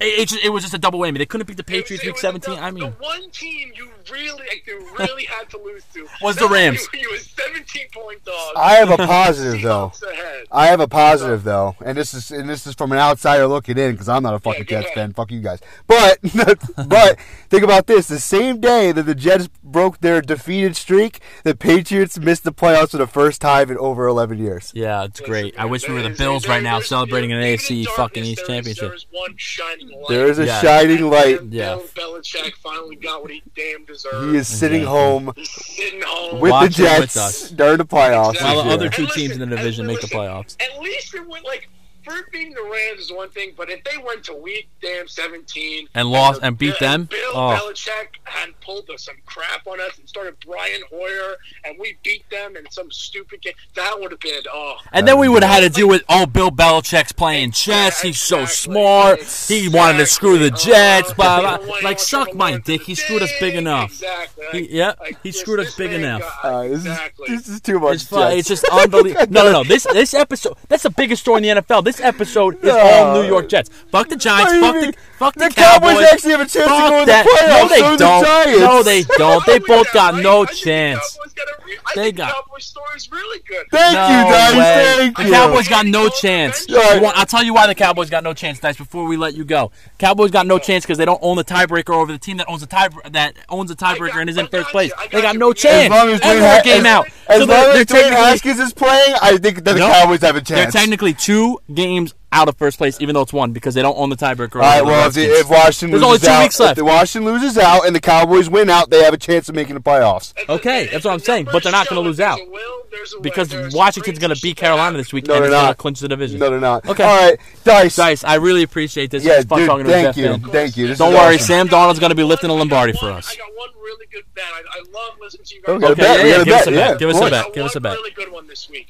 Yeah, 0.00 0.06
yeah. 0.06 0.12
It, 0.14 0.18
it, 0.20 0.28
just, 0.28 0.44
it 0.44 0.48
was 0.50 0.62
just 0.62 0.74
a 0.74 0.78
double 0.78 0.98
whammy. 1.00 1.18
They 1.18 1.26
couldn't 1.26 1.46
beat 1.46 1.56
the 1.56 1.62
It 1.62 1.70
was- 1.70 1.82
Patriots 1.82 2.04
it 2.04 2.08
week 2.08 2.18
17. 2.18 2.54
The, 2.54 2.60
I 2.60 2.70
mean, 2.70 2.84
the 2.84 2.90
one 3.00 3.30
team 3.30 3.72
you 3.74 3.88
really, 4.10 4.30
like, 4.32 4.64
you 4.66 4.88
really 4.98 5.24
had 5.24 5.48
to 5.50 5.58
lose 5.58 5.82
to 5.94 6.06
Was 6.22 6.36
the 6.36 6.46
That 6.48 6.54
Rams. 6.54 6.88
You, 6.94 7.00
you 7.00 7.10
was 7.10 7.26
17 7.26 7.86
point 7.92 8.24
dog. 8.24 8.52
I 8.56 8.74
have 8.74 8.90
a 8.90 8.96
positive 8.96 9.62
though. 9.62 9.92
Ahead. 10.10 10.46
I 10.50 10.66
have 10.68 10.80
a 10.80 10.88
positive 10.88 11.44
though, 11.44 11.76
and 11.84 11.96
this 11.98 12.14
is 12.14 12.30
and 12.30 12.48
this 12.48 12.66
is 12.66 12.74
from 12.74 12.92
an 12.92 12.98
outsider 12.98 13.46
looking 13.46 13.76
in 13.78 13.92
because 13.92 14.08
I'm 14.08 14.22
not 14.22 14.34
a 14.34 14.38
fucking 14.38 14.64
go 14.64 14.68
Jets 14.68 14.86
ahead. 14.86 14.94
fan. 14.94 15.12
Fuck 15.12 15.30
you 15.30 15.40
guys. 15.40 15.60
But 15.86 16.18
but 16.88 17.18
think 17.50 17.62
about 17.64 17.86
this: 17.86 18.06
the 18.08 18.18
same 18.20 18.60
day 18.60 18.92
that 18.92 19.02
the 19.02 19.14
Jets 19.14 19.48
broke 19.62 20.00
their 20.00 20.20
defeated 20.22 20.76
streak, 20.76 21.20
the 21.44 21.54
Patriots 21.54 22.18
missed 22.18 22.44
the 22.44 22.52
playoffs 22.52 22.90
for 22.92 22.98
the 22.98 23.06
first 23.06 23.40
time 23.40 23.70
in 23.70 23.76
over 23.78 24.06
11 24.06 24.38
years. 24.38 24.72
yeah, 24.74 25.04
it's 25.04 25.20
Listen, 25.20 25.30
great. 25.32 25.58
I 25.58 25.66
wish 25.66 25.86
we 25.86 25.94
were 25.94 26.02
the 26.02 26.10
Bills 26.10 26.48
right 26.48 26.62
now 26.62 26.80
celebrating 26.80 27.32
an 27.32 27.38
even 27.42 27.58
AFC 27.58 27.84
darkness, 27.84 27.96
fucking 27.96 28.24
East 28.24 28.46
championship. 28.46 28.94
One 29.10 29.34
shining 29.36 29.87
light. 29.90 30.08
There 30.08 30.26
is 30.26 30.38
a 30.38 30.46
Yeah. 30.46 30.60
shining 30.60 31.08
light. 31.10 31.40
And 31.40 31.52
Yeah. 31.52 31.76
Bill 31.94 32.18
Belichick 32.20 32.54
finally 32.62 32.96
got 32.96 33.22
what 33.22 33.30
he 33.30 33.42
damn 33.56 33.84
deserved. 33.84 34.30
He 34.32 34.36
is 34.38 34.46
mm-hmm. 34.48 34.56
sitting 34.58 34.82
Yeah. 34.82 34.88
home 34.88 35.32
He's 35.36 35.50
sitting 35.50 36.02
home. 36.04 36.40
with 36.40 36.48
the 36.48 36.52
Watching 36.52 36.66
with 36.68 36.76
Jets 36.76 37.16
us. 37.16 37.50
during 37.50 37.78
the 37.78 37.84
playoffs. 37.86 38.34
Exactly. 38.34 38.56
While 38.56 38.64
the 38.64 38.70
other 38.74 38.88
two 38.88 39.02
And 39.02 39.12
teams 39.12 39.32
in 39.32 39.40
the 39.40 39.46
division 39.46 39.84
and 39.86 39.94
make 39.94 40.00
the 40.00 40.08
playoffs. 40.08 40.56
At 40.60 40.80
least 40.80 41.14
it 41.14 41.26
went 41.26 41.44
like 41.44 41.68
first 42.08 42.32
beating 42.32 42.54
the 42.54 42.62
Rams 42.62 43.00
is 43.00 43.12
one 43.12 43.28
thing, 43.30 43.52
but 43.56 43.70
if 43.70 43.82
they 43.84 43.98
went 43.98 44.24
to 44.24 44.34
week 44.34 44.68
damn 44.82 45.06
seventeen 45.08 45.88
And 45.94 46.10
lost- 46.10 46.40
the- 46.40 46.46
and 46.48 46.58
beat 46.58 46.78
Bill- 46.78 46.88
them? 46.88 47.04
Bill 47.04 47.30
Oh. 47.34 47.58
Belichick 47.72 48.08
had 48.24 48.58
pulled 48.60 48.88
some 48.96 49.16
crap 49.26 49.66
on 49.66 49.80
us 49.80 49.98
and 49.98 50.08
started 50.08 50.34
Brian 50.46 50.82
Hoyer, 50.90 51.36
and 51.64 51.78
we 51.78 51.96
beat 52.02 52.28
them 52.30 52.56
in 52.56 52.70
some 52.70 52.90
stupid 52.90 53.42
game. 53.42 53.52
That 53.74 54.00
would 54.00 54.10
have 54.12 54.20
been 54.20 54.42
oh. 54.52 54.76
And 54.92 55.06
then 55.06 55.18
we 55.18 55.28
would 55.28 55.42
have 55.42 55.52
had 55.52 55.60
to 55.60 55.68
deal 55.68 55.88
with, 55.88 56.02
oh, 56.08 56.26
Bill 56.26 56.50
Belichick's 56.50 57.12
playing 57.12 57.52
chess. 57.52 58.00
He's 58.00 58.20
so 58.20 58.40
Exactly. 58.40 58.72
smart. 58.72 59.22
He 59.48 59.68
wanted 59.68 59.98
to 59.98 60.06
screw 60.06 60.38
the 60.38 60.50
Jets. 60.50 61.10
Uh, 61.10 61.14
Blah, 61.14 61.58
blah. 61.58 61.76
Like, 61.82 61.98
suck 61.98 62.34
my 62.34 62.58
dick. 62.58 62.82
He 62.82 62.94
screwed 62.94 63.22
us 63.22 63.32
big 63.40 63.54
enough. 63.54 63.90
Exactly. 63.90 64.44
He- 64.52 64.60
Like- 64.60 64.70
yeah, 64.70 64.92
like 65.00 65.22
he 65.22 65.32
screwed 65.32 65.60
us 65.60 65.74
big 65.74 65.92
enough. 65.92 66.22
Uh, 66.42 66.62
this, 66.68 66.78
exactly. 66.80 67.34
is, 67.34 67.44
this 67.46 67.54
is 67.56 67.60
too 67.60 67.78
much. 67.78 67.94
It's, 67.96 68.04
fun. 68.04 68.32
It's 68.32 68.48
just 68.48 68.64
unbelievable. 68.72 69.26
No, 69.30 69.44
no, 69.44 69.52
no. 69.52 69.64
This 69.68 69.84
this 69.92 70.14
episode, 70.14 70.56
that's 70.68 70.82
the 70.84 70.90
biggest 70.90 71.22
story 71.22 71.46
in 71.46 71.56
the 71.56 71.62
NFL. 71.62 71.84
This 71.84 71.97
episode 72.00 72.62
is 72.64 72.70
all 72.72 73.14
New 73.20 73.26
York 73.28 73.48
Jets. 73.48 73.70
Fuck 73.90 74.08
the 74.08 74.16
Giants. 74.16 74.52
What 74.60 74.72
do 74.72 74.86
you 74.86 74.92
Fuck 74.92 74.94
the, 74.94 74.98
fuck 75.18 75.34
the, 75.34 75.48
The 75.48 75.54
Cowboys 75.54 76.06
actually 76.12 76.30
have 76.30 76.40
a 76.40 76.44
chance 76.44 76.54
to 76.54 76.60
Fuck 76.68 76.90
go 76.90 77.00
in 77.00 77.06
that. 77.06 77.24
the 77.24 77.30
playoffs. 77.30 77.48
No, 77.48 77.68
they 77.68 77.80
don't. 77.80 77.98
The 77.98 78.26
Giants. 78.26 78.60
No, 78.60 78.82
they 78.82 79.02
don't. 79.02 79.46
They 79.46 79.58
both 79.66 79.92
got 79.92 80.14
no? 80.22 80.42
I 80.42 80.46
think 80.46 80.50
the 80.50 80.64
chance. 80.64 81.16
Cowboys 81.18 81.32
got 81.34 81.48
a 81.48 81.64
re- 81.64 81.76
I 81.86 81.92
They 81.96 82.12
got- 82.12 82.28
the 82.28 82.34
Cowboys 82.34 82.64
story 82.64 82.96
is 82.96 83.10
really 83.10 83.40
good. 83.48 83.66
Thank 83.72 83.94
No 83.94 84.06
you, 84.06 84.32
Dice. 84.32 84.96
Thank 84.96 85.16
The 85.16 85.24
you. 85.24 85.30
Cowboys 85.32 85.68
got 85.68 85.86
no 85.86 86.08
chance. 86.08 86.66
Right. 86.70 87.02
Want- 87.02 87.16
I'll 87.18 87.26
tell 87.26 87.42
you 87.42 87.52
why 87.54 87.66
the 87.66 87.74
Cowboys 87.74 88.10
got 88.10 88.22
no 88.22 88.32
chance, 88.34 88.60
Dice. 88.60 88.76
Before 88.76 89.04
we 89.06 89.16
let 89.16 89.34
you 89.34 89.44
go, 89.44 89.72
Cowboys 89.98 90.30
got 90.30 90.46
no 90.46 90.58
chance 90.58 90.84
because 90.84 90.98
they 90.98 91.04
don't 91.04 91.18
own 91.22 91.36
the 91.36 91.44
tiebreaker 91.44 91.94
over 91.94 92.12
the 92.12 92.18
team 92.18 92.36
that 92.36 92.48
owns 92.48 92.60
the 92.60 92.66
tie 92.66 92.88
that 93.10 93.34
owns 93.48 93.70
the 93.70 93.76
tiebreaker 93.76 94.08
got- 94.12 94.20
and 94.20 94.30
is 94.30 94.36
in 94.36 94.46
first 94.48 94.68
place. 94.70 94.92
They 95.10 95.20
got 95.22 95.36
no 95.36 95.52
chance. 95.52 95.92
As 95.92 95.98
long 95.98 96.08
as 96.14 96.20
And 96.20 96.22
Dwayne, 96.22 96.40
they're 96.40 96.54
Ha- 96.54 96.60
a 96.60 96.64
game 96.64 96.86
out. 96.86 97.06
as 97.28 97.40
So 97.40 97.44
long 97.46 97.76
as 97.76 97.84
Dwayne 97.86 98.10
Haskins 98.10 98.60
is 98.60 98.72
playing, 98.72 99.14
I 99.20 99.36
think 99.36 99.64
that 99.64 99.74
the. 99.74 99.78
Cowboys 99.78 100.20
have 100.20 100.36
a 100.36 100.40
chance. 100.40 100.72
They're 100.72 100.80
technically 100.82 101.14
two 101.14 101.58
games 101.74 101.87
out 102.30 102.48
of 102.48 102.56
first 102.56 102.76
place, 102.78 103.00
even 103.00 103.14
though 103.14 103.22
it's 103.22 103.32
one 103.32 103.52
because 103.52 103.74
they 103.74 103.80
don't 103.82 103.96
own 103.96 104.10
the 104.10 104.16
tiebreaker. 104.16 104.56
All 104.56 104.60
right. 104.60 104.84
Well, 104.84 105.08
if, 105.08 105.14
the, 105.14 105.22
if 105.24 105.48
Washington 105.48 105.90
There's 105.92 106.02
only 106.02 106.14
loses 106.16 106.28
two 106.28 106.32
out, 106.34 106.42
weeks 106.42 106.60
left. 106.60 106.70
if 106.72 106.76
the 106.76 106.84
Washington 106.84 107.32
loses 107.32 107.56
out 107.58 107.86
and 107.86 107.96
the 107.96 108.00
Cowboys 108.00 108.50
win 108.50 108.68
out, 108.68 108.90
they 108.90 109.02
have 109.02 109.14
a 109.14 109.18
chance 109.18 109.48
of 109.48 109.54
making 109.54 109.74
the 109.74 109.80
playoffs. 109.80 110.34
Okay, 110.48 110.88
that's 110.92 111.04
what 111.04 111.12
I'm 111.12 111.18
saying, 111.20 111.46
but 111.50 111.62
they're 111.62 111.72
not 111.72 111.88
gonna 111.88 112.00
lose 112.02 112.20
out. 112.20 112.38
a 112.40 112.44
will, 112.50 112.82
there's 112.90 113.12
a 113.14 113.16
way. 113.18 113.22
because 113.22 113.74
Washington's 113.74 114.18
going 114.18 114.34
to 114.34 114.40
beat 114.40 114.56
Carolina 114.56 114.96
this 114.98 115.12
week 115.12 115.26
No, 115.26 115.34
and 115.34 115.44
they're 115.44 115.50
going 115.50 115.62
to 115.62 115.66
not. 115.68 115.76
clinch 115.78 116.00
the 116.00 116.08
division. 116.08 116.38
No, 116.40 116.50
they're 116.50 116.58
not. 116.60 116.86
Okay. 116.88 117.02
All 117.04 117.16
right, 117.28 117.38
Dice. 117.64 117.96
Dice, 117.96 118.24
I 118.24 118.36
really 118.36 118.62
appreciate 118.62 119.10
this. 119.10 119.24
Yeah, 119.24 119.38
dude, 119.40 119.48
talking 119.48 119.84
to 119.84 119.90
a 119.90 119.92
thank 119.92 120.16
you. 120.16 120.38
Thank 120.50 120.76
you. 120.76 120.94
Don't 120.94 121.12
worry, 121.12 121.34
awesome. 121.36 121.46
Sam 121.46 121.68
Darnold's 121.68 121.98
going 121.98 122.10
to 122.10 122.16
be 122.16 122.24
lifting 122.24 122.48
a 122.50 122.54
Lombardi 122.54 122.92
one- 122.92 123.00
for 123.00 123.10
us. 123.18 123.30
I 123.32 123.36
got 123.36 123.48
one 123.56 123.68
really 123.82 124.06
good 124.10 124.24
bet. 124.34 124.44
I, 124.52 124.62
I 124.78 124.82
love 124.90 125.18
listening 125.20 125.44
to 125.44 125.54
you 125.54 125.62
guys. 125.62 125.68
Oh, 125.68 125.74
okay, 125.76 125.86
Okay, 125.92 126.02
bet. 126.02 126.18
yeah, 126.18 126.22
We 126.24 126.28
yeah, 126.30 126.36
got 126.36 126.42
a 126.42 126.44
give 126.44 126.54
us 126.54 126.66
a 126.66 126.70
Yeah, 126.72 126.88
bet. 126.88 126.98
Give 126.98 127.08
us 127.10 127.16
a 127.16 127.18
course. 127.20 127.30
bet. 127.30 127.52
Give 127.54 127.64
us 127.66 127.76
a 127.76 127.78
one 127.78 127.82
bet. 127.82 127.92
really 127.96 128.10
good 128.12 128.32
one 128.32 128.46
this 128.46 128.68
week. 128.70 128.88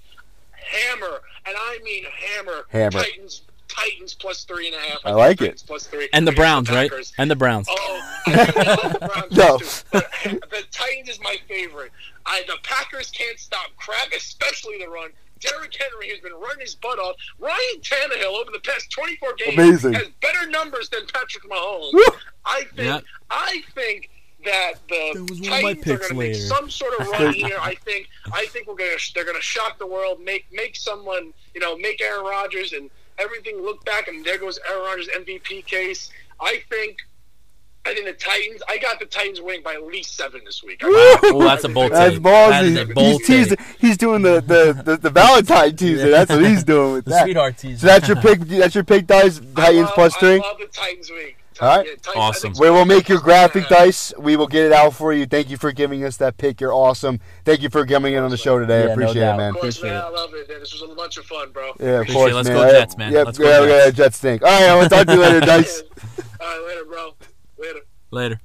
Hammer, 0.53 1.21
and 1.49 1.57
I 1.59 1.79
mean 1.83 2.05
hammer. 2.05 2.65
Hammer. 2.71 2.91
Titans, 2.91 3.43
Titans 3.69 4.15
plus 4.15 4.45
three 4.45 4.67
and 4.69 4.77
a 4.77 4.81
half. 4.81 4.99
I 5.05 5.13
like 5.13 5.39
Titans 5.39 5.63
it. 5.63 5.67
Plus 5.67 5.87
three. 5.87 6.09
And 6.13 6.27
the 6.27 6.31
against 6.33 6.69
Browns, 6.69 6.71
right? 6.71 6.91
And 7.19 7.31
the 7.31 7.37
Browns. 7.37 7.67
Oh, 7.71 8.01
I 8.27 8.81
love 8.83 8.93
the 8.93 9.29
Browns 9.31 9.37
No. 9.37 9.59
too. 9.59 10.39
The 10.51 10.63
Titans 10.71 11.09
is 11.09 11.21
my 11.21 11.37
favorite. 11.49 11.93
I, 12.27 12.43
the 12.47 12.57
Packers 12.63 13.11
can't 13.11 13.39
stop 13.39 13.71
crap, 13.77 14.13
especially 14.17 14.79
the 14.79 14.89
run. 14.89 15.11
Derrick 15.41 15.73
Henry 15.79 16.09
has 16.11 16.19
been 16.21 16.33
running 16.33 16.61
his 16.63 16.75
butt 16.75 16.99
off. 16.99 17.15
Ryan 17.39 17.81
Tannehill 17.81 18.41
over 18.41 18.51
the 18.53 18.59
past 18.61 18.91
24 18.91 19.35
games 19.35 19.55
Amazing. 19.59 19.93
has 19.93 20.09
better 20.21 20.51
numbers 20.51 20.89
than 20.89 21.03
Patrick 21.07 21.45
Mahomes. 21.45 21.93
Woo. 21.93 22.03
I 22.45 22.65
think. 22.75 22.79
Yep. 22.89 23.05
I 23.31 23.63
think 23.75 24.11
that 24.45 24.75
the 24.89 25.11
That 25.15 25.31
was 25.31 25.41
one 25.41 25.53
of 25.53 25.63
my 25.63 25.75
Titans 25.75 25.89
are 25.89 25.97
going 25.99 26.09
to 26.09 26.15
make 26.15 26.35
some 26.35 26.71
sort 26.71 26.99
of 27.01 27.09
run 27.09 27.33
here. 27.35 27.59
I 27.61 27.75
think. 27.75 28.09
I 28.33 28.47
think 28.47 28.69
we're 28.69 28.77
going 28.77 28.91
to. 28.97 29.15
They're 29.15 29.25
going 29.25 29.37
to 29.37 29.43
shock 29.43 29.79
the 29.79 29.87
world. 29.87 30.21
Make 30.21 30.47
make 30.53 30.77
someone. 30.77 31.33
You 31.55 31.61
know, 31.61 31.77
make 31.77 32.01
Aaron 32.01 32.25
Rodgers 32.25 32.73
and 32.73 32.91
everything 33.19 33.61
look 33.63 33.85
back. 33.85 34.09
And 34.09 34.25
there 34.25 34.39
goes 34.39 34.59
Aaron 34.69 34.83
Rodgers 34.85 35.09
MVP 35.17 35.67
case. 35.67 36.11
I 36.41 36.63
think. 36.71 36.99
I 37.87 37.95
think 37.95 38.07
the 38.07 38.13
Titans. 38.13 38.61
I 38.69 38.77
got 38.79 38.99
the 38.99 39.07
Titans 39.07 39.41
winning 39.41 39.63
by 39.63 39.73
at 39.75 39.83
least 39.83 40.15
seven 40.15 40.43
this 40.45 40.63
week. 40.63 40.83
I 40.85 40.91
got- 41.23 41.33
Oh, 41.35 41.43
that's 41.43 41.65
a 41.65 41.69
bold 41.71 41.93
That's 41.93 42.15
take. 42.15 42.23
That 42.23 42.65
is 42.65 42.77
a 42.77 42.85
bold 42.87 43.07
He's, 43.21 43.27
teasing, 43.27 43.57
take. 43.57 43.67
he's 43.79 43.97
doing 43.97 44.21
the, 44.23 44.41
the, 44.43 44.83
the, 44.85 44.97
the 44.99 45.11
Valentine 45.11 45.75
teaser. 45.77 46.11
That's 46.11 46.31
what 46.31 46.45
he's 46.45 46.65
doing 46.65 46.93
with 46.95 47.05
The 47.07 47.11
that. 47.13 47.23
sweetheart 47.23 47.57
teaser. 47.57 47.79
So 47.79 47.87
that's 47.87 48.07
your 48.09 48.17
pick. 48.19 48.41
That's 48.41 48.75
your 48.75 48.85
pick, 48.85 49.07
Dice. 49.07 49.41
I 49.41 49.45
Titans 49.55 49.85
love- 49.87 49.95
plus 49.95 50.17
three. 50.17 50.35
I 50.35 50.37
love 50.37 50.59
the 50.59 50.67
Titans 50.67 51.09
win. 51.11 51.31
All 51.61 51.77
right. 51.79 51.87
Yeah, 51.87 51.93
Titans- 52.03 52.15
Awesome. 52.17 52.53
We 52.59 52.71
will 52.71 52.85
make 52.85 53.09
your 53.09 53.21
plus 53.21 53.25
three 53.25 53.33
and 53.35 53.45
a 53.45 53.49
graphic, 53.49 53.63
half. 53.65 53.73
Uh, 53.73 53.85
Dice. 53.87 54.13
We 54.19 54.37
will 54.37 54.47
get 54.47 54.65
it 54.67 54.73
out 54.73 54.95
for 54.95 55.13
you. 55.13 55.27
Thank 55.27 55.51
you 55.51 55.57
for 55.57 55.73
giving 55.73 56.05
us 56.05 56.17
that 56.19 56.37
pick. 56.37 56.61
You're 56.61 56.73
awesome. 56.73 57.21
Thank 57.45 57.63
you 57.63 57.69
for 57.71 57.85
coming 57.87 58.15
in 58.15 58.23
on 58.23 58.31
the 58.31 58.37
show 58.37 58.59
today. 58.59 58.79
Yeah, 58.81 58.85
I 58.85 58.87
no 58.89 58.93
appreciate 58.95 59.21
doubt. 59.23 59.35
it, 59.35 59.37
man. 59.39 59.49
Of 59.51 59.55
course, 59.61 59.77
Appreciate 59.79 59.91
man. 59.95 60.03
it. 60.03 60.07
I 60.07 60.11
love 60.11 60.35
it. 60.35 60.49
Man. 60.49 60.61
This 60.61 60.73
was 60.73 60.83
a 60.91 60.95
bunch 60.95 61.17
of 61.17 61.25
fun, 61.27 61.51
bro. 61.53 61.73
Yeah, 61.81 61.87
of 61.89 61.95
Appreciate 62.03 62.15
course, 62.15 62.31
it. 62.31 62.35
Let's 62.35 62.49
man. 62.49 62.57
go 62.57 62.71
Jets, 62.71 62.97
man. 62.97 63.13
Yep, 63.13 63.27
Let's 63.27 63.39
go 63.39 63.45
yeah, 63.45 63.67
Jets. 63.67 63.85
yeah, 63.99 64.05
Jets 64.05 64.17
stink. 64.19 64.43
All 64.43 64.49
right, 64.49 64.69
I 64.69 64.81
will 64.81 64.89
talk 64.89 65.07
to 65.07 65.15
you 65.15 65.21
later, 65.21 65.41
Dice. 65.47 65.83
All 66.41 66.47
right, 66.47 66.65
later, 66.69 66.85
bro. 66.85 67.15
Later. 68.11 68.41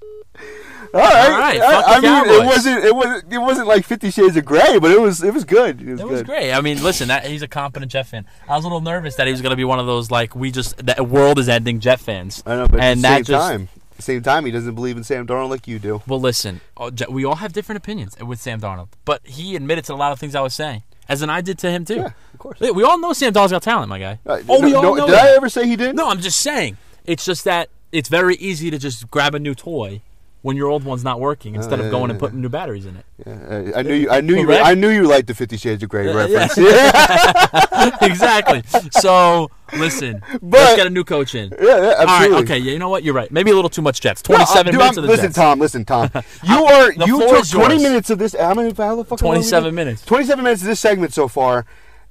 All 0.93 0.99
right. 1.01 1.31
All 1.31 1.39
right, 1.39 1.61
I, 1.61 1.99
the 2.01 2.07
I 2.07 2.23
mean, 2.23 2.33
it 2.41 2.45
wasn't. 2.45 2.83
It 2.85 2.95
wasn't. 2.95 3.33
It 3.33 3.37
wasn't 3.39 3.67
like 3.67 3.83
Fifty 3.85 4.11
Shades 4.11 4.35
of 4.35 4.45
Grey, 4.45 4.77
but 4.79 4.91
it 4.91 4.99
was. 5.01 5.23
It 5.23 5.33
was 5.33 5.43
good. 5.43 5.81
It 5.81 5.87
was 5.93 5.99
It 6.01 6.03
good. 6.03 6.11
was 6.11 6.23
great. 6.23 6.51
I 6.53 6.61
mean, 6.61 6.83
listen, 6.83 7.07
that, 7.07 7.25
he's 7.25 7.41
a 7.41 7.47
competent 7.47 7.91
Jet 7.91 8.03
fan. 8.07 8.25
I 8.47 8.55
was 8.55 8.63
a 8.63 8.67
little 8.67 8.81
nervous 8.81 9.15
that 9.15 9.25
he 9.25 9.31
was 9.31 9.41
going 9.41 9.51
to 9.51 9.55
be 9.57 9.63
one 9.63 9.79
of 9.79 9.85
those 9.87 10.11
like 10.11 10.35
we 10.35 10.51
just 10.51 10.77
that 10.85 11.07
world 11.07 11.39
is 11.39 11.49
ending 11.49 11.79
Jet 11.79 11.99
fans. 11.99 12.43
I 12.45 12.55
know, 12.57 12.67
but 12.67 12.79
and 12.79 12.83
at 12.83 12.95
the 12.95 13.01
that 13.01 13.15
same 13.15 13.23
just 13.23 13.47
time, 13.49 13.69
at 13.91 13.97
the 13.97 14.01
same 14.03 14.21
time, 14.21 14.45
he 14.45 14.51
doesn't 14.51 14.75
believe 14.75 14.97
in 14.97 15.03
Sam 15.03 15.25
Darnold 15.25 15.49
like 15.49 15.67
you 15.67 15.79
do. 15.79 16.03
well, 16.07 16.19
listen, 16.19 16.61
oh, 16.77 16.91
we 17.09 17.25
all 17.25 17.35
have 17.35 17.53
different 17.53 17.77
opinions 17.77 18.15
with 18.21 18.39
Sam 18.39 18.59
Darnold, 18.61 18.89
but 19.05 19.25
he 19.25 19.55
admitted 19.55 19.85
to 19.85 19.93
a 19.93 19.95
lot 19.95 20.11
of 20.11 20.19
things 20.19 20.35
I 20.35 20.41
was 20.41 20.53
saying, 20.53 20.83
as 21.09 21.23
in 21.23 21.29
I 21.31 21.41
did 21.41 21.57
to 21.59 21.71
him 21.71 21.85
too. 21.85 21.95
Yeah, 21.95 22.05
of 22.33 22.39
course. 22.39 22.59
We- 22.59 22.83
all 22.83 22.99
know 22.99 23.13
Sam 23.13 23.33
Darnold's 23.33 23.51
got 23.53 23.63
talent, 23.63 23.89
my 23.89 23.97
guy. 23.99 24.19
Uh, 24.27 24.41
oh, 24.47 24.61
we 24.61 24.75
all 24.75 24.83
no- 24.83 24.93
know 24.95 25.05
Did 25.07 25.15
that. 25.15 25.25
I 25.25 25.35
ever 25.37 25.49
say 25.49 25.65
he 25.65 25.75
did? 25.75 25.95
No, 25.95 26.07
I'm 26.09 26.19
just 26.19 26.39
saying. 26.39 26.77
It's 27.05 27.25
just 27.25 27.45
that 27.45 27.69
it's 27.93 28.09
very 28.09 28.35
easy 28.35 28.69
to 28.71 28.77
just 28.77 29.09
grab 29.09 29.35
a 29.35 29.39
new 29.39 29.55
toy 29.55 30.01
when 30.41 30.57
your 30.57 30.67
old 30.67 30.83
one's 30.83 31.05
not 31.05 31.21
working 31.21 31.55
instead 31.55 31.79
yeah, 31.79 31.85
of 31.85 31.91
going 31.91 32.05
yeah, 32.05 32.11
and 32.11 32.19
putting 32.19 32.41
new 32.41 32.49
batteries 32.49 32.85
in 32.85 32.97
it. 32.97 33.05
Yeah, 33.25 33.71
I 33.75 33.79
I 33.79 33.81
knew 33.81 33.93
you. 33.93 34.09
I 34.09 34.19
knew 34.19 34.35
you. 34.35 34.51
I 34.51 34.73
knew 34.73 34.89
you 34.89 35.07
liked 35.07 35.27
the 35.27 35.33
Fifty 35.33 35.55
Shades 35.55 35.81
of 35.83 35.89
Grey 35.89 36.07
Yeah, 36.07 36.25
reference. 36.25 36.57
exactly. 38.01 38.61
So 38.91 39.49
listen, 39.77 40.21
let's 40.41 40.75
get 40.75 40.85
a 40.85 40.89
new 40.89 41.05
coach 41.05 41.33
in. 41.33 41.49
Yeah, 41.51 41.65
yeah, 41.65 41.93
absolutely. 41.97 42.05
All 42.05 42.19
right, 42.19 42.43
okay, 42.43 42.57
yeah, 42.57 42.73
you 42.73 42.79
know 42.79 42.89
what? 42.89 43.03
You're 43.03 43.13
right. 43.13 43.31
Maybe 43.31 43.51
a 43.51 43.55
little 43.55 43.69
too 43.69 43.81
much 43.81 44.01
Jets. 44.01 44.27
No, 44.27 44.35
uh, 44.35 44.39
27 44.39 44.65
dude, 44.65 44.79
minutes 44.79 44.97
I'm- 44.97 45.03
of 45.03 45.03
the 45.03 45.09
listen, 45.09 45.25
Jets. 45.27 45.35
Tom. 45.35 45.59
Listen, 45.59 45.85
Tom. 45.85 46.09
You 46.43 46.65
are. 46.65 46.91
You 46.91 47.19
took 47.19 47.47
20 47.47 47.73
yours. 47.75 47.83
minutes 47.83 48.09
of 48.09 48.19
this. 48.19 48.35
How 48.37 48.53
many? 48.53 48.73
How 48.73 48.95
the 48.95 49.05
fuck? 49.05 49.19
27 49.19 49.73
minutes. 49.73 50.03
27 50.05 50.43
minutes 50.43 50.61
of 50.61 50.67
this 50.67 50.79
segment 50.79 51.13
so 51.13 51.27
far. 51.29 51.65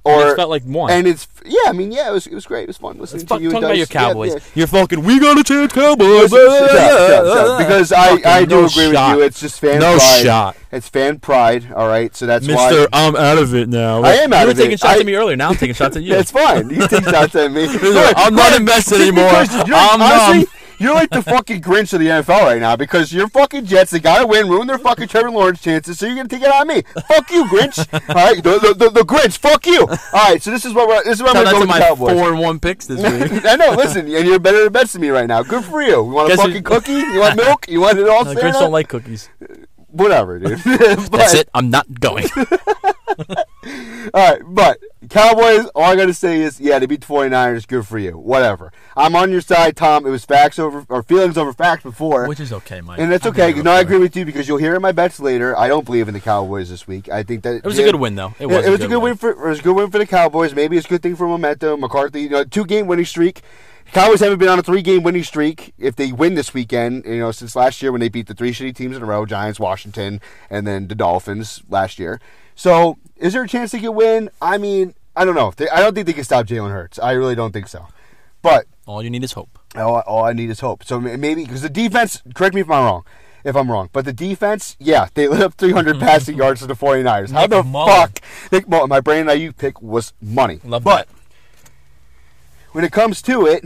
Or 0.05 0.31
It 0.31 0.35
felt 0.35 0.49
like 0.49 0.63
one. 0.63 0.91
And 0.91 1.07
it's 1.07 1.27
yeah. 1.45 1.59
I 1.67 1.71
mean, 1.71 1.91
yeah. 1.93 2.09
It 2.09 2.11
was. 2.11 2.27
It 2.27 2.33
was 2.35 2.45
great. 2.45 2.63
It 2.63 2.67
was 2.67 2.77
fun 2.77 2.97
listening 2.97 3.25
fuck, 3.25 3.37
to 3.37 3.43
you. 3.43 3.51
talk 3.51 3.57
and 3.57 3.65
about 3.65 3.77
your 3.77 3.85
Dice. 3.85 3.93
Yeah, 3.95 4.07
Cowboys. 4.09 4.33
yeah. 4.33 4.39
You're 4.55 4.67
fucking. 4.67 5.01
We 5.03 5.17
got 5.19 5.39
a 5.39 5.43
chance, 5.45 5.71
Cowboys. 5.71 6.29
Shut 6.29 6.39
up, 6.45 6.69
shut 6.69 7.25
shut. 7.25 7.57
Because 7.59 7.91
I, 7.93 8.09
Fucking 8.09 8.25
I 8.25 8.43
do 8.45 8.49
no 8.61 8.65
agree 8.65 8.91
shot. 8.91 9.11
with 9.15 9.19
you. 9.19 9.25
It's 9.27 9.39
just 9.39 9.59
fan 9.61 9.79
No 9.79 9.95
pride. 9.95 10.23
shot. 10.23 10.57
It's 10.73 10.89
fan 10.89 11.19
pride. 11.19 11.71
All 11.73 11.87
right. 11.87 12.13
So 12.13 12.25
that's 12.25 12.45
Mister, 12.45 12.81
why. 12.81 12.87
I'm 12.91 13.15
out 13.15 13.37
of 13.37 13.55
it 13.55 13.69
now. 13.69 14.03
I 14.03 14.13
am 14.15 14.33
out 14.33 14.37
you 14.39 14.41
out 14.41 14.47
were 14.47 14.53
taking 14.55 14.77
shots 14.77 14.97
I- 14.97 14.99
at 14.99 15.05
me 15.05 15.15
earlier. 15.15 15.37
Now 15.37 15.49
I'm 15.51 15.55
taking 15.55 15.73
shots 15.75 15.95
at 15.95 16.03
you. 16.03 16.13
That's 16.13 16.31
fine. 16.31 16.69
You 16.69 16.85
take 16.89 17.05
shots 17.05 17.33
at 17.35 17.51
me. 17.51 17.67
I'm 17.71 18.35
not 18.35 18.59
invested 18.59 18.99
anymore. 18.99 19.23
you 19.23 19.73
I'm 19.73 20.01
honestly. 20.01 20.47
You're 20.79 20.93
like 20.93 21.09
the 21.09 21.21
fucking 21.21 21.61
Grinch 21.61 21.93
of 21.93 21.99
the 21.99 22.07
NFL 22.07 22.41
right 22.41 22.59
now 22.61 22.75
because 22.75 23.13
your 23.13 23.27
fucking 23.27 23.65
Jets, 23.65 23.91
they 23.91 23.99
gotta 23.99 24.25
win, 24.27 24.49
ruin 24.49 24.67
their 24.67 24.77
fucking 24.79 25.07
Trevor 25.07 25.31
Lawrence 25.31 25.61
chances, 25.61 25.97
so 25.99 26.05
you're 26.05 26.15
gonna 26.15 26.27
take 26.29 26.41
it 26.41 26.51
on 26.53 26.67
me. 26.67 26.81
fuck 27.07 27.29
you, 27.31 27.45
Grinch. 27.45 27.77
All 28.09 28.15
right, 28.15 28.43
the, 28.43 28.59
the, 28.59 28.73
the, 28.73 28.89
the 28.89 29.01
Grinch, 29.01 29.37
fuck 29.37 29.65
you. 29.65 29.81
All 29.81 30.29
right, 30.29 30.41
so 30.41 30.51
this 30.51 30.65
is 30.65 30.73
what 30.73 30.87
we're, 30.87 31.03
this 31.03 31.15
is 31.15 31.21
what 31.23 31.33
Shout 31.33 31.45
I'm 31.47 31.53
gonna 31.53 31.55
go 31.55 31.59
with 31.61 31.69
my 31.69 31.79
Cowboys. 31.79 32.13
four 32.13 32.29
and 32.31 32.39
one 32.39 32.59
picks 32.59 32.85
this 32.87 32.97
week. 32.99 33.45
I 33.45 33.55
know. 33.55 33.71
Listen, 33.71 34.01
and 34.13 34.27
you're 34.27 34.39
better 34.39 34.63
than 34.63 34.73
bets 34.73 34.93
than 34.93 35.01
me 35.01 35.09
right 35.09 35.27
now. 35.27 35.43
Good 35.43 35.63
for 35.65 35.81
you. 35.81 35.89
You 35.91 36.03
want 36.03 36.31
a 36.31 36.35
Guess 36.35 36.45
fucking 36.45 36.63
cookie? 36.63 36.93
You 36.93 37.19
want 37.19 37.35
milk? 37.37 37.67
You 37.69 37.81
want 37.81 37.97
it 37.99 38.07
all? 38.09 38.25
Santa? 38.25 38.39
Grinch 38.41 38.53
don't 38.53 38.71
like 38.71 38.89
cookies. 38.89 39.29
Whatever, 39.87 40.39
dude. 40.39 40.57
That's 40.65 41.09
But- 41.09 41.33
it. 41.35 41.49
I'm 41.53 41.69
not 41.69 41.99
going. 41.99 42.25
All 44.13 44.31
right, 44.31 44.41
but 44.47 44.79
Cowboys, 45.09 45.65
all 45.75 45.83
I 45.83 45.95
got 45.95 46.05
to 46.05 46.13
say 46.13 46.41
is, 46.41 46.59
yeah, 46.59 46.79
they 46.79 46.85
beat 46.85 47.01
the 47.01 47.07
49ers. 47.07 47.67
Good 47.67 47.87
for 47.87 47.97
you. 47.99 48.17
Whatever. 48.17 48.71
I'm 48.95 49.15
on 49.15 49.31
your 49.31 49.41
side, 49.41 49.75
Tom. 49.75 50.05
It 50.05 50.09
was 50.09 50.25
facts 50.25 50.59
over, 50.59 50.85
or 50.89 51.03
feelings 51.03 51.37
over 51.37 51.53
facts 51.53 51.83
before. 51.83 52.27
Which 52.27 52.39
is 52.39 52.53
okay, 52.53 52.81
Mike. 52.81 52.99
and 52.99 53.11
that's 53.11 53.25
okay. 53.25 53.53
No, 53.53 53.71
I 53.71 53.79
agree 53.81 53.97
with 53.97 54.15
you 54.15 54.25
because 54.25 54.47
you'll 54.47 54.57
hear 54.57 54.75
in 54.75 54.81
my 54.81 54.91
bets 54.91 55.19
later. 55.19 55.57
I 55.57 55.67
don't 55.67 55.85
believe 55.85 56.07
in 56.07 56.13
the 56.13 56.19
Cowboys 56.19 56.69
this 56.69 56.87
week. 56.87 57.09
I 57.09 57.23
think 57.23 57.43
that 57.43 57.55
It 57.55 57.63
was 57.65 57.79
a 57.79 57.83
good 57.83 57.95
win, 57.95 58.15
though. 58.15 58.33
It 58.39 58.47
was, 58.47 58.65
it 58.65 58.69
was 58.69 58.81
a 58.81 58.87
good 58.87 59.01
win 59.01 59.15
for 59.17 59.31
it 59.31 59.39
was 59.39 59.59
a 59.59 59.63
good 59.63 59.75
win 59.75 59.89
for 59.91 59.97
the 59.97 60.07
Cowboys. 60.07 60.53
Maybe 60.53 60.77
it's 60.77 60.85
a 60.85 60.89
good 60.89 61.01
thing 61.03 61.15
for 61.15 61.27
momentum. 61.27 61.81
McCarthy, 61.81 62.21
you 62.21 62.29
know, 62.29 62.43
two 62.43 62.65
game 62.65 62.87
winning 62.87 63.05
streak. 63.05 63.41
Cowboys 63.91 64.21
haven't 64.21 64.39
been 64.39 64.49
on 64.49 64.57
a 64.57 64.63
three 64.63 64.81
game 64.81 65.03
winning 65.03 65.23
streak. 65.23 65.73
If 65.77 65.95
they 65.95 66.11
win 66.11 66.33
this 66.35 66.53
weekend, 66.53 67.05
you 67.05 67.19
know, 67.19 67.31
since 67.31 67.55
last 67.55 67.81
year 67.81 67.91
when 67.91 68.01
they 68.01 68.09
beat 68.09 68.27
the 68.27 68.33
three 68.33 68.51
shitty 68.51 68.75
teams 68.75 68.95
in 68.97 69.03
a 69.03 69.05
row, 69.05 69.25
Giants, 69.25 69.59
Washington, 69.59 70.19
and 70.49 70.65
then 70.65 70.87
the 70.87 70.95
Dolphins 70.95 71.61
last 71.69 71.99
year. 71.99 72.19
So, 72.55 72.97
is 73.17 73.33
there 73.33 73.43
a 73.43 73.47
chance 73.47 73.71
they 73.71 73.79
could 73.79 73.91
win? 73.91 74.29
I 74.41 74.57
mean, 74.57 74.93
I 75.15 75.25
don't 75.25 75.35
know. 75.35 75.51
They, 75.55 75.69
I 75.69 75.79
don't 75.79 75.93
think 75.95 76.07
they 76.07 76.13
can 76.13 76.23
stop 76.23 76.45
Jalen 76.47 76.71
Hurts. 76.71 76.99
I 76.99 77.11
really 77.11 77.35
don't 77.35 77.51
think 77.51 77.67
so. 77.67 77.87
But 78.41 78.65
All 78.85 79.01
you 79.03 79.09
need 79.09 79.23
is 79.23 79.33
hope. 79.33 79.57
all, 79.75 79.99
all 80.01 80.25
I 80.25 80.33
need 80.33 80.49
is 80.49 80.59
hope. 80.59 80.83
So 80.83 80.99
maybe 80.99 81.43
because 81.43 81.61
the 81.61 81.69
defense, 81.69 82.21
correct 82.35 82.53
me 82.55 82.61
if 82.61 82.69
I'm 82.69 82.83
wrong, 82.83 83.05
if 83.43 83.55
I'm 83.55 83.71
wrong, 83.71 83.89
but 83.93 84.05
the 84.05 84.13
defense, 84.13 84.75
yeah, 84.79 85.07
they 85.13 85.27
lit 85.27 85.41
up 85.41 85.53
300 85.55 85.99
passing 85.99 86.37
yards 86.37 86.61
to 86.61 86.67
the 86.67 86.75
49ers. 86.75 87.31
How 87.31 87.41
Nick 87.41 87.49
the 87.51 87.63
Mullen. 87.63 87.93
fuck? 87.93 88.19
Nick 88.51 88.67
Mullen, 88.67 88.89
my 88.89 88.99
Brandon 89.01 89.35
Aiyuk 89.37 89.57
pick 89.57 89.81
was 89.81 90.13
money. 90.21 90.59
Love 90.63 90.83
but 90.83 91.07
that. 91.07 91.71
when 92.73 92.83
it 92.83 92.91
comes 92.91 93.21
to 93.23 93.45
it, 93.45 93.65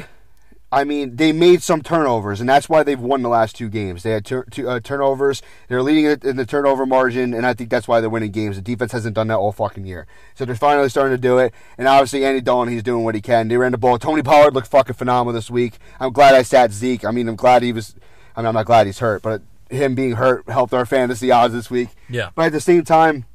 I 0.70 0.84
mean, 0.84 1.16
they 1.16 1.32
made 1.32 1.64
some 1.64 1.82
turnovers, 1.82 2.42
and 2.42 2.50
that's 2.50 2.68
why 2.68 2.84
they've 2.84 3.00
won 3.00 3.22
the 3.22 3.30
last 3.30 3.56
two 3.56 3.70
games. 3.70 4.04
They 4.04 4.12
had 4.12 4.26
tur- 4.26 4.46
two, 4.52 4.68
uh, 4.68 4.82
turnovers. 4.82 5.42
They're 5.70 5.82
leading 5.82 6.06
in 6.06 6.36
the 6.36 6.46
turnover 6.46 6.86
margin, 6.86 7.34
and 7.34 7.46
I 7.46 7.54
think 7.54 7.70
that's 7.70 7.88
why 7.88 8.02
they're 8.02 8.10
winning 8.10 8.32
games. 8.32 8.58
The 8.58 8.62
defense 8.62 8.92
hasn't 8.92 9.16
done 9.16 9.28
that 9.28 9.38
all 9.38 9.54
fucking 9.54 9.86
year. 9.86 10.08
So 10.36 10.44
they're 10.44 10.56
finally 10.56 10.90
starting 10.90 11.16
to 11.16 11.22
do 11.22 11.38
it. 11.38 11.54
And 11.78 11.88
obviously, 11.88 12.26
Andy 12.26 12.42
Dalton, 12.42 12.74
he's 12.74 12.84
doing 12.84 13.06
what 13.06 13.16
he 13.16 13.22
can. 13.22 13.48
They 13.48 13.56
ran 13.56 13.72
the 13.72 13.78
ball. 13.78 13.98
Tony 13.98 14.22
Pollard 14.22 14.54
looked 14.54 14.68
fucking 14.68 14.96
phenomenal 14.96 15.34
this 15.34 15.50
week. 15.50 15.78
I'm 16.02 16.12
glad 16.12 16.36
I 16.36 16.42
sat 16.42 16.74
Zeke. 16.74 17.06
I 17.06 17.12
mean, 17.12 17.30
I'm 17.30 17.38
glad 17.38 17.64
he 17.64 17.72
was. 17.72 17.96
I 18.36 18.42
mean, 18.42 18.48
I'm 18.48 18.54
not 18.54 18.66
glad 18.66 18.88
he's 18.88 19.00
hurt, 19.00 19.22
but 19.22 19.42
him 19.70 19.96
being 19.96 20.14
hurt 20.14 20.50
helped 20.50 20.74
our 20.74 20.86
fantasy 20.86 21.32
odds 21.32 21.54
this 21.54 21.72
week. 21.72 21.90
Yeah. 22.10 22.32
But 22.36 22.48
at 22.48 22.52
the 22.52 22.62
same 22.62 22.84
time, 22.84 23.26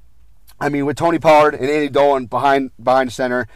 I 0.61 0.69
mean, 0.69 0.85
with 0.85 0.99
Tony 0.99 1.19
Pollard 1.19 1.55
and 1.55 1.69
Andy 1.69 1.89
Dalton 1.89 2.27
behind 2.27 2.73
behind 2.83 3.11
center, 3.11 3.49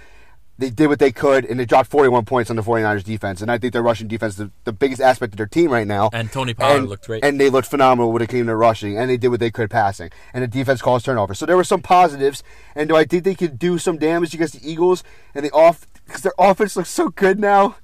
they 0.59 0.71
did 0.71 0.87
what 0.87 0.99
they 0.99 1.13
could, 1.13 1.45
and 1.45 1.61
they 1.61 1.67
dropped 1.67 1.91
41 1.91 2.25
points 2.25 2.49
on 2.51 2.57
the 2.57 2.63
49ers 2.63 3.05
defense. 3.05 3.43
And 3.43 3.51
I 3.51 3.59
think 3.59 3.73
their 3.75 3.83
rushing 3.83 4.09
defense 4.09 4.35
is 4.35 4.39
the, 4.39 4.51
the 4.65 4.73
biggest 4.73 5.03
aspect 5.03 5.35
of 5.35 5.37
their 5.37 5.47
team 5.47 5.71
right 5.71 5.87
now. 5.87 6.09
And 6.13 6.33
Tony 6.33 6.55
Pollard 6.55 6.79
And- 6.79 6.89
looked 6.89 7.07
great. 7.07 7.25
And 7.25 7.39
they 7.39 7.51
looked 7.51 7.69
phenomenal 7.69 8.11
when 8.13 8.23
it 8.23 8.29
came 8.31 8.47
to 8.47 8.57
rushing, 8.57 8.97
and 8.99 9.11
they 9.11 9.17
did 9.19 9.29
what 9.29 9.41
they 9.41 9.51
could 9.51 9.71
passing. 9.71 10.11
And 10.33 10.43
the 10.43 10.49
defense 10.49 10.81
caused 10.81 11.05
turnovers. 11.05 11.39
So 11.39 11.45
there 11.47 11.57
were 11.57 11.65
some 11.65 11.83
positives. 11.83 12.43
And 12.75 12.89
do 12.89 12.97
I 12.97 13.05
think 13.05 13.25
they 13.25 13.35
could 13.35 13.59
do 13.59 13.79
some 13.79 13.99
damage 13.99 14.33
against 14.35 14.55
the 14.61 14.71
Eagles? 14.71 15.05
And 15.35 15.45
the 15.45 15.51
off 15.51 15.87
because 16.07 16.23
their 16.23 16.33
offense 16.39 16.77
looks 16.77 16.89
so 16.91 17.09
good 17.11 17.39
now. 17.39 17.77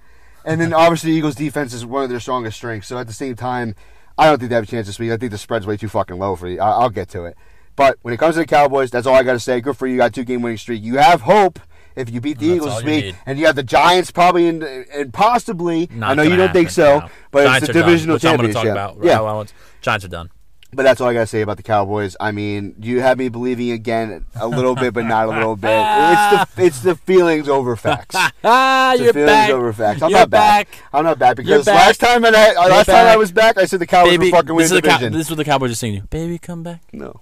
And 0.45 0.61
then 0.61 0.73
obviously 0.73 1.11
the 1.13 1.17
Eagles' 1.19 1.35
defense 1.35 1.73
is 1.75 1.85
one 1.85 2.05
of 2.05 2.11
their 2.11 2.21
strongest 2.21 2.57
strengths. 2.57 2.89
So 2.89 2.97
at 2.99 3.07
the 3.07 3.13
same 3.13 3.37
time, 3.37 3.75
I 4.17 4.27
don't 4.27 4.39
think 4.39 4.49
they 4.49 4.55
have 4.55 4.65
a 4.65 4.67
chance 4.67 4.87
this 4.87 4.99
week. 4.99 5.11
I 5.13 5.17
think 5.17 5.31
the 5.33 5.39
spread's 5.39 5.67
way 5.67 5.77
too 5.77 5.89
fucking 5.89 6.19
low 6.19 6.37
for 6.37 6.49
you. 6.49 6.61
I- 6.61 6.71
I'll 6.71 6.91
get 6.91 7.09
to 7.11 7.25
it. 7.25 7.37
But 7.77 7.99
when 8.03 8.13
it 8.13 8.17
comes 8.19 8.35
to 8.35 8.41
the 8.41 8.47
Cowboys, 8.47 8.91
that's 8.91 9.07
all 9.07 9.15
I 9.15 9.23
got 9.23 9.33
to 9.35 9.41
say. 9.41 9.61
Good 9.61 9.77
for 9.77 9.87
you. 9.87 9.95
You 9.95 9.99
got 9.99 10.13
two 10.15 10.25
game 10.25 10.43
winning 10.43 10.59
streak. 10.59 10.83
You 10.83 10.99
have 10.99 11.23
hope 11.23 11.59
if 11.97 12.11
you 12.11 12.21
beat 12.21 12.39
the 12.39 12.49
That's 12.49 12.57
Eagles 12.57 12.75
this 12.77 12.85
week, 12.85 13.05
need. 13.07 13.17
and 13.27 13.39
you 13.39 13.47
have 13.47 13.57
the 13.57 13.63
Giants 13.63 14.11
probably 14.11 14.47
in, 14.49 14.63
and 14.95 15.13
possibly. 15.13 15.89
Not 15.93 16.11
I 16.11 16.15
know 16.15 16.23
you 16.23 16.37
don't 16.37 16.53
think 16.53 16.71
so, 16.71 17.01
no. 17.01 17.09
but 17.31 17.45
Giants 17.45 17.69
it's 17.69 17.75
the 17.75 17.81
done, 17.81 17.89
divisional 17.89 18.15
I'm 18.17 18.21
gonna 18.21 18.37
championship. 18.53 18.75
talk 18.75 18.95
about. 18.97 19.05
Yeah, 19.05 19.23
I 19.23 19.45
Giants 19.81 20.05
are 20.05 20.09
done. 20.09 20.31
but 20.75 20.85
that's 20.85 21.01
all 21.03 21.09
I 21.09 21.13
gotta 21.13 21.27
say 21.27 21.43
about 21.43 21.59
the 21.59 21.63
Cowboys. 21.63 22.17
I 22.19 22.33
mean, 22.33 22.75
you 22.81 23.01
have 23.01 23.19
me 23.19 23.29
believing 23.29 23.73
again 23.73 24.25
a 24.37 24.49
little 24.49 24.75
bit, 24.75 24.95
but 24.95 25.05
not 25.05 25.27
a 25.27 25.31
little 25.31 25.55
bit. 25.57 25.71
It's 25.71 26.55
the 26.55 26.63
it's 26.65 26.81
the 26.81 26.95
feelings 26.97 27.49
over 27.49 27.77
facts. 27.77 28.17
Ah, 28.45 28.95
you're 28.95 29.13
feelings 29.13 29.31
back. 29.31 29.51
over 29.51 29.73
facts. 29.73 30.03
I'm 30.03 30.11
you're 30.11 30.19
not 30.21 30.31
back. 30.31 30.71
back. 30.71 30.79
I'm 30.93 31.05
not 31.05 31.19
back 31.19 31.37
because 31.37 31.65
back. 31.65 31.75
last 31.87 31.99
time 32.01 32.25
and 32.25 32.35
I, 32.35 32.53
last 32.69 32.87
time 32.87 33.07
I 33.07 33.17
was 33.17 33.31
back, 33.33 33.57
I 33.59 33.65
said 33.67 33.81
the 33.81 33.87
Cowboys 33.87 34.13
Baby, 34.19 34.31
were 34.31 34.39
fucking 34.39 34.55
winning 34.55 34.69
the 34.71 34.75
the 34.77 34.83
Cow- 34.83 34.97
division. 34.99 35.13
this 35.13 35.23
is 35.27 35.31
what 35.31 35.37
the 35.37 35.45
Cowboys 35.45 35.71
are 35.73 35.75
singing 35.77 35.97
you. 35.97 36.03
Baby, 36.11 36.39
come 36.39 36.63
back. 36.63 36.81
no. 36.93 37.21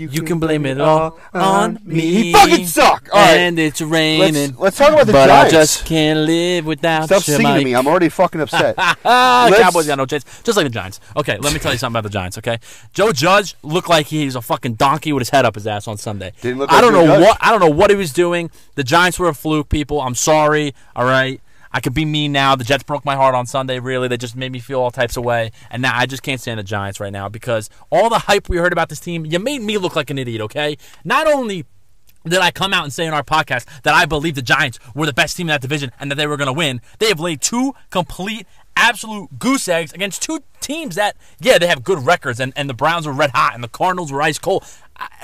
You 0.00 0.22
can 0.22 0.38
blame 0.38 0.64
it 0.64 0.80
all 0.80 1.18
on 1.34 1.80
me. 1.84 2.00
He 2.00 2.32
fucking 2.32 2.66
suck. 2.66 3.08
All 3.12 3.20
right, 3.20 3.36
And 3.38 3.58
it's 3.58 3.80
raining. 3.80 4.34
let's, 4.54 4.58
let's 4.58 4.78
talk 4.78 4.92
about 4.92 5.06
the 5.06 5.12
but 5.12 5.26
Giants. 5.26 5.52
I 5.54 5.56
just 5.58 5.84
can't 5.86 6.20
live 6.20 6.66
without 6.66 7.06
Stop 7.06 7.26
you, 7.26 7.34
singing 7.34 7.54
to 7.58 7.64
me. 7.64 7.74
I'm 7.74 7.86
already 7.88 8.08
fucking 8.08 8.40
upset. 8.42 8.76
Ah, 8.78 9.46
the 9.46 9.50
Let's- 9.52 9.62
Cowboys 9.64 9.86
got 9.88 9.98
no 9.98 10.06
chance. 10.06 10.24
Just 10.44 10.56
like 10.56 10.66
the 10.66 10.70
Giants. 10.70 11.00
Okay, 11.16 11.36
let 11.38 11.52
me 11.52 11.58
tell 11.58 11.72
you 11.72 11.78
something 11.78 11.98
about 11.98 12.04
the 12.08 12.12
Giants. 12.12 12.38
Okay, 12.38 12.58
Joe 12.94 13.10
Judge 13.10 13.56
looked 13.64 13.88
like 13.88 14.06
he's 14.06 14.36
a 14.36 14.40
fucking 14.40 14.74
donkey 14.74 15.12
with 15.12 15.22
his 15.22 15.30
head 15.30 15.44
up 15.44 15.56
his 15.56 15.66
ass 15.66 15.88
on 15.88 15.96
Sunday. 15.96 16.32
Didn't 16.42 16.58
look 16.58 16.70
I 16.70 16.74
like 16.74 16.82
don't 16.82 16.92
Joe 16.92 17.00
know 17.04 17.14
Judge. 17.16 17.26
what 17.26 17.38
I 17.40 17.50
don't 17.50 17.60
know 17.60 17.68
what 17.70 17.90
he 17.90 17.96
was 17.96 18.12
doing. 18.12 18.50
The 18.76 18.84
Giants 18.84 19.18
were 19.18 19.28
a 19.28 19.34
fluke, 19.34 19.68
people. 19.68 20.00
I'm 20.00 20.14
sorry. 20.14 20.74
All 20.94 21.04
right. 21.06 21.40
I 21.72 21.80
could 21.80 21.94
be 21.94 22.04
mean 22.04 22.32
now. 22.32 22.56
The 22.56 22.64
Jets 22.64 22.82
broke 22.82 23.04
my 23.04 23.16
heart 23.16 23.34
on 23.34 23.46
Sunday. 23.46 23.78
Really, 23.78 24.08
they 24.08 24.16
just 24.16 24.36
made 24.36 24.52
me 24.52 24.58
feel 24.58 24.80
all 24.80 24.90
types 24.90 25.16
of 25.16 25.24
way, 25.24 25.52
and 25.70 25.82
now 25.82 25.96
I 25.96 26.06
just 26.06 26.22
can't 26.22 26.40
stand 26.40 26.58
the 26.58 26.64
Giants 26.64 27.00
right 27.00 27.12
now 27.12 27.28
because 27.28 27.70
all 27.90 28.08
the 28.08 28.20
hype 28.20 28.48
we 28.48 28.56
heard 28.56 28.72
about 28.72 28.88
this 28.88 29.00
team, 29.00 29.26
you 29.26 29.38
made 29.38 29.62
me 29.62 29.78
look 29.78 29.96
like 29.96 30.10
an 30.10 30.18
idiot. 30.18 30.40
Okay, 30.42 30.76
not 31.04 31.26
only 31.26 31.66
did 32.24 32.40
I 32.40 32.50
come 32.50 32.74
out 32.74 32.84
and 32.84 32.92
say 32.92 33.06
in 33.06 33.14
our 33.14 33.22
podcast 33.22 33.64
that 33.82 33.94
I 33.94 34.04
believe 34.04 34.34
the 34.34 34.42
Giants 34.42 34.78
were 34.94 35.06
the 35.06 35.12
best 35.12 35.36
team 35.36 35.44
in 35.44 35.52
that 35.52 35.62
division 35.62 35.92
and 35.98 36.10
that 36.10 36.16
they 36.16 36.26
were 36.26 36.36
going 36.36 36.46
to 36.46 36.52
win? 36.52 36.80
They 36.98 37.08
have 37.08 37.20
laid 37.20 37.40
two 37.40 37.74
complete, 37.90 38.46
absolute 38.76 39.38
goose 39.38 39.68
eggs 39.68 39.92
against 39.92 40.22
two 40.22 40.40
teams 40.60 40.96
that, 40.96 41.16
yeah, 41.40 41.58
they 41.58 41.66
have 41.66 41.84
good 41.84 42.04
records, 42.04 42.40
and, 42.40 42.52
and 42.56 42.68
the 42.68 42.74
Browns 42.74 43.06
were 43.06 43.12
red 43.12 43.30
hot 43.30 43.54
and 43.54 43.62
the 43.62 43.68
Cardinals 43.68 44.12
were 44.12 44.22
ice 44.22 44.38
cold. 44.38 44.64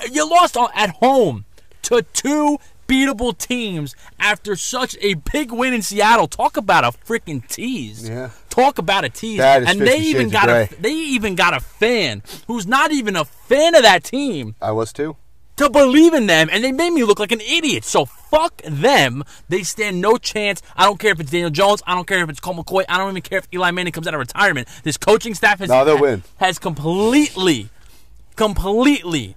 You 0.09 0.29
lost 0.29 0.57
at 0.57 0.89
home 0.91 1.45
to 1.83 2.01
two 2.13 2.57
beatable 2.87 3.37
teams 3.37 3.95
after 4.19 4.55
such 4.55 4.95
a 5.01 5.15
big 5.15 5.51
win 5.51 5.73
in 5.73 5.81
Seattle. 5.81 6.27
Talk 6.27 6.57
about 6.57 6.83
a 6.83 6.97
freaking 7.05 7.47
tease. 7.47 8.07
Yeah. 8.07 8.29
Talk 8.49 8.77
about 8.77 9.03
a 9.05 9.09
tease. 9.09 9.39
And 9.39 9.81
they 9.81 9.99
even 9.99 10.29
got 10.29 10.49
a 10.49 10.69
they 10.79 10.93
even 10.93 11.35
got 11.35 11.53
a 11.53 11.59
fan 11.59 12.23
who's 12.47 12.65
not 12.65 12.91
even 12.91 13.15
a 13.15 13.25
fan 13.25 13.75
of 13.75 13.83
that 13.83 14.03
team 14.03 14.55
I 14.61 14.71
was 14.71 14.93
too. 14.93 15.17
to 15.57 15.69
believe 15.69 16.13
in 16.13 16.27
them, 16.27 16.49
and 16.51 16.63
they 16.63 16.71
made 16.71 16.91
me 16.91 17.03
look 17.03 17.19
like 17.19 17.31
an 17.31 17.41
idiot. 17.41 17.83
So 17.83 18.05
fuck 18.05 18.61
them. 18.63 19.23
They 19.49 19.63
stand 19.63 19.99
no 20.01 20.17
chance. 20.17 20.61
I 20.75 20.85
don't 20.85 20.99
care 20.99 21.11
if 21.11 21.19
it's 21.19 21.31
Daniel 21.31 21.49
Jones. 21.49 21.81
I 21.85 21.95
don't 21.95 22.07
care 22.07 22.23
if 22.23 22.29
it's 22.29 22.39
Colt 22.39 22.57
McCoy. 22.57 22.85
I 22.87 22.97
don't 22.97 23.09
even 23.09 23.21
care 23.21 23.39
if 23.39 23.47
Eli 23.53 23.71
Manning 23.71 23.93
comes 23.93 24.07
out 24.07 24.13
of 24.13 24.19
retirement. 24.19 24.67
This 24.83 24.97
coaching 24.97 25.33
staff 25.33 25.59
has 25.59 25.69
No, 25.69 25.83
has 26.37 26.59
completely, 26.59 27.69
completely 28.35 29.35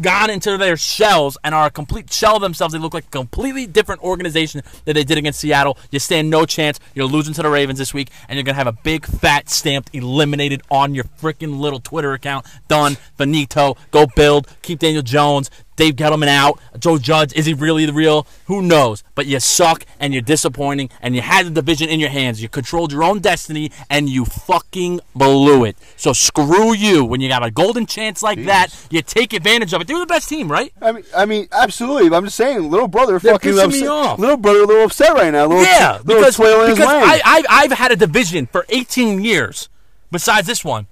gone 0.00 0.30
into 0.30 0.56
their 0.56 0.76
shells 0.76 1.36
and 1.44 1.54
are 1.54 1.66
a 1.66 1.70
complete 1.70 2.12
shell 2.12 2.38
themselves. 2.38 2.72
They 2.72 2.78
look 2.78 2.94
like 2.94 3.06
a 3.06 3.10
completely 3.10 3.66
different 3.66 4.02
organization 4.02 4.62
that 4.84 4.94
they 4.94 5.04
did 5.04 5.18
against 5.18 5.40
Seattle. 5.40 5.78
You 5.90 5.98
stand 5.98 6.30
no 6.30 6.46
chance. 6.46 6.78
You're 6.94 7.06
losing 7.06 7.34
to 7.34 7.42
the 7.42 7.50
Ravens 7.50 7.78
this 7.78 7.94
week, 7.94 8.10
and 8.28 8.36
you're 8.36 8.44
gonna 8.44 8.56
have 8.56 8.66
a 8.66 8.72
big 8.72 9.06
fat 9.06 9.48
stamped 9.48 9.90
eliminated 9.92 10.62
on 10.70 10.94
your 10.94 11.04
freaking 11.04 11.58
little 11.58 11.80
Twitter 11.80 12.12
account. 12.12 12.46
Done. 12.68 12.96
Finito. 13.16 13.76
Go 13.90 14.06
build. 14.06 14.48
Keep 14.62 14.80
Daniel 14.80 15.02
Jones. 15.02 15.50
Dave 15.76 15.94
Gettleman 15.96 16.28
out. 16.28 16.60
Joe 16.78 16.98
Judge, 16.98 17.32
is 17.32 17.46
he 17.46 17.54
really 17.54 17.86
the 17.86 17.92
real? 17.92 18.26
Who 18.46 18.60
knows? 18.62 19.02
But 19.14 19.26
you 19.26 19.40
suck 19.40 19.84
and 19.98 20.12
you're 20.12 20.22
disappointing 20.22 20.90
and 21.00 21.14
you 21.14 21.22
had 21.22 21.46
the 21.46 21.50
division 21.50 21.88
in 21.88 22.00
your 22.00 22.10
hands. 22.10 22.42
You 22.42 22.48
controlled 22.48 22.92
your 22.92 23.02
own 23.02 23.20
destiny 23.20 23.70
and 23.88 24.08
you 24.08 24.24
fucking 24.24 25.00
blew 25.14 25.64
it. 25.64 25.76
So 25.96 26.12
screw 26.12 26.74
you. 26.74 27.04
When 27.04 27.20
you 27.20 27.28
got 27.28 27.44
a 27.44 27.50
golden 27.50 27.86
chance 27.86 28.22
like 28.22 28.44
that, 28.44 28.68
you 28.90 29.02
take 29.02 29.32
advantage 29.32 29.72
of 29.72 29.80
it. 29.80 29.88
They 29.88 29.94
were 29.94 30.00
the 30.00 30.06
best 30.06 30.28
team, 30.28 30.50
right? 30.50 30.72
I 30.82 30.92
mean, 30.92 31.04
I 31.16 31.24
mean, 31.24 31.48
absolutely. 31.52 32.08
But 32.10 32.16
I'm 32.16 32.24
just 32.24 32.36
saying, 32.36 32.70
little 32.70 32.88
brother, 32.88 33.18
They're 33.18 33.32
fucking 33.32 33.58
upset. 33.58 33.80
me 33.80 33.86
off. 33.86 34.18
Little 34.18 34.36
brother, 34.36 34.60
a 34.60 34.66
little 34.66 34.84
upset 34.84 35.14
right 35.14 35.32
now. 35.32 35.46
Little, 35.46 35.62
yeah, 35.64 35.98
little 36.04 36.22
because, 36.22 36.36
because. 36.36 36.80
I, 36.80 37.20
I, 37.24 37.42
I've 37.48 37.72
had 37.72 37.92
a 37.92 37.96
division 37.96 38.46
for 38.46 38.66
18 38.68 39.22
years 39.24 39.68
besides 40.10 40.46
this 40.46 40.64
one. 40.64 40.86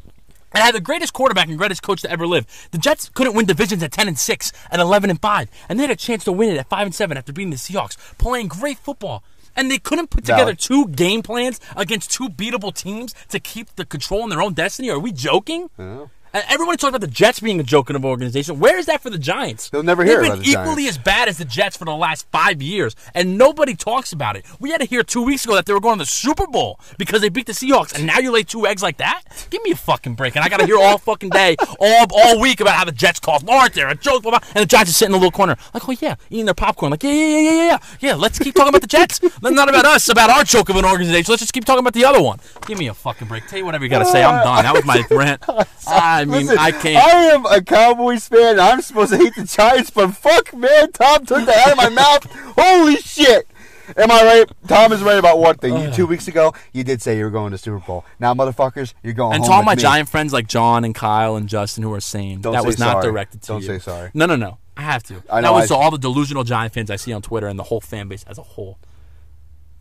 And 0.52 0.62
I 0.62 0.66
had 0.66 0.74
the 0.74 0.80
greatest 0.80 1.12
quarterback 1.12 1.48
and 1.48 1.58
greatest 1.58 1.82
coach 1.82 2.02
to 2.02 2.10
ever 2.10 2.26
live. 2.26 2.46
The 2.70 2.78
Jets 2.78 3.10
couldn't 3.10 3.34
win 3.34 3.46
divisions 3.46 3.82
at 3.82 3.92
10 3.92 4.08
and 4.08 4.18
6 4.18 4.52
and 4.70 4.80
11 4.80 5.10
and 5.10 5.20
5. 5.20 5.50
And 5.68 5.78
they 5.78 5.82
had 5.82 5.90
a 5.90 5.96
chance 5.96 6.24
to 6.24 6.32
win 6.32 6.50
it 6.50 6.58
at 6.58 6.68
5 6.68 6.86
and 6.86 6.94
7 6.94 7.16
after 7.16 7.32
beating 7.32 7.50
the 7.50 7.56
Seahawks, 7.56 7.96
playing 8.18 8.48
great 8.48 8.78
football. 8.78 9.22
And 9.56 9.70
they 9.70 9.78
couldn't 9.78 10.10
put 10.10 10.24
together 10.24 10.54
two 10.54 10.86
game 10.88 11.22
plans 11.22 11.58
against 11.76 12.12
two 12.12 12.28
beatable 12.28 12.72
teams 12.72 13.14
to 13.28 13.40
keep 13.40 13.74
the 13.74 13.84
control 13.84 14.22
in 14.22 14.30
their 14.30 14.40
own 14.40 14.54
destiny. 14.54 14.88
Are 14.88 14.98
we 15.00 15.10
joking? 15.12 15.68
Uh, 16.38 16.42
everyone 16.50 16.76
talks 16.76 16.90
about 16.90 17.00
the 17.00 17.08
Jets 17.08 17.40
being 17.40 17.58
a 17.58 17.64
joke 17.64 17.90
of 17.90 17.96
an 17.96 18.04
organization. 18.04 18.60
Where 18.60 18.78
is 18.78 18.86
that 18.86 19.02
for 19.02 19.10
the 19.10 19.18
Giants? 19.18 19.70
They'll 19.70 19.82
never 19.82 20.04
They've 20.04 20.20
been 20.20 20.38
the 20.38 20.48
equally 20.48 20.84
Giants. 20.84 20.98
as 20.98 20.98
bad 20.98 21.28
as 21.28 21.38
the 21.38 21.44
Jets 21.44 21.76
for 21.76 21.84
the 21.84 21.96
last 21.96 22.28
five 22.30 22.62
years, 22.62 22.94
and 23.12 23.36
nobody 23.36 23.74
talks 23.74 24.12
about 24.12 24.36
it. 24.36 24.46
We 24.60 24.70
had 24.70 24.80
to 24.80 24.86
hear 24.86 25.02
two 25.02 25.24
weeks 25.24 25.44
ago 25.44 25.56
that 25.56 25.66
they 25.66 25.72
were 25.72 25.80
going 25.80 25.98
to 25.98 26.04
the 26.04 26.06
Super 26.06 26.46
Bowl 26.46 26.78
because 26.96 27.22
they 27.22 27.28
beat 27.28 27.46
the 27.46 27.54
Seahawks, 27.54 27.92
and 27.92 28.06
now 28.06 28.20
you 28.20 28.30
lay 28.30 28.44
two 28.44 28.68
eggs 28.68 28.84
like 28.84 28.98
that? 28.98 29.22
Give 29.50 29.60
me 29.64 29.72
a 29.72 29.76
fucking 29.76 30.14
break. 30.14 30.36
And 30.36 30.44
I 30.44 30.48
got 30.48 30.60
to 30.60 30.66
hear 30.66 30.78
all 30.78 30.96
fucking 30.98 31.30
day, 31.30 31.56
all 31.80 32.06
all 32.14 32.40
week 32.40 32.60
about 32.60 32.74
how 32.74 32.84
the 32.84 32.92
Jets 32.92 33.18
cost 33.18 33.44
Lawrence. 33.44 33.74
They're 33.74 33.88
a 33.88 33.96
joke, 33.96 34.22
blah, 34.22 34.38
blah, 34.38 34.48
and 34.54 34.62
the 34.62 34.66
Giants 34.66 34.92
are 34.92 34.94
sitting 34.94 35.12
in 35.12 35.20
the 35.20 35.26
little 35.26 35.36
corner 35.36 35.56
like, 35.74 35.88
oh 35.88 35.96
yeah, 36.00 36.14
eating 36.30 36.44
their 36.44 36.54
popcorn. 36.54 36.90
Like, 36.90 37.02
yeah, 37.02 37.10
yeah, 37.10 37.26
yeah, 37.26 37.50
yeah, 37.50 37.66
yeah. 37.66 37.78
Yeah, 37.98 38.14
let's 38.14 38.38
keep 38.38 38.54
talking 38.54 38.68
about 38.68 38.82
the 38.82 38.86
Jets. 38.86 39.20
Not 39.42 39.68
about 39.68 39.86
us, 39.86 40.08
about 40.08 40.30
our 40.30 40.44
joke 40.44 40.68
of 40.68 40.76
an 40.76 40.84
organization. 40.84 41.32
Let's 41.32 41.42
just 41.42 41.52
keep 41.52 41.64
talking 41.64 41.80
about 41.80 41.94
the 41.94 42.04
other 42.04 42.22
one. 42.22 42.38
Give 42.64 42.78
me 42.78 42.86
a 42.86 42.94
fucking 42.94 43.26
break. 43.26 43.48
Tell 43.48 43.58
you 43.58 43.64
whatever 43.64 43.82
you 43.82 43.90
got 43.90 44.00
to 44.00 44.04
say. 44.04 44.22
I'm 44.22 44.44
done. 44.44 44.62
That 44.62 44.74
was 44.74 44.84
my 44.84 45.02
rant. 45.10 45.42
I 45.48 45.64
ah, 45.88 46.24
mean, 46.28 46.42
Listen, 46.46 46.58
I 46.58 46.70
can't. 46.70 46.96
I 46.96 47.10
am 47.34 47.46
a 47.46 47.60
Cowboys 47.62 48.28
fan. 48.28 48.52
and 48.52 48.60
I'm 48.60 48.80
supposed 48.82 49.12
to 49.12 49.18
hate 49.18 49.34
the 49.34 49.44
Giants, 49.44 49.90
but 49.90 50.12
fuck, 50.12 50.54
man, 50.54 50.92
Tom 50.92 51.26
took 51.26 51.44
that 51.46 51.66
out 51.66 51.72
of 51.72 51.76
my 51.76 51.88
mouth. 51.88 52.24
Holy 52.56 52.96
shit! 52.96 53.46
Am 53.96 54.10
I 54.10 54.22
right? 54.22 54.50
Tom 54.68 54.92
is 54.92 55.02
right 55.02 55.18
about 55.18 55.38
one 55.38 55.56
thing. 55.56 55.74
You 55.76 55.90
two 55.90 56.06
weeks 56.06 56.28
ago, 56.28 56.52
you 56.74 56.84
did 56.84 57.00
say 57.00 57.16
you 57.16 57.24
were 57.24 57.30
going 57.30 57.52
to 57.52 57.58
Super 57.58 57.78
Bowl. 57.78 58.04
Now, 58.20 58.34
motherfuckers, 58.34 58.92
you're 59.02 59.14
going 59.14 59.34
And 59.34 59.42
home 59.42 59.50
to 59.50 59.56
all 59.56 59.62
my 59.62 59.74
me. 59.76 59.80
Giant 59.82 60.08
friends 60.10 60.30
like 60.32 60.46
John 60.46 60.84
and 60.84 60.94
Kyle 60.94 61.36
and 61.36 61.48
Justin 61.48 61.82
who 61.84 61.92
are 61.94 62.00
sane, 62.00 62.42
Don't 62.42 62.52
that 62.52 62.66
was 62.66 62.78
not 62.78 62.92
sorry. 63.00 63.04
directed 63.04 63.40
to 63.42 63.54
you. 63.54 63.60
Don't 63.60 63.66
say 63.66 63.78
sorry. 63.78 64.10
No, 64.12 64.26
no, 64.26 64.36
no. 64.36 64.58
I 64.76 64.82
have 64.82 65.02
to. 65.04 65.22
I 65.30 65.40
that 65.40 65.52
was 65.52 65.64
I- 65.70 65.74
to 65.74 65.80
all 65.80 65.90
the 65.90 65.96
delusional 65.98 66.44
Giant 66.44 66.74
fans 66.74 66.90
I 66.90 66.96
see 66.96 67.12
on 67.14 67.22
Twitter 67.22 67.46
and 67.48 67.58
the 67.58 67.62
whole 67.64 67.80
fan 67.80 68.08
base 68.08 68.24
as 68.28 68.36
a 68.36 68.42
whole. 68.42 68.78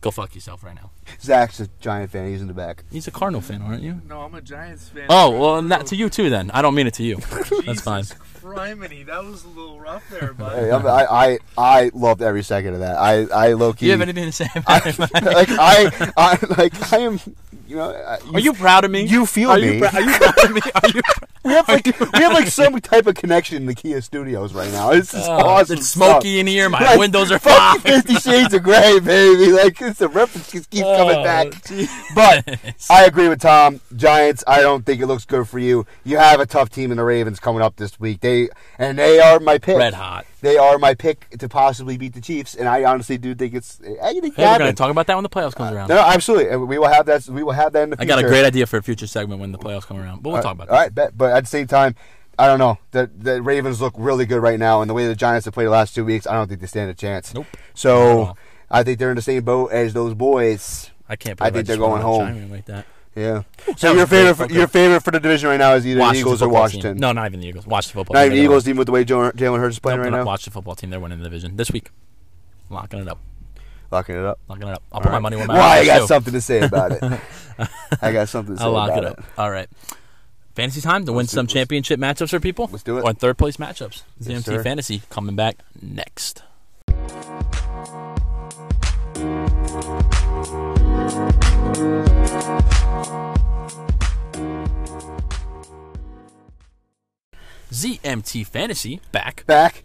Go 0.00 0.10
fuck 0.10 0.34
yourself 0.34 0.62
right 0.64 0.74
now. 0.74 0.90
Zach's 1.20 1.60
a 1.60 1.68
Giant 1.80 2.10
fan. 2.10 2.28
He's 2.30 2.40
in 2.40 2.48
the 2.48 2.54
back. 2.54 2.84
He's 2.90 3.06
a 3.06 3.10
Cardinal 3.10 3.40
fan, 3.40 3.62
aren't 3.62 3.82
you? 3.82 4.00
No, 4.08 4.22
I'm 4.22 4.34
a 4.34 4.40
Giants 4.40 4.88
fan. 4.88 5.06
Oh 5.08 5.30
well, 5.38 5.62
not 5.62 5.86
to 5.86 5.96
you 5.96 6.08
too. 6.08 6.30
Then 6.30 6.50
I 6.52 6.62
don't 6.62 6.74
mean 6.74 6.86
it 6.86 6.94
to 6.94 7.02
you. 7.02 7.16
That's 7.66 7.80
fine. 7.80 8.04
Criminy, 8.42 9.04
that 9.06 9.22
was 9.24 9.44
a 9.44 9.48
little 9.48 9.78
rough 9.80 10.08
there, 10.10 10.32
bud. 10.32 10.56
Hey, 10.58 10.70
I'm- 10.70 10.86
I, 10.86 11.04
I, 11.04 11.38
I 11.58 11.90
loved 11.92 12.22
every 12.22 12.42
second 12.42 12.74
of 12.74 12.80
that. 12.80 12.96
I, 12.96 13.24
I 13.26 13.52
low 13.52 13.72
Do 13.72 13.78
key. 13.78 13.86
you 13.86 13.92
have 13.92 14.00
anything 14.00 14.24
to 14.24 14.32
say 14.32 14.46
about 14.54 14.86
it? 14.86 14.98
like 15.12 15.48
I, 15.50 16.12
I, 16.16 16.38
like 16.56 16.92
I 16.92 16.98
am. 16.98 17.20
You 17.66 17.76
know, 17.76 17.90
I- 17.90 18.18
Are 18.32 18.40
you 18.40 18.54
proud 18.54 18.84
of 18.84 18.90
me? 18.90 19.02
You 19.02 19.26
feel 19.26 19.50
are 19.50 19.58
me. 19.58 19.74
You 19.76 19.80
prou- 19.82 19.92
are 19.94 20.00
you 20.00 20.18
proud 20.18 20.44
of 20.44 20.54
me? 20.54 20.60
Are 20.82 20.88
you? 20.88 21.00
we 21.44 21.52
have 21.52 21.68
like 21.68 21.84
we 21.86 22.22
have 22.22 22.32
like 22.32 22.48
some 22.48 22.80
type 22.80 23.06
of 23.06 23.14
connection 23.16 23.56
in 23.58 23.66
the 23.66 23.74
Kia 23.74 24.00
studios 24.00 24.54
right 24.54 24.70
now. 24.72 24.90
It's 24.92 25.12
just 25.12 25.28
Oh, 25.28 25.32
awesome. 25.34 25.76
it's 25.78 25.88
smoky 25.88 26.30
stuff. 26.30 26.40
in 26.40 26.46
here. 26.46 26.68
My 26.70 26.80
Like, 26.80 26.98
windows 26.98 27.30
are 27.30 27.38
fucking 27.38 27.80
fogged. 27.82 28.06
Fifty 28.06 28.14
Shades 28.14 28.54
of 28.54 28.62
Grey, 28.62 28.98
baby. 29.00 29.52
Like 29.52 29.80
it's 29.82 29.98
the 29.98 30.08
reference 30.08 30.50
just 30.50 30.70
keeps 30.70 30.84
oh, 30.86 30.97
coming 30.98 31.16
Oh, 31.18 31.24
back. 31.24 31.64
geez. 31.64 31.90
But 32.14 32.58
I 32.90 33.04
agree 33.04 33.28
with 33.28 33.40
Tom. 33.40 33.80
Giants. 33.96 34.42
I 34.46 34.60
don't 34.60 34.84
think 34.84 35.00
it 35.00 35.06
looks 35.06 35.24
good 35.24 35.46
for 35.48 35.58
you. 35.58 35.86
You 36.04 36.18
have 36.18 36.40
a 36.40 36.46
tough 36.46 36.70
team 36.70 36.90
in 36.90 36.96
the 36.96 37.04
Ravens 37.04 37.38
coming 37.40 37.62
up 37.62 37.76
this 37.76 37.98
week. 38.00 38.20
They 38.20 38.48
and 38.78 38.98
they 38.98 39.20
are 39.20 39.38
my 39.40 39.58
pick. 39.58 39.78
Red 39.78 39.94
hot. 39.94 40.26
They 40.40 40.56
are 40.56 40.78
my 40.78 40.94
pick 40.94 41.30
to 41.38 41.48
possibly 41.48 41.96
beat 41.98 42.12
the 42.14 42.20
Chiefs, 42.20 42.54
and 42.54 42.68
I 42.68 42.84
honestly 42.84 43.18
do 43.18 43.34
think 43.34 43.54
it's. 43.54 43.80
I 44.02 44.12
think 44.20 44.36
Hey, 44.36 44.42
we're 44.42 44.48
happen. 44.48 44.60
gonna 44.66 44.72
talk 44.72 44.90
about 44.90 45.06
that 45.08 45.14
when 45.16 45.22
the 45.24 45.28
playoffs 45.28 45.54
comes 45.54 45.72
uh, 45.72 45.76
around. 45.76 45.88
No, 45.88 45.98
absolutely. 45.98 46.48
And 46.50 46.68
We 46.68 46.78
will 46.78 46.88
have 46.88 47.06
that. 47.06 47.26
We 47.28 47.42
will 47.42 47.52
have 47.52 47.72
that 47.72 47.82
in 47.84 47.90
the 47.90 47.96
Future. 47.96 48.12
I 48.12 48.16
got 48.16 48.24
a 48.24 48.28
great 48.28 48.44
idea 48.44 48.66
for 48.66 48.76
a 48.76 48.82
future 48.82 49.06
segment 49.06 49.40
when 49.40 49.52
the 49.52 49.58
playoffs 49.58 49.86
come 49.86 49.98
around, 49.98 50.22
but 50.22 50.30
we'll 50.30 50.38
uh, 50.38 50.42
talk 50.42 50.52
about 50.54 50.68
All 50.68 50.76
that. 50.76 50.80
right, 50.82 50.94
bet. 50.94 51.16
But 51.18 51.32
at 51.36 51.44
the 51.44 51.48
same 51.50 51.66
time, 51.66 51.96
I 52.38 52.46
don't 52.46 52.60
know. 52.60 52.78
The 52.92 53.10
the 53.16 53.42
Ravens 53.42 53.80
look 53.80 53.94
really 53.96 54.26
good 54.26 54.40
right 54.40 54.60
now, 54.60 54.80
and 54.80 54.88
the 54.88 54.94
way 54.94 55.06
the 55.08 55.16
Giants 55.16 55.44
have 55.46 55.54
played 55.54 55.66
the 55.66 55.70
last 55.70 55.94
two 55.94 56.04
weeks, 56.04 56.24
I 56.26 56.34
don't 56.34 56.46
think 56.48 56.60
they 56.60 56.66
stand 56.68 56.88
a 56.90 56.94
chance. 56.94 57.34
Nope. 57.34 57.46
So 57.74 58.20
all. 58.20 58.38
I 58.70 58.82
think 58.82 58.98
they're 58.98 59.10
in 59.10 59.16
the 59.16 59.22
same 59.22 59.44
boat 59.44 59.72
as 59.72 59.92
those 59.94 60.14
boys. 60.14 60.90
I 61.08 61.16
can't. 61.16 61.40
I 61.40 61.46
think 61.46 61.66
just 61.66 61.68
they're 61.68 61.76
going 61.78 62.02
home. 62.02 62.50
like 62.50 62.66
that. 62.66 62.84
Yeah. 63.16 63.42
So 63.76 63.94
your 63.94 64.06
favorite, 64.06 64.34
for, 64.34 64.52
your 64.52 64.68
favorite 64.68 65.00
for 65.02 65.10
the 65.10 65.18
division 65.18 65.48
right 65.48 65.56
now 65.56 65.74
is 65.74 65.84
either 65.86 66.02
Eagles 66.14 66.40
or 66.42 66.48
Washington. 66.48 66.94
Team. 66.94 67.00
No, 67.00 67.10
not 67.12 67.26
even 67.26 67.40
the 67.40 67.48
Eagles. 67.48 67.66
Washington 67.66 68.00
football. 68.00 68.14
Not 68.14 68.20
team. 68.20 68.26
even 68.32 68.36
They're 68.36 68.44
Eagles, 68.44 68.68
even 68.68 68.78
with 68.78 68.86
the 68.86 68.92
way 68.92 69.04
Jalen 69.04 69.58
Hurts 69.58 69.76
is 69.76 69.78
playing 69.80 69.98
Nope, 69.98 70.04
right 70.04 70.10
now. 70.10 70.16
not 70.18 70.26
Washington 70.26 70.52
football 70.52 70.74
team. 70.76 70.90
They're 70.90 71.00
winning 71.00 71.18
the 71.18 71.24
division 71.24 71.56
this 71.56 71.70
week. 71.72 71.90
Locking 72.70 73.00
it 73.00 73.08
up. 73.08 73.18
Locking 73.90 74.14
it 74.16 74.24
up. 74.24 74.38
Locking 74.48 74.68
it 74.68 74.72
up. 74.74 74.82
I'll 74.92 75.00
put 75.00 75.10
my 75.10 75.18
money 75.18 75.36
where 75.36 75.46
my 75.46 75.54
Well, 75.54 75.62
mouth 75.62 75.78
I 75.78 75.84
got 75.86 75.98
too. 76.00 76.06
something 76.06 76.32
to 76.34 76.40
say 76.40 76.60
about 76.60 76.92
it. 76.92 77.02
I 78.02 78.12
got 78.12 78.28
something 78.28 78.54
to 78.54 78.58
say 78.60 78.64
I'll 78.64 78.72
lock 78.72 78.90
about 78.90 79.04
it 79.04 79.10
up. 79.18 79.24
All 79.38 79.50
right. 79.50 79.68
Fantasy 80.54 80.80
time 80.82 81.06
to 81.06 81.12
win 81.12 81.20
Let's 81.24 81.30
do- 81.32 81.36
some 81.36 81.46
championship 81.48 81.98
matchups 81.98 82.30
for 82.30 82.38
people. 82.40 82.68
let's 82.70 82.84
do 82.84 82.98
it. 82.98 83.02
Or 83.02 83.12
third 83.14 83.38
place 83.38 83.56
matchups. 83.56 84.02
Yes, 84.20 84.42
ZMT 84.42 84.44
sir. 84.44 84.62
Fantasy 84.62 85.02
coming 85.08 85.34
back 85.34 85.56
next. 85.80 86.42
ZMT 97.72 98.46
Fantasy 98.46 99.00
back 99.12 99.44
Back. 99.46 99.84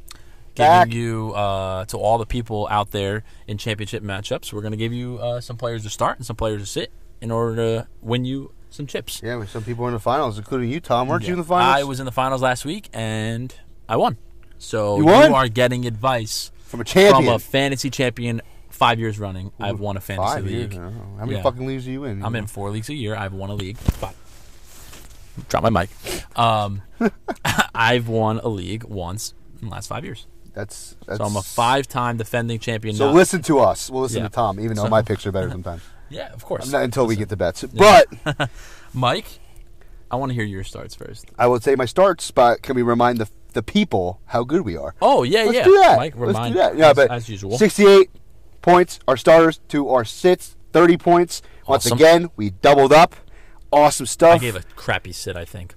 giving 0.56 0.70
Back. 0.72 0.94
you 0.94 1.34
uh, 1.36 1.86
to 1.86 1.98
all 1.98 2.18
the 2.18 2.26
people 2.26 2.68
out 2.72 2.92
there 2.92 3.24
in 3.48 3.58
championship 3.58 4.04
matchups. 4.04 4.54
We're 4.54 4.62
going 4.62 4.72
to 4.72 4.78
give 4.78 4.94
you 4.94 5.18
uh, 5.20 5.42
some 5.42 5.58
players 5.58 5.84
to 5.84 5.90
start 5.90 6.18
and 6.18 6.26
some 6.26 6.36
players 6.36 6.62
to 6.62 6.66
sit 6.68 6.92
in 7.22 7.32
order 7.32 7.56
to 7.56 7.88
win 8.02 8.26
you 8.26 8.52
some 8.70 8.88
chips. 8.88 9.22
Yeah, 9.24 9.36
with 9.36 9.50
some 9.50 9.64
people 9.64 9.86
in 9.88 9.94
the 9.94 10.00
finals, 10.00 10.38
including 10.38 10.70
you, 10.70 10.80
Tom. 10.80 11.08
Weren't 11.08 11.24
you 11.28 11.34
in 11.34 11.40
the 11.40 11.44
Yeah. 11.46 11.48
finals? 11.50 11.76
I 11.82 11.84
was 11.84 12.00
in 12.00 12.06
the 12.06 12.12
finals 12.12 12.42
last 12.42 12.66
week 12.66 12.90
and 12.94 13.54
I 13.88 13.98
won. 13.98 14.18
So 14.58 14.98
You 14.98 15.06
won? 15.06 15.34
are 15.34 15.48
getting 15.50 15.86
advice 15.86 16.52
from 16.66 16.82
a 16.82 16.84
champion. 16.86 17.26
from 17.26 17.34
a 17.36 17.40
fantasy 17.40 17.90
champion 17.90 18.42
five 18.84 19.00
years 19.00 19.18
running. 19.20 19.52
I've 19.60 19.80
won 19.80 19.96
a 19.98 20.02
fantasy 20.02 20.34
Five 20.36 20.46
league. 20.46 20.74
years. 20.74 20.76
How 20.76 21.26
many 21.26 21.36
Yeah. 21.38 21.42
fucking 21.44 21.66
leagues 21.66 21.88
are 21.88 21.92
you 21.92 22.04
in? 22.04 22.24
I'm 22.26 22.36
in 22.36 22.48
four 22.48 22.70
leagues 22.70 22.90
a 22.90 22.94
year. 22.94 23.16
I've 23.16 23.34
won 23.34 23.50
a 23.50 23.56
league. 23.56 23.78
Five. 23.78 24.16
Drop 25.50 25.64
my 25.64 25.70
mic. 25.70 25.90
Um, 26.38 26.82
I've 27.76 28.08
won 28.08 28.40
a 28.40 28.50
league 28.50 28.84
once 28.84 29.34
in 29.62 29.68
the 29.70 29.74
last 29.74 29.88
five 29.88 30.04
years. 30.04 30.28
That's, 30.54 30.96
that's 31.08 31.18
So 31.18 31.24
I'm 31.26 31.36
a 31.36 31.42
five-time 31.42 32.18
defending 32.18 32.60
champion. 32.60 32.96
So 32.96 33.08
not- 33.08 33.16
listen 33.16 33.42
to 33.44 33.60
us. 33.60 33.90
We'll 33.90 34.04
listen 34.04 34.22
Yeah. 34.22 34.28
to 34.28 34.34
Tom, 34.34 34.60
even 34.60 34.76
though 34.76 34.84
So- 34.84 34.90
my 34.90 35.02
picks 35.02 35.26
are 35.26 35.32
better 35.32 35.50
sometimes. 35.50 35.82
Yeah, 36.10 36.32
of 36.32 36.46
course. 36.46 36.72
Not 36.72 36.84
until 36.84 37.08
we 37.08 37.16
get 37.16 37.30
the 37.30 37.38
bets. 37.38 37.64
But 37.64 38.06
Mike, 38.94 39.40
I 40.12 40.16
want 40.18 40.30
to 40.30 40.36
hear 40.36 40.44
your 40.44 40.64
starts 40.64 40.94
first. 40.94 41.26
I 41.40 41.48
will 41.48 41.60
say 41.60 41.74
my 41.76 41.86
start 41.86 42.22
spot. 42.22 42.62
Can 42.62 42.76
we 42.76 42.84
remind 42.84 43.18
the 43.18 43.28
the 43.54 43.64
people 43.64 44.20
how 44.26 44.44
good 44.44 44.62
we 44.62 44.78
are? 44.78 44.94
Oh 45.02 45.24
yeah, 45.24 45.44
Let's 45.46 45.56
yeah. 45.58 45.64
do 45.64 45.78
that. 45.80 45.98
Mike, 45.98 46.14
Let's 46.18 46.48
do 46.50 46.54
that. 46.54 46.78
Yeah, 46.78 46.94
but 46.94 47.10
as 47.10 47.28
usual. 47.30 47.58
68 47.58 48.12
points 48.64 49.00
our 49.08 49.16
starters 49.18 49.60
to 49.68 49.90
our 49.90 50.04
sits, 50.04 50.56
30 50.72 50.98
points. 50.98 51.44
Once 51.68 51.86
Awesome. 51.86 51.98
again, 52.00 52.30
we 52.36 52.50
doubled 52.50 52.92
up. 52.92 53.16
Awesome 53.72 54.08
stuff. 54.08 54.36
I 54.36 54.38
gave 54.40 54.56
a 54.56 54.64
crappy 54.76 55.12
sit. 55.12 55.36
I 55.38 55.46
think. 55.46 55.76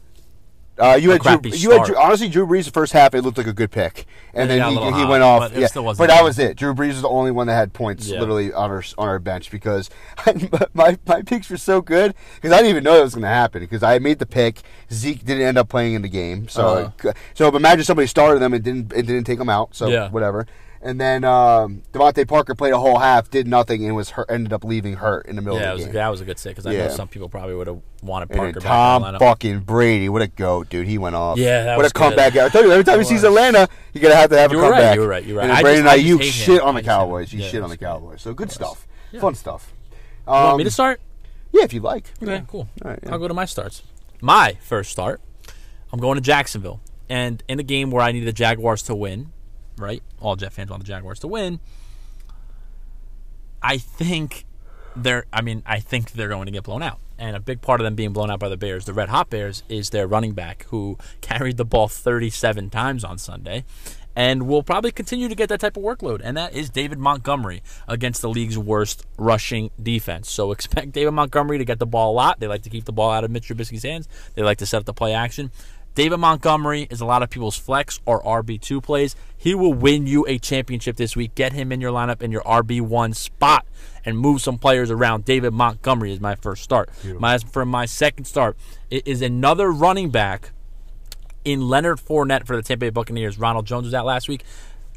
Uh, 0.78 0.98
you 1.00 1.08
had 1.10 1.22
Drew, 1.22 1.40
you 1.52 1.70
had. 1.70 1.86
Drew, 1.86 1.96
honestly 1.96 2.28
Drew 2.28 2.46
Brees 2.46 2.66
the 2.66 2.70
first 2.70 2.92
half. 2.92 3.14
It 3.14 3.22
looked 3.22 3.38
like 3.38 3.46
a 3.46 3.52
good 3.54 3.70
pick, 3.70 4.04
and 4.34 4.50
Yeah, 4.50 4.56
he 4.56 4.60
got 4.60 4.72
a 4.72 4.84
then 4.84 4.92
he, 4.92 5.00
he 5.00 5.06
went 5.06 5.22
off. 5.22 5.40
but 5.40 5.52
it 5.56 5.60
yeah, 5.62 5.66
still 5.68 5.84
wasn't 5.86 6.06
but 6.06 6.14
that 6.14 6.22
was 6.22 6.38
it. 6.38 6.58
Drew 6.58 6.74
Brees 6.74 6.88
was 6.88 7.00
the 7.00 7.08
only 7.08 7.30
one 7.30 7.46
that 7.46 7.54
had 7.54 7.72
points 7.72 8.06
Yeah. 8.08 8.20
literally 8.20 8.52
on 8.52 8.70
our 8.70 8.82
on 8.98 9.08
our 9.08 9.18
bench 9.18 9.50
because 9.50 9.88
my 10.74 10.98
my 11.06 11.22
picks 11.22 11.48
were 11.48 11.56
so 11.56 11.80
good 11.80 12.14
because 12.34 12.52
I 12.52 12.56
didn't 12.58 12.70
even 12.70 12.84
know 12.84 12.96
that 12.96 13.04
was 13.04 13.14
going 13.14 13.22
to 13.22 13.28
happen 13.28 13.60
because 13.62 13.82
I 13.82 13.98
made 14.00 14.18
the 14.18 14.26
pick. 14.26 14.60
Zeke 14.92 15.24
didn't 15.24 15.44
end 15.46 15.56
up 15.56 15.70
playing 15.70 15.94
in 15.94 16.02
the 16.02 16.10
game, 16.10 16.46
so 16.48 16.92
Uh-huh. 17.00 17.12
so 17.32 17.48
imagine 17.56 17.84
somebody 17.84 18.06
started 18.06 18.40
them 18.40 18.52
and 18.52 18.62
didn't 18.62 18.92
it 18.92 19.06
didn't 19.06 19.24
take 19.24 19.38
them 19.38 19.48
out. 19.48 19.74
So 19.74 19.88
Yeah. 19.88 20.10
whatever. 20.10 20.46
And 20.82 21.00
then 21.00 21.24
um, 21.24 21.82
DeVante 21.92 22.28
Parker 22.28 22.54
played 22.54 22.72
a 22.72 22.78
whole 22.78 22.98
half, 22.98 23.30
did 23.30 23.48
nothing, 23.48 23.84
and 23.84 23.96
was 23.96 24.10
hurt, 24.10 24.26
ended 24.30 24.52
up 24.52 24.62
leaving 24.62 24.94
hurt 24.94 25.26
in 25.26 25.36
the 25.36 25.42
middle 25.42 25.58
Yeah, 25.58 25.72
of 25.72 25.78
the 25.78 25.84
a, 25.84 25.86
game. 25.86 25.94
that 25.94 26.08
was 26.08 26.20
a 26.20 26.24
good 26.24 26.38
sit 26.38 26.50
because 26.50 26.66
I 26.66 26.72
know 26.74 26.88
some 26.90 27.08
people 27.08 27.28
probably 27.28 27.54
would 27.56 27.66
have 27.66 27.80
wanted 28.02 28.30
And 28.30 28.38
Parker 28.38 28.52
then 28.60 28.62
back 28.62 28.70
Tom 28.70 29.04
in 29.04 29.12
the 29.12 29.18
lineup. 29.18 29.20
fucking 29.20 29.60
Brady, 29.60 30.08
what 30.08 30.22
a 30.22 30.28
goat, 30.28 30.68
dude! 30.68 30.86
He 30.86 30.98
went 30.98 31.16
off. 31.16 31.38
Yeah, 31.38 31.64
that 31.64 31.76
what 31.76 31.82
was 31.84 31.90
a 31.90 31.94
comeback! 31.94 32.34
good. 32.34 32.42
I 32.44 32.48
tell 32.50 32.62
you 32.64 32.70
every 32.72 32.84
time 32.84 32.98
he 32.98 33.04
sees 33.04 33.14
was. 33.22 33.24
Atlanta, 33.24 33.68
you 33.94 34.00
gotta 34.00 34.14
have 34.16 34.30
to 34.30 34.38
have 34.38 34.52
You 34.52 34.58
a 34.60 34.62
were 34.62 34.70
right, 34.70 34.76
comeback. 34.78 34.94
you 34.96 35.00
were 35.00 35.08
right, 35.08 35.24
you 35.24 35.34
were 35.34 35.40
right. 35.40 35.46
then 35.48 35.56
I 35.56 35.62
Brandon 35.62 35.84
just- 35.84 35.94
I 35.94 36.02
just 36.02 36.20
Aiyuk 36.20 36.32
shit 36.44 36.60
him. 36.60 36.66
on 36.68 36.74
the 36.74 36.80
just 36.82 36.90
hate 36.90 36.94
him. 36.94 37.00
Cowboys. 37.00 37.32
You 37.32 37.40
Yeah, 37.40 37.48
shit 37.48 37.62
on 37.62 37.70
the. 37.70 37.76
Cowboys. 37.78 38.22
So 38.22 38.34
good 38.34 38.52
stuff, 38.52 38.86
yeah. 39.12 39.20
fun 39.20 39.34
stuff. 39.34 39.72
You 40.26 40.32
want 40.32 40.50
Um, 40.52 40.58
me 40.58 40.64
to 40.64 40.70
start? 40.70 41.00
yeah, 41.52 41.64
if 41.64 41.72
you 41.72 41.80
like. 41.80 42.12
Okay, 42.22 42.42
cool. 42.48 42.68
All 42.84 42.90
right, 42.90 42.98
yeah. 43.02 43.12
I'll 43.12 43.18
go 43.18 43.28
to 43.28 43.34
my 43.34 43.44
starts. 43.46 43.82
My 44.20 44.56
first 44.60 44.90
start, 44.92 45.20
I'm 45.92 46.00
going 46.00 46.16
to 46.16 46.20
Jacksonville. 46.20 46.80
And 47.08 47.42
in 47.48 47.60
a 47.60 47.62
game 47.62 47.90
where 47.90 48.02
I 48.02 48.10
needed 48.12 48.26
the 48.28 48.32
Jaguars 48.32 48.82
to 48.82 48.94
win, 48.94 49.32
right? 49.78 50.02
All 50.20 50.36
Jet 50.36 50.52
fans 50.52 50.70
want 50.70 50.82
the 50.82 50.86
Jaguars 50.86 51.18
to 51.20 51.28
win. 51.28 51.60
I 53.62 53.78
think 53.78 54.44
they're 54.94 55.26
I 55.32 55.42
mean, 55.42 55.62
I 55.66 55.80
think 55.80 56.12
they're 56.12 56.28
going 56.28 56.46
to 56.46 56.52
get 56.52 56.64
blown 56.64 56.82
out. 56.82 56.98
And 57.18 57.34
a 57.34 57.40
big 57.40 57.62
part 57.62 57.80
of 57.80 57.84
them 57.84 57.94
being 57.94 58.12
blown 58.12 58.30
out 58.30 58.40
by 58.40 58.50
the 58.50 58.58
Bears, 58.58 58.84
the 58.84 58.92
Red 58.92 59.08
Hot 59.08 59.30
Bears, 59.30 59.62
is 59.68 59.90
their 59.90 60.06
running 60.06 60.32
back 60.32 60.66
who 60.68 60.98
carried 61.20 61.56
the 61.56 61.64
ball 61.64 61.88
37 61.88 62.70
times 62.70 63.04
on 63.04 63.18
Sunday 63.18 63.64
and 64.16 64.48
will 64.48 64.62
probably 64.62 64.90
continue 64.90 65.28
to 65.28 65.34
get 65.34 65.50
that 65.50 65.60
type 65.60 65.76
of 65.76 65.82
workload. 65.82 66.22
And 66.24 66.36
that 66.38 66.54
is 66.54 66.70
David 66.70 66.98
Montgomery 66.98 67.62
against 67.86 68.22
the 68.22 68.30
league's 68.30 68.56
worst 68.56 69.04
rushing 69.18 69.70
defense. 69.80 70.30
So 70.30 70.52
expect 70.56 70.92
David 70.92 71.12
Montgomery 71.12 71.58
to 71.58 71.64
get 71.64 71.78
the 71.78 71.86
ball 71.86 72.12
a 72.12 72.16
lot. 72.16 72.40
They 72.40 72.48
like 72.48 72.62
to 72.62 72.70
keep 72.70 72.86
the 72.86 72.92
ball 72.92 73.10
out 73.10 73.24
of 73.24 73.30
Mitch 73.30 73.48
Trubisky's 73.48 73.82
hands. 73.82 74.08
They 74.34 74.42
like 74.42 74.58
to 74.58 74.66
set 74.66 74.78
up 74.78 74.86
the 74.86 74.94
play 74.94 75.12
action. 75.12 75.50
David 75.96 76.18
Montgomery 76.18 76.86
is 76.90 77.00
a 77.00 77.06
lot 77.06 77.22
of 77.22 77.30
people's 77.30 77.56
flex 77.56 78.00
or 78.04 78.22
RB2 78.22 78.82
plays. 78.82 79.16
He 79.34 79.54
will 79.54 79.72
win 79.72 80.06
you 80.06 80.26
a 80.28 80.36
championship 80.38 80.96
this 80.96 81.16
week. 81.16 81.34
Get 81.34 81.54
him 81.54 81.72
in 81.72 81.80
your 81.80 81.90
lineup 81.90 82.20
in 82.20 82.30
your 82.30 82.42
RB1 82.42 83.16
spot 83.16 83.64
and 84.04 84.18
move 84.18 84.42
some 84.42 84.58
players 84.58 84.90
around. 84.90 85.24
David 85.24 85.54
Montgomery 85.54 86.12
is 86.12 86.20
my 86.20 86.34
first 86.34 86.62
start. 86.62 86.90
My 87.18 87.38
for 87.38 87.64
my 87.64 87.86
second 87.86 88.26
start, 88.26 88.58
it 88.90 89.08
is 89.08 89.22
another 89.22 89.72
running 89.72 90.10
back 90.10 90.50
in 91.46 91.66
Leonard 91.66 91.96
Fournette 91.96 92.46
for 92.46 92.56
the 92.56 92.62
Tampa 92.62 92.80
Bay 92.80 92.90
Buccaneers. 92.90 93.38
Ronald 93.38 93.64
Jones 93.64 93.86
was 93.86 93.94
out 93.94 94.04
last 94.04 94.28
week. 94.28 94.44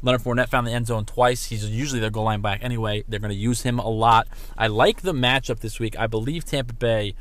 Leonard 0.02 0.20
Fournette 0.20 0.50
found 0.50 0.66
the 0.66 0.72
end 0.72 0.86
zone 0.86 1.06
twice. 1.06 1.46
He's 1.46 1.64
usually 1.64 2.00
their 2.00 2.10
goal 2.10 2.24
line 2.24 2.42
back 2.42 2.62
anyway. 2.62 3.04
They're 3.08 3.20
going 3.20 3.32
to 3.32 3.34
use 3.34 3.62
him 3.62 3.78
a 3.78 3.88
lot. 3.88 4.28
I 4.58 4.66
like 4.66 5.00
the 5.00 5.14
matchup 5.14 5.60
this 5.60 5.80
week. 5.80 5.98
I 5.98 6.06
believe 6.06 6.44
Tampa 6.44 6.74
Bay, 6.74 7.14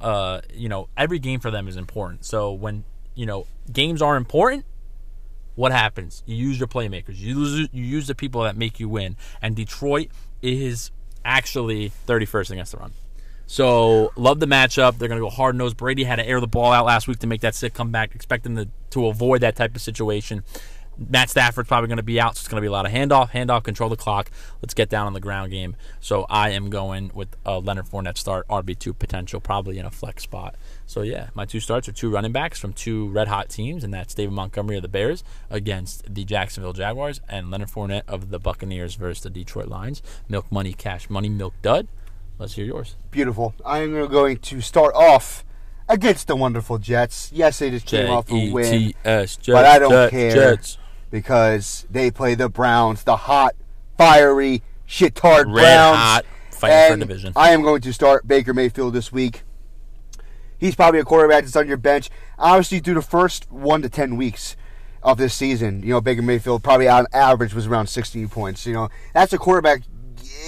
uh, 0.00 0.40
you 0.54 0.70
know, 0.70 0.88
every 0.96 1.18
game 1.18 1.40
for 1.40 1.50
them 1.50 1.68
is 1.68 1.76
important. 1.76 2.24
So 2.24 2.52
when, 2.52 2.84
you 3.18 3.26
know, 3.26 3.46
games 3.72 4.00
are 4.00 4.16
important, 4.16 4.64
what 5.56 5.72
happens? 5.72 6.22
You 6.24 6.36
use 6.36 6.56
your 6.56 6.68
playmakers. 6.68 7.18
You 7.18 7.40
use, 7.40 7.68
you 7.72 7.84
use 7.84 8.06
the 8.06 8.14
people 8.14 8.44
that 8.44 8.56
make 8.56 8.78
you 8.78 8.88
win. 8.88 9.16
And 9.42 9.56
Detroit 9.56 10.10
is 10.40 10.92
actually 11.24 11.90
31st 12.06 12.52
against 12.52 12.72
the 12.72 12.78
run. 12.78 12.92
So 13.48 14.12
love 14.14 14.38
the 14.38 14.46
matchup. 14.46 14.98
They're 14.98 15.08
going 15.08 15.20
to 15.20 15.26
go 15.26 15.30
hard 15.30 15.56
nosed. 15.56 15.76
Brady 15.76 16.04
had 16.04 16.16
to 16.16 16.24
air 16.24 16.38
the 16.38 16.46
ball 16.46 16.70
out 16.70 16.86
last 16.86 17.08
week 17.08 17.18
to 17.18 17.26
make 17.26 17.40
that 17.40 17.56
sick 17.56 17.74
comeback, 17.74 18.14
expecting 18.14 18.54
to, 18.54 18.68
to 18.90 19.08
avoid 19.08 19.40
that 19.40 19.56
type 19.56 19.74
of 19.74 19.82
situation. 19.82 20.44
Matt 20.98 21.30
Stafford's 21.30 21.68
probably 21.68 21.86
going 21.86 21.98
to 21.98 22.02
be 22.02 22.20
out, 22.20 22.36
so 22.36 22.40
it's 22.40 22.48
going 22.48 22.56
to 22.56 22.62
be 22.62 22.66
a 22.66 22.72
lot 22.72 22.84
of 22.84 22.92
handoff, 22.92 23.30
handoff, 23.30 23.62
control 23.62 23.88
the 23.88 23.96
clock. 23.96 24.30
Let's 24.60 24.74
get 24.74 24.88
down 24.88 25.06
on 25.06 25.12
the 25.12 25.20
ground 25.20 25.52
game. 25.52 25.76
So 26.00 26.26
I 26.28 26.50
am 26.50 26.70
going 26.70 27.12
with 27.14 27.36
a 27.46 27.60
Leonard 27.60 27.86
Fournette 27.86 28.18
start, 28.18 28.48
RB2 28.48 28.98
potential, 28.98 29.40
probably 29.40 29.78
in 29.78 29.86
a 29.86 29.90
flex 29.90 30.24
spot. 30.24 30.56
So 30.86 31.02
yeah, 31.02 31.28
my 31.34 31.44
two 31.44 31.60
starts 31.60 31.88
are 31.88 31.92
two 31.92 32.10
running 32.10 32.32
backs 32.32 32.58
from 32.58 32.72
two 32.72 33.08
red 33.10 33.28
hot 33.28 33.48
teams, 33.48 33.84
and 33.84 33.94
that's 33.94 34.14
David 34.14 34.32
Montgomery 34.32 34.76
of 34.76 34.82
the 34.82 34.88
Bears 34.88 35.22
against 35.50 36.12
the 36.12 36.24
Jacksonville 36.24 36.72
Jaguars, 36.72 37.20
and 37.28 37.50
Leonard 37.50 37.68
Fournette 37.68 38.02
of 38.08 38.30
the 38.30 38.38
Buccaneers 38.38 38.96
versus 38.96 39.22
the 39.22 39.30
Detroit 39.30 39.68
Lions. 39.68 40.02
Milk 40.28 40.50
money, 40.50 40.72
cash 40.72 41.08
money, 41.08 41.28
milk 41.28 41.54
dud. 41.62 41.86
Let's 42.38 42.54
hear 42.54 42.64
yours. 42.64 42.96
Beautiful. 43.10 43.54
I 43.64 43.78
am 43.78 43.92
going 44.08 44.38
to 44.38 44.60
start 44.60 44.94
off 44.94 45.44
against 45.88 46.26
the 46.26 46.36
wonderful 46.36 46.78
Jets. 46.78 47.30
Yes, 47.32 47.58
they 47.58 47.70
just 47.70 47.86
came 47.86 48.10
off 48.10 48.30
a 48.30 48.50
win, 48.50 48.94
but 49.04 49.64
I 49.64 49.78
don't 49.78 50.10
care 50.10 50.56
Jets. 50.56 50.78
Because 51.10 51.86
they 51.90 52.10
play 52.10 52.34
the 52.34 52.48
Browns, 52.48 53.04
the 53.04 53.16
hot, 53.16 53.54
fiery, 53.96 54.62
shit-tard 54.86 55.48
Red 55.48 55.62
Browns. 55.62 55.96
hot, 55.96 56.24
fighting 56.50 57.00
for 57.00 57.06
division. 57.06 57.32
I 57.36 57.50
am 57.50 57.62
going 57.62 57.80
to 57.82 57.92
start 57.92 58.26
Baker 58.26 58.54
Mayfield 58.54 58.94
this 58.94 59.12
week. 59.12 59.42
He's 60.58 60.74
probably 60.74 61.00
a 61.00 61.04
quarterback 61.04 61.44
that's 61.44 61.56
on 61.56 61.68
your 61.68 61.76
bench. 61.76 62.10
Obviously, 62.38 62.80
through 62.80 62.94
the 62.94 63.02
first 63.02 63.50
one 63.50 63.82
to 63.82 63.88
ten 63.88 64.16
weeks 64.16 64.56
of 65.02 65.16
this 65.16 65.34
season, 65.34 65.82
you 65.82 65.90
know 65.90 66.00
Baker 66.00 66.22
Mayfield 66.22 66.64
probably 66.64 66.88
on 66.88 67.06
average 67.12 67.54
was 67.54 67.66
around 67.66 67.86
16 67.86 68.28
points. 68.28 68.66
You 68.66 68.74
know 68.74 68.88
that's 69.14 69.32
a 69.32 69.38
quarterback 69.38 69.82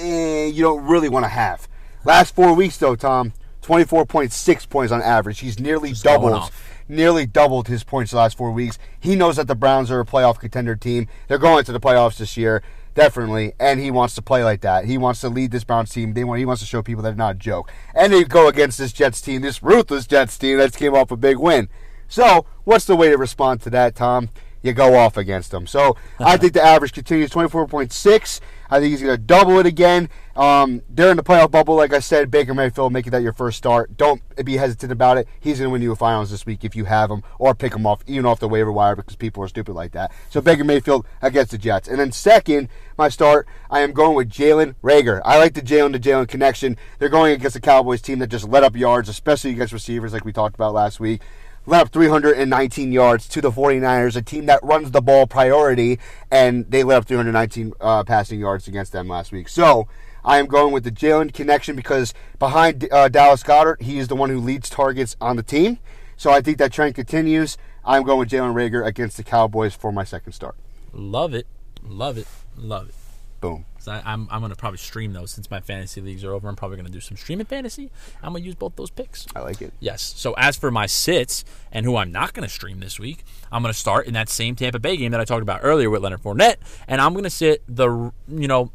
eh, 0.00 0.46
you 0.46 0.62
don't 0.62 0.84
really 0.84 1.08
want 1.08 1.24
to 1.24 1.28
have. 1.28 1.68
Last 2.04 2.34
four 2.34 2.54
weeks 2.54 2.76
though, 2.76 2.96
Tom, 2.96 3.32
24.6 3.62 4.68
points 4.68 4.92
on 4.92 5.02
average. 5.02 5.40
He's 5.40 5.60
nearly 5.60 5.90
Just 5.90 6.04
doubled. 6.04 6.50
Nearly 6.90 7.24
doubled 7.24 7.68
his 7.68 7.84
points 7.84 8.10
the 8.10 8.18
last 8.18 8.36
four 8.36 8.50
weeks. 8.50 8.78
He 8.98 9.16
knows 9.16 9.36
that 9.36 9.46
the 9.46 9.54
Browns 9.54 9.90
are 9.90 10.00
a 10.00 10.04
playoff 10.04 10.38
contender 10.38 10.76
team. 10.76 11.08
They're 11.28 11.38
going 11.38 11.64
to 11.64 11.72
the 11.72 11.80
playoffs 11.80 12.18
this 12.18 12.36
year, 12.36 12.62
definitely, 12.94 13.54
and 13.58 13.80
he 13.80 13.90
wants 13.90 14.14
to 14.16 14.22
play 14.22 14.44
like 14.44 14.60
that. 14.62 14.84
He 14.84 14.98
wants 14.98 15.20
to 15.22 15.28
lead 15.28 15.52
this 15.52 15.64
Browns 15.64 15.90
team. 15.90 16.12
They 16.12 16.24
want 16.24 16.38
he 16.38 16.44
wants 16.44 16.62
to 16.62 16.68
show 16.68 16.82
people 16.82 17.02
that 17.04 17.10
it's 17.10 17.18
not 17.18 17.36
a 17.36 17.38
joke. 17.38 17.72
And 17.94 18.12
they 18.12 18.24
go 18.24 18.48
against 18.48 18.78
this 18.78 18.92
Jets 18.92 19.20
team, 19.20 19.42
this 19.42 19.62
ruthless 19.62 20.06
Jets 20.06 20.36
team 20.36 20.58
that's 20.58 20.76
came 20.76 20.94
off 20.94 21.10
a 21.10 21.16
big 21.16 21.38
win. 21.38 21.68
So, 22.08 22.44
what's 22.64 22.86
the 22.86 22.96
way 22.96 23.08
to 23.08 23.16
respond 23.16 23.62
to 23.62 23.70
that, 23.70 23.94
Tom? 23.94 24.30
You 24.62 24.72
go 24.72 24.96
off 24.96 25.16
against 25.16 25.52
them. 25.52 25.66
So, 25.66 25.96
I 26.18 26.36
think 26.38 26.54
the 26.54 26.62
average 26.62 26.92
continues 26.92 27.30
24.6. 27.30 28.40
I 28.70 28.78
think 28.78 28.90
he's 28.90 29.02
going 29.02 29.16
to 29.16 29.22
double 29.22 29.58
it 29.58 29.66
again. 29.66 30.08
Um, 30.36 30.82
the 30.88 31.14
playoff 31.16 31.50
bubble, 31.50 31.74
like 31.74 31.92
I 31.92 31.98
said. 31.98 32.30
Baker 32.30 32.54
Mayfield, 32.54 32.92
making 32.92 33.10
that 33.12 33.22
your 33.22 33.32
first 33.32 33.58
start. 33.58 33.96
Don't 33.96 34.22
be 34.44 34.56
hesitant 34.56 34.92
about 34.92 35.18
it. 35.18 35.26
He's 35.40 35.58
going 35.58 35.68
to 35.68 35.72
win 35.72 35.82
you 35.82 35.92
a 35.92 35.96
finals 35.96 36.30
this 36.30 36.46
week 36.46 36.64
if 36.64 36.76
you 36.76 36.84
have 36.84 37.10
him, 37.10 37.22
or 37.38 37.54
pick 37.54 37.74
him 37.74 37.86
off, 37.86 38.02
even 38.06 38.24
off 38.24 38.40
the 38.40 38.48
waiver 38.48 38.72
wire, 38.72 38.96
because 38.96 39.16
people 39.16 39.42
are 39.42 39.48
stupid 39.48 39.74
like 39.74 39.92
that. 39.92 40.12
So 40.30 40.40
Baker 40.40 40.64
Mayfield 40.64 41.06
against 41.20 41.50
the 41.50 41.58
Jets. 41.58 41.88
And 41.88 41.98
then 41.98 42.12
second, 42.12 42.68
my 42.96 43.08
start, 43.08 43.46
I 43.70 43.80
am 43.80 43.92
going 43.92 44.14
with 44.14 44.30
Jalen 44.30 44.76
Reagor. 44.82 45.20
I 45.24 45.38
like 45.38 45.54
the 45.54 45.62
Jalen 45.62 45.92
to 45.92 45.98
Jalen 45.98 46.28
connection. 46.28 46.76
They're 46.98 47.08
going 47.08 47.32
against 47.32 47.56
a 47.56 47.60
Cowboys 47.60 48.00
team 48.00 48.20
that 48.20 48.28
just 48.28 48.48
let 48.48 48.62
up 48.62 48.76
yards, 48.76 49.08
especially 49.08 49.50
against 49.50 49.72
receivers, 49.72 50.12
like 50.12 50.24
we 50.24 50.32
talked 50.32 50.54
about 50.54 50.74
last 50.74 51.00
week 51.00 51.20
let 51.66 51.82
up 51.82 51.92
319 51.92 52.92
yards 52.92 53.28
to 53.28 53.40
the 53.40 53.50
49ers, 53.50 54.16
a 54.16 54.22
team 54.22 54.46
that 54.46 54.60
runs 54.62 54.90
the 54.90 55.02
ball 55.02 55.26
priority, 55.26 55.98
and 56.30 56.70
they 56.70 56.82
let 56.82 56.98
up 56.98 57.04
319 57.06 57.72
uh, 57.80 58.04
passing 58.04 58.40
yards 58.40 58.66
against 58.66 58.92
them 58.92 59.08
last 59.08 59.32
week. 59.32 59.48
So 59.48 59.86
I 60.24 60.38
am 60.38 60.46
going 60.46 60.72
with 60.72 60.84
the 60.84 60.90
Jalen 60.90 61.32
connection 61.32 61.76
because 61.76 62.14
behind 62.38 62.88
uh, 62.90 63.08
Dallas 63.08 63.42
Goedert, 63.42 63.82
he 63.82 63.98
is 63.98 64.08
the 64.08 64.16
one 64.16 64.30
who 64.30 64.38
leads 64.38 64.68
targets 64.70 65.16
on 65.20 65.36
the 65.36 65.42
team. 65.42 65.78
So 66.16 66.30
I 66.30 66.40
think 66.40 66.58
that 66.58 66.72
trend 66.72 66.94
continues. 66.94 67.56
I'm 67.84 68.02
going 68.02 68.18
with 68.18 68.30
Jalen 68.30 68.54
Reagor 68.54 68.84
against 68.84 69.16
the 69.16 69.22
Cowboys 69.22 69.74
for 69.74 69.92
my 69.92 70.04
second 70.04 70.32
start. 70.32 70.56
Love 70.92 71.34
it, 71.34 71.46
love 71.82 72.18
it, 72.18 72.26
love 72.56 72.88
it. 72.88 72.94
Boom. 73.40 73.64
So 73.80 73.92
I, 73.92 74.02
I'm 74.04 74.28
I'm 74.30 74.40
gonna 74.40 74.54
probably 74.54 74.78
stream 74.78 75.12
those 75.12 75.32
since 75.32 75.50
my 75.50 75.60
fantasy 75.60 76.00
leagues 76.00 76.22
are 76.22 76.32
over. 76.32 76.48
I'm 76.48 76.54
probably 76.54 76.76
gonna 76.76 76.90
do 76.90 77.00
some 77.00 77.16
streaming 77.16 77.46
fantasy. 77.46 77.90
I'm 78.22 78.32
gonna 78.32 78.44
use 78.44 78.54
both 78.54 78.76
those 78.76 78.90
picks. 78.90 79.26
I 79.34 79.40
like 79.40 79.60
it. 79.60 79.72
Yes. 79.80 80.02
So 80.16 80.34
as 80.34 80.56
for 80.56 80.70
my 80.70 80.86
sits 80.86 81.44
and 81.72 81.86
who 81.86 81.96
I'm 81.96 82.12
not 82.12 82.34
going 82.34 82.46
to 82.46 82.52
stream 82.52 82.80
this 82.80 82.98
week, 82.98 83.24
I'm 83.50 83.62
going 83.62 83.72
to 83.72 83.78
start 83.78 84.06
in 84.06 84.14
that 84.14 84.28
same 84.28 84.54
Tampa 84.54 84.78
Bay 84.78 84.96
game 84.96 85.12
that 85.12 85.20
I 85.20 85.24
talked 85.24 85.42
about 85.42 85.60
earlier 85.62 85.90
with 85.90 86.02
Leonard 86.02 86.22
Fournette, 86.22 86.56
and 86.86 87.00
I'm 87.00 87.12
going 87.12 87.24
to 87.24 87.30
sit 87.30 87.62
the 87.68 88.12
you 88.28 88.48
know 88.48 88.70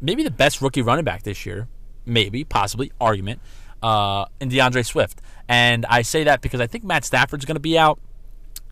maybe 0.00 0.22
the 0.22 0.30
best 0.30 0.60
rookie 0.60 0.82
running 0.82 1.04
back 1.04 1.22
this 1.22 1.44
year, 1.46 1.68
maybe 2.06 2.44
possibly 2.44 2.92
argument, 3.00 3.40
uh, 3.82 4.26
in 4.40 4.50
DeAndre 4.50 4.84
Swift. 4.84 5.20
And 5.48 5.84
I 5.86 6.02
say 6.02 6.24
that 6.24 6.40
because 6.40 6.60
I 6.60 6.66
think 6.66 6.84
Matt 6.84 7.04
Stafford's 7.04 7.44
going 7.44 7.56
to 7.56 7.60
be 7.60 7.78
out. 7.78 7.98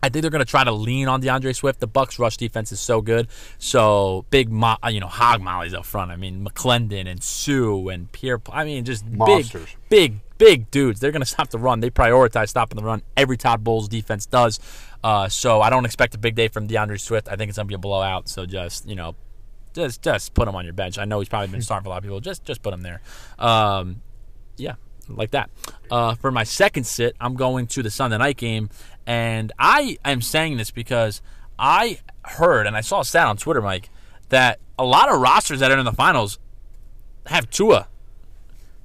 I 0.03 0.09
think 0.09 0.21
they're 0.21 0.31
going 0.31 0.45
to 0.45 0.49
try 0.49 0.65
to 0.65 0.71
lean 0.73 1.07
on 1.07 1.21
DeAndre 1.21 1.55
Swift. 1.55 1.79
The 1.79 1.87
Bucks 1.87 2.19
rush 2.19 2.35
defense 2.35 2.73
is 2.73 2.81
so 2.81 2.99
good. 3.01 3.29
So 3.57 4.25
big, 4.31 4.51
mo- 4.51 4.75
uh, 4.83 4.89
you 4.89 4.99
know, 4.99 5.07
hog 5.07 5.41
mollies 5.41 5.73
up 5.73 5.85
front. 5.85 6.11
I 6.11 6.17
mean, 6.17 6.45
McLendon 6.45 7.07
and 7.07 7.23
Suh 7.23 7.87
and 7.87 8.11
Pierre. 8.11 8.41
I 8.51 8.65
mean, 8.65 8.83
just 8.83 9.05
Monsters. 9.05 9.69
big, 9.87 10.19
big, 10.19 10.37
big 10.37 10.71
dudes. 10.71 10.99
They're 10.99 11.13
going 11.13 11.21
to 11.21 11.25
stop 11.25 11.51
the 11.51 11.57
run. 11.57 11.79
They 11.79 11.89
prioritize 11.89 12.49
stopping 12.49 12.75
the 12.75 12.83
run. 12.83 13.01
Every 13.15 13.37
Todd 13.37 13.63
Bowles 13.63 13.87
defense 13.87 14.25
does. 14.25 14.59
Uh, 15.01 15.29
so 15.29 15.61
I 15.61 15.69
don't 15.69 15.85
expect 15.85 16.15
a 16.15 16.17
big 16.17 16.35
day 16.35 16.49
from 16.49 16.67
DeAndre 16.67 16.99
Swift. 16.99 17.29
I 17.29 17.37
think 17.37 17.47
it's 17.47 17.57
going 17.57 17.67
to 17.67 17.71
be 17.71 17.75
a 17.75 17.79
blowout. 17.79 18.27
So 18.27 18.45
just 18.45 18.85
you 18.85 18.95
know, 18.95 19.15
just 19.73 20.01
just 20.01 20.33
put 20.33 20.49
him 20.49 20.55
on 20.55 20.65
your 20.65 20.73
bench. 20.73 20.97
I 20.97 21.05
know 21.05 21.19
he's 21.19 21.29
probably 21.29 21.47
been 21.47 21.61
starting 21.69 21.83
for 21.83 21.87
a 21.87 21.91
lot 21.91 21.97
of 21.99 22.03
people. 22.03 22.19
Just 22.19 22.43
just 22.43 22.61
put 22.61 22.73
him 22.73 22.81
there. 22.81 23.01
Um, 23.39 24.01
yeah, 24.57 24.75
like 25.07 25.31
that. 25.31 25.49
Uh, 25.89 26.15
for 26.15 26.31
my 26.31 26.43
second 26.43 26.85
sit, 26.85 27.15
I'm 27.19 27.35
going 27.35 27.67
to 27.67 27.83
the 27.83 27.89
Sunday 27.91 28.17
night 28.17 28.37
game, 28.37 28.69
and 29.05 29.51
I 29.59 29.97
am 30.05 30.21
saying 30.21 30.57
this 30.57 30.71
because 30.71 31.21
I 31.59 31.99
heard 32.23 32.67
and 32.67 32.75
I 32.75 32.81
saw 32.81 33.01
a 33.01 33.05
stat 33.05 33.27
on 33.27 33.37
Twitter, 33.37 33.61
Mike, 33.61 33.89
that 34.29 34.59
a 34.79 34.85
lot 34.85 35.09
of 35.11 35.19
rosters 35.21 35.59
that 35.59 35.71
are 35.71 35.77
in 35.77 35.85
the 35.85 35.91
finals 35.91 36.39
have 37.27 37.49
Tua 37.49 37.87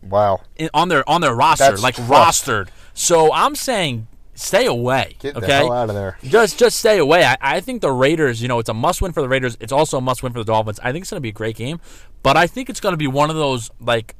Wow. 0.02 0.40
in, 0.56 0.70
on 0.74 0.88
their 0.88 1.08
on 1.08 1.20
their 1.20 1.34
roster, 1.34 1.64
That's 1.70 1.82
like 1.82 1.96
tough. 1.96 2.08
rostered. 2.08 2.68
So 2.94 3.32
I'm 3.32 3.54
saying 3.54 4.06
stay 4.34 4.66
away. 4.66 5.16
Get 5.18 5.34
the 5.34 5.40
okay, 5.42 5.52
hell 5.52 5.72
out 5.72 5.88
of 5.88 5.96
there. 5.96 6.18
just 6.22 6.58
just 6.58 6.78
stay 6.78 6.98
away. 6.98 7.24
I, 7.24 7.36
I 7.40 7.60
think 7.60 7.80
the 7.82 7.90
Raiders, 7.90 8.40
you 8.40 8.46
know, 8.48 8.58
it's 8.60 8.68
a 8.68 8.74
must 8.74 9.02
win 9.02 9.12
for 9.12 9.20
the 9.22 9.28
Raiders. 9.28 9.56
It's 9.60 9.72
also 9.72 9.98
a 9.98 10.00
must 10.00 10.22
win 10.22 10.32
for 10.32 10.38
the 10.38 10.44
Dolphins. 10.44 10.78
I 10.84 10.92
think 10.92 11.02
it's 11.02 11.10
going 11.10 11.18
to 11.18 11.22
be 11.22 11.30
a 11.30 11.32
great 11.32 11.56
game, 11.56 11.80
but 12.22 12.36
I 12.36 12.46
think 12.46 12.70
it's 12.70 12.78
going 12.80 12.92
to 12.92 12.96
be 12.98 13.08
one 13.08 13.28
of 13.30 13.34
those 13.36 13.70
like 13.80 14.14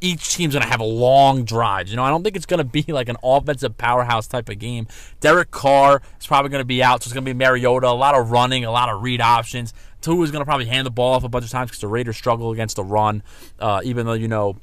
each 0.00 0.34
team's 0.34 0.54
going 0.54 0.62
to 0.62 0.68
have 0.68 0.80
a 0.80 0.84
long 0.84 1.44
drive. 1.44 1.88
You 1.88 1.96
know, 1.96 2.04
I 2.04 2.10
don't 2.10 2.22
think 2.22 2.36
it's 2.36 2.46
going 2.46 2.58
to 2.58 2.64
be 2.64 2.82
like 2.88 3.08
an 3.08 3.16
offensive 3.22 3.76
powerhouse 3.76 4.26
type 4.26 4.48
of 4.48 4.58
game. 4.58 4.86
Derek 5.20 5.50
Carr 5.50 6.02
is 6.20 6.26
probably 6.26 6.50
going 6.50 6.60
to 6.60 6.66
be 6.66 6.82
out, 6.82 7.02
so 7.02 7.08
it's 7.08 7.14
going 7.14 7.24
to 7.24 7.34
be 7.34 7.36
Mariota. 7.36 7.88
A 7.88 7.90
lot 7.90 8.14
of 8.14 8.30
running, 8.30 8.64
a 8.64 8.70
lot 8.70 8.88
of 8.88 9.02
read 9.02 9.20
options. 9.20 9.74
Tua 10.00 10.22
is 10.22 10.30
going 10.30 10.40
to 10.40 10.46
probably 10.46 10.66
hand 10.66 10.86
the 10.86 10.90
ball 10.90 11.14
off 11.14 11.24
a 11.24 11.28
bunch 11.28 11.44
of 11.44 11.50
times 11.50 11.70
because 11.70 11.80
the 11.80 11.88
Raiders 11.88 12.16
struggle 12.16 12.52
against 12.52 12.76
the 12.76 12.84
run. 12.84 13.22
Uh, 13.58 13.80
even 13.84 14.06
though 14.06 14.12
you 14.12 14.28
know 14.28 14.56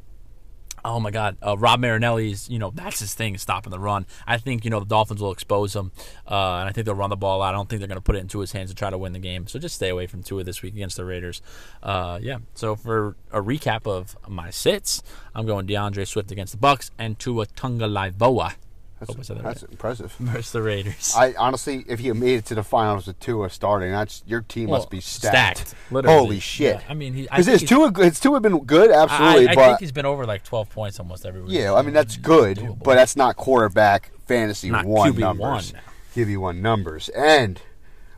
Oh 0.87 0.99
my 0.99 1.09
God, 1.09 1.35
uh, 1.45 1.57
Rod 1.57 1.81
Marinelli's, 1.81 2.47
you 2.47 2.59
know, 2.59 2.69
that's 2.69 2.99
his 2.99 3.15
thing, 3.15 3.37
stopping 3.39 3.71
the 3.71 3.79
run. 3.79 4.05
I 4.27 4.37
think, 4.37 4.63
you 4.63 4.69
know, 4.69 4.79
the 4.79 4.85
Dolphins 4.85 5.19
will 5.19 5.31
expose 5.31 5.75
him, 5.75 5.91
uh, 6.29 6.57
and 6.59 6.69
I 6.69 6.71
think 6.71 6.85
they'll 6.85 6.93
run 6.93 7.09
the 7.09 7.15
ball 7.15 7.41
out. 7.41 7.55
I 7.55 7.57
don't 7.57 7.67
think 7.67 7.79
they're 7.79 7.87
going 7.87 7.97
to 7.97 8.01
put 8.01 8.15
it 8.15 8.19
into 8.19 8.39
his 8.39 8.51
hands 8.51 8.69
to 8.69 8.75
try 8.75 8.91
to 8.91 8.97
win 8.97 9.13
the 9.13 9.19
game. 9.19 9.47
So 9.47 9.57
just 9.57 9.75
stay 9.75 9.89
away 9.89 10.05
from 10.05 10.21
Tua 10.21 10.43
this 10.43 10.61
week 10.61 10.75
against 10.75 10.97
the 10.97 11.05
Raiders. 11.05 11.41
Uh, 11.81 12.19
yeah. 12.21 12.37
So 12.53 12.75
for 12.75 13.15
a 13.31 13.41
recap 13.41 13.87
of 13.87 14.15
my 14.27 14.51
sits, 14.51 15.01
I'm 15.33 15.47
going 15.47 15.65
DeAndre 15.65 16.07
Swift 16.07 16.31
against 16.31 16.53
the 16.53 16.59
Bucks 16.59 16.91
and 16.99 17.17
Tua 17.17 17.47
Tunga 17.47 17.87
Hope 19.09 19.19
I 19.19 19.21
said 19.23 19.37
that 19.37 19.43
That's 19.43 19.63
right. 19.63 19.71
impressive. 19.71 20.11
versus 20.19 20.51
the 20.51 20.61
Raiders. 20.61 21.13
I 21.15 21.33
honestly, 21.37 21.85
if 21.87 22.01
you 22.01 22.13
made 22.13 22.39
it 22.39 22.45
to 22.45 22.55
the 22.55 22.63
finals 22.63 23.07
with 23.07 23.19
Tua 23.19 23.49
starting, 23.49 23.91
that's 23.91 24.23
your 24.25 24.41
team 24.41 24.69
Well, 24.69 24.79
must 24.79 24.89
be 24.89 24.99
stacked. 25.01 25.59
stacked, 25.59 25.75
literally. 25.91 26.17
Holy 26.17 26.39
shit! 26.39 26.75
Yeah, 26.75 26.81
I 26.89 26.93
mean, 26.93 27.13
he- 27.13 27.29
I 27.29 27.37
because 27.37 27.45
think 27.45 27.61
it's 27.61 27.69
he's- 27.69 27.93
Tua. 27.93 28.05
It's 28.05 28.19
Tua 28.19 28.39
been 28.39 28.59
good, 28.65 28.91
I, 28.91 29.03
absolutely, 29.03 29.47
I 29.49 29.55
but 29.55 29.65
think 29.67 29.79
he's 29.81 29.91
been 29.91 30.05
over 30.05 30.25
like 30.25 30.43
12 30.43 30.69
points 30.69 30.99
almost 30.99 31.25
every 31.25 31.41
week. 31.41 31.51
yeah, 31.51 31.73
I 31.73 31.81
mean 31.81 31.93
that's 31.93 32.17
good, 32.17 32.57
doable. 32.57 32.83
but 32.83 32.95
that's 32.95 33.15
not 33.15 33.35
quarterback 33.35 34.11
fantasy 34.27 34.69
Not 34.71 34.85
one 34.85 35.13
QB1 35.13 35.19
numbers. 35.19 35.73
now. 35.73 35.79
QB 36.15 36.37
one 36.37 36.61
numbers, 36.61 37.09
and 37.09 37.61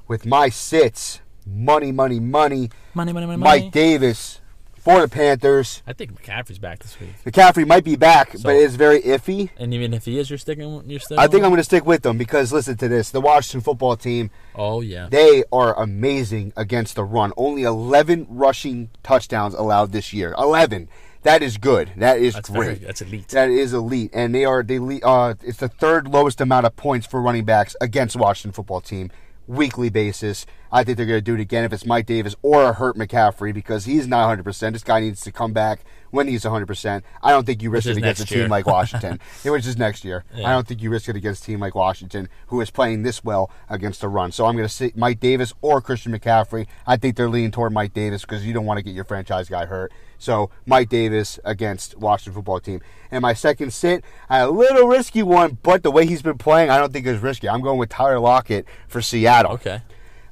with 0.08 0.26
my 0.26 0.50
sits, 0.50 1.20
money, 1.46 1.92
money, 1.92 2.20
money. 2.20 2.70
money, 2.94 3.12
money, 3.14 3.26
money, 3.26 3.38
Mike 3.38 3.62
money. 3.62 3.70
Davis, 3.72 4.40
for 4.88 5.02
the 5.02 5.08
Panthers. 5.10 5.84
I 5.86 5.92
think 5.92 6.14
McCaffrey's 6.22 6.60
back 6.60 6.80
this 6.80 6.98
week. 6.98 7.10
McCaffrey 7.26 7.68
might 7.68 7.84
be 7.84 7.98
back, 7.98 8.32
So- 8.34 8.40
but 8.44 8.56
it's 8.56 8.76
very 8.76 9.02
iffy. 9.02 9.50
And 9.58 9.74
even 9.74 9.94
if 9.94 10.06
he 10.06 10.18
is, 10.18 10.30
you're 10.30 10.38
sticking. 10.40 10.82
You're 10.90 11.02
sticking. 11.02 11.20
I 11.20 11.28
think 11.28 11.44
I'm 11.44 11.50
going 11.50 11.58
to 11.58 11.64
stick 11.66 11.86
with 11.86 12.04
them 12.04 12.18
because 12.18 12.54
listen 12.54 12.78
to 12.78 12.88
this: 12.88 13.10
the 13.12 13.20
Washington 13.20 13.60
football 13.62 13.98
team, 13.98 14.30
Oh 14.56 14.80
yeah. 14.80 15.10
they 15.10 15.44
are 15.52 15.78
amazing 15.78 16.54
against 16.56 16.96
the 16.96 17.04
run. 17.04 17.34
Only 17.36 17.64
11 17.64 18.28
rushing 18.30 18.90
touchdowns 19.04 19.54
allowed 19.54 19.92
this 19.92 20.14
year. 20.14 20.34
11. 20.38 20.88
That 21.24 21.44
is 21.44 21.58
good. 21.58 21.92
That 21.98 22.20
is 22.20 22.36
That's 22.36 22.50
great. 22.50 22.66
very. 22.66 22.76
That's 22.76 23.02
elite. 23.02 23.28
That 23.30 23.50
is 23.50 23.74
elite, 23.74 24.12
and 24.14 24.34
they 24.34 24.46
are 24.46 24.64
they 24.64 24.80
uh, 25.04 25.34
it's 25.44 25.58
the 25.58 25.68
third 25.68 26.08
lowest 26.08 26.40
amount 26.40 26.66
of 26.66 26.78
points 26.78 27.06
for 27.06 27.22
running 27.22 27.44
backs 27.44 27.76
against 27.82 28.16
Washington 28.16 28.54
football 28.54 28.80
team 28.80 29.12
weekly 29.48 29.90
basis. 29.90 30.46
I 30.72 30.84
think 30.84 30.98
they're 30.98 31.06
going 31.06 31.18
to 31.20 31.22
do 31.22 31.36
it 31.36 31.40
again 31.40 31.64
if 31.64 31.72
it's 31.72 31.86
Mike 31.86 32.06
Davis 32.06 32.36
or 32.42 32.64
a 32.64 32.74
hurt 32.74 32.98
McCaffrey 32.98 33.54
because 33.54 33.86
he's 33.86 34.06
not 34.08 34.22
100. 34.22 34.44
percent 34.44 34.74
This 34.74 34.84
guy 34.84 35.00
needs 35.00 35.22
to 35.22 35.32
come 35.32 35.54
back 35.54 35.80
when 36.12 36.28
he's 36.28 36.44
100. 36.44 36.66
percent 36.66 37.06
I 37.24 37.32
don't 37.32 37.46
think 37.46 37.62
you 37.64 37.70
risk 37.70 37.88
it 37.88 37.96
against 37.98 38.22
a 38.22 38.26
team 38.26 38.50
like 38.50 38.66
Washington, 38.68 39.20
Yeah, 39.44 39.52
which 39.52 39.66
is 39.66 39.78
next 39.78 40.04
year. 40.04 40.26
Yeah. 40.36 40.50
I 40.50 40.52
don't 40.52 40.68
think 40.68 40.82
you 40.82 40.90
risk 40.90 41.08
it 41.08 41.16
against 41.16 41.44
a 41.44 41.46
team 41.48 41.60
like 41.62 41.74
Washington 41.74 42.28
who 42.48 42.60
is 42.60 42.70
playing 42.70 43.04
this 43.04 43.24
well 43.24 43.50
against 43.70 44.02
the 44.02 44.10
run. 44.10 44.32
So 44.34 44.46
I'm 44.46 44.56
going 44.56 44.68
to 44.68 44.74
say 44.74 44.92
Mike 44.96 45.20
Davis 45.22 45.54
or 45.62 45.80
Christian 45.82 46.12
McCaffrey. 46.12 46.68
I 46.86 46.98
think 46.98 47.16
they're 47.16 47.30
leaning 47.30 47.52
toward 47.52 47.72
Mike 47.72 47.94
Davis 47.94 48.22
because 48.24 48.46
you 48.46 48.54
don't 48.54 48.66
want 48.66 48.78
to 48.78 48.84
get 48.84 48.94
your 48.94 49.06
franchise 49.06 49.48
guy 49.50 49.66
hurt. 49.66 49.92
So 50.18 50.50
Mike 50.66 50.90
Davis 50.90 51.40
against 51.44 51.98
Washington 51.98 52.34
football 52.34 52.60
team. 52.60 52.82
And 53.12 53.22
my 53.22 53.34
second 53.34 53.72
sit, 53.74 54.04
I 54.30 54.40
had 54.40 54.50
a 54.50 54.52
little 54.52 54.88
risky 54.88 55.24
one, 55.24 55.58
but 55.64 55.84
the 55.84 55.92
way 55.92 56.06
he's 56.06 56.22
been 56.22 56.38
playing, 56.38 56.70
I 56.70 56.78
don't 56.78 56.92
think 56.92 57.06
it's 57.06 57.22
risky. 57.22 57.48
I'm 57.48 57.62
going 57.62 57.78
with 57.80 57.90
Tyler 57.90 58.20
Lockett 58.20 58.66
for 58.88 59.02
Seattle. 59.02 59.54
Okay. 59.54 59.82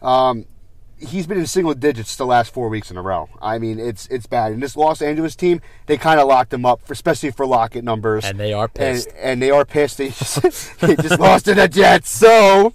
Um, 0.01 0.45
he's 0.97 1.27
been 1.27 1.37
in 1.37 1.47
single 1.47 1.73
digits 1.73 2.15
the 2.15 2.25
last 2.25 2.53
four 2.53 2.69
weeks 2.69 2.91
in 2.91 2.97
a 2.97 3.01
row. 3.01 3.29
I 3.41 3.59
mean, 3.59 3.79
it's 3.79 4.07
it's 4.07 4.25
bad. 4.27 4.51
And 4.51 4.61
this 4.61 4.75
Los 4.75 5.01
Angeles 5.01 5.35
team, 5.35 5.61
they 5.85 5.97
kind 5.97 6.19
of 6.19 6.27
locked 6.27 6.53
him 6.53 6.65
up, 6.65 6.81
for, 6.85 6.93
especially 6.93 7.31
for 7.31 7.45
Lockett 7.45 7.83
numbers. 7.83 8.25
And 8.25 8.39
they 8.39 8.53
are 8.53 8.67
pissed. 8.67 9.09
And, 9.09 9.17
and 9.17 9.41
they 9.41 9.51
are 9.51 9.65
pissed. 9.65 9.97
They 9.97 10.09
just, 10.09 10.79
they 10.79 10.95
just 10.95 11.19
lost 11.19 11.45
to 11.45 11.53
the 11.53 11.67
Jets. 11.67 12.09
So 12.09 12.73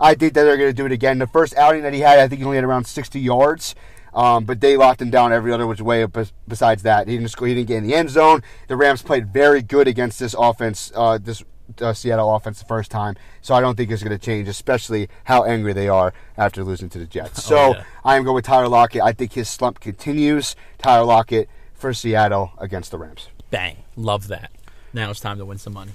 I 0.00 0.14
think 0.14 0.34
that 0.34 0.44
they're 0.44 0.56
going 0.56 0.70
to 0.70 0.74
do 0.74 0.86
it 0.86 0.92
again. 0.92 1.18
The 1.18 1.26
first 1.26 1.56
outing 1.56 1.82
that 1.82 1.94
he 1.94 2.00
had, 2.00 2.18
I 2.18 2.28
think 2.28 2.40
he 2.40 2.44
only 2.44 2.56
had 2.56 2.64
around 2.64 2.86
60 2.86 3.20
yards. 3.20 3.74
Um, 4.14 4.44
but 4.44 4.60
they 4.60 4.76
locked 4.76 5.00
him 5.00 5.10
down 5.10 5.32
every 5.32 5.52
other 5.52 5.66
which 5.66 5.80
way. 5.80 6.04
bes- 6.04 6.32
Besides 6.46 6.82
that, 6.82 7.08
he 7.08 7.16
didn't 7.16 7.30
score. 7.30 7.48
He 7.48 7.54
didn't 7.54 7.68
get 7.68 7.78
in 7.78 7.86
the 7.86 7.94
end 7.94 8.10
zone. 8.10 8.42
The 8.68 8.76
Rams 8.76 9.02
played 9.02 9.32
very 9.32 9.62
good 9.62 9.88
against 9.88 10.18
this 10.18 10.34
offense. 10.38 10.92
Uh, 10.94 11.18
this 11.18 11.42
uh, 11.80 11.94
Seattle 11.94 12.34
offense 12.34 12.58
the 12.58 12.66
first 12.66 12.90
time, 12.90 13.16
so 13.40 13.54
I 13.54 13.60
don't 13.62 13.76
think 13.76 13.90
it's 13.90 14.02
going 14.02 14.16
to 14.18 14.22
change. 14.22 14.48
Especially 14.48 15.08
how 15.24 15.44
angry 15.44 15.72
they 15.72 15.88
are 15.88 16.12
after 16.36 16.62
losing 16.62 16.90
to 16.90 16.98
the 16.98 17.06
Jets. 17.06 17.42
So 17.48 17.56
Oh, 17.56 17.72
yeah. 17.74 17.84
I 18.04 18.16
am 18.16 18.24
going 18.24 18.34
with 18.34 18.44
Tyler 18.44 18.68
Lockett. 18.68 19.00
I 19.02 19.12
think 19.12 19.32
his 19.32 19.48
slump 19.48 19.80
continues. 19.80 20.54
Tyler 20.78 21.06
Lockett 21.06 21.48
for 21.72 21.94
Seattle 21.94 22.52
against 22.58 22.90
the 22.90 22.98
Rams. 22.98 23.28
Bang. 23.50 23.78
Love 23.96 24.28
that. 24.28 24.50
Now 24.92 25.10
it's 25.10 25.20
time 25.20 25.38
to 25.38 25.44
win 25.46 25.56
some 25.58 25.72
money. 25.72 25.92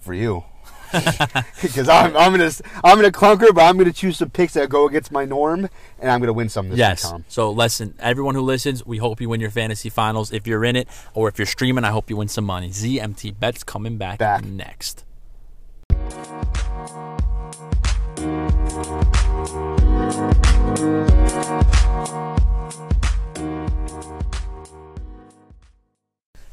For 0.00 0.14
you. 0.14 0.44
Because 1.62 1.88
I'm, 1.88 2.16
I'm 2.16 2.32
gonna 2.32 2.50
I'm 2.82 2.96
gonna 2.96 3.10
clunker, 3.12 3.54
but 3.54 3.62
I'm 3.62 3.76
gonna 3.76 3.92
choose 3.92 4.16
some 4.18 4.30
picks 4.30 4.54
that 4.54 4.68
go 4.70 4.86
against 4.88 5.12
my 5.12 5.24
norm, 5.24 5.68
and 5.98 6.10
I'm 6.10 6.20
gonna 6.20 6.32
win 6.32 6.48
some 6.48 6.68
this 6.70 6.78
Yes. 6.78 7.04
week, 7.04 7.10
Tom. 7.10 7.24
So 7.28 7.50
listen, 7.50 7.94
everyone 8.00 8.34
who 8.34 8.40
listens, 8.40 8.84
we 8.86 8.98
hope 8.98 9.20
you 9.20 9.28
win 9.28 9.40
your 9.40 9.50
fantasy 9.50 9.88
finals. 9.90 10.32
If 10.32 10.46
you're 10.46 10.64
in 10.64 10.76
it, 10.76 10.88
or 11.14 11.28
if 11.28 11.38
you're 11.38 11.46
streaming, 11.46 11.84
I 11.84 11.90
hope 11.90 12.08
you 12.10 12.16
win 12.16 12.28
some 12.28 12.44
money. 12.44 12.70
ZMT 12.70 13.38
bets 13.38 13.62
coming 13.62 13.98
back, 13.98 14.18
Back. 14.18 14.44
next. 14.44 15.04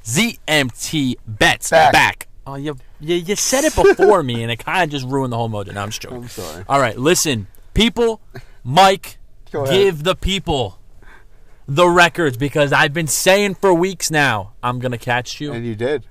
ZMT 0.04 1.16
bets 1.28 1.70
Back. 1.70 1.92
back. 1.94 2.26
Oh, 2.48 2.56
you, 2.56 2.78
you 3.02 3.16
you 3.16 3.36
said 3.36 3.66
it 3.66 3.76
before 3.76 4.24
me, 4.24 4.41
and 4.41 4.50
it 4.50 4.58
kind 4.58 4.84
of 4.86 4.89
just 4.89 5.06
ruined 5.06 5.34
the 5.34 5.38
whole 5.38 5.50
mojo. 5.50 5.74
No, 5.74 5.82
I'm 5.82 5.89
just 5.89 6.02
joking. 6.02 6.24
I'm 6.24 6.28
sorry. 6.30 6.64
All 6.70 6.80
right, 6.80 6.98
listen, 6.98 7.48
people, 7.74 8.22
Mike, 8.64 9.18
give 9.52 10.04
the 10.04 10.16
people 10.16 10.80
the 11.68 11.89
records 11.89 12.38
because 12.38 12.72
I've 12.72 12.93
been 12.93 13.08
saying 13.08 13.56
for 13.56 13.74
weeks 13.74 14.10
now 14.10 14.54
I'm 14.64 14.80
gonna 14.80 14.98
catch 14.98 15.41
you, 15.41 15.52
And 15.52 15.66
you 15.66 15.76
did. 15.76 16.06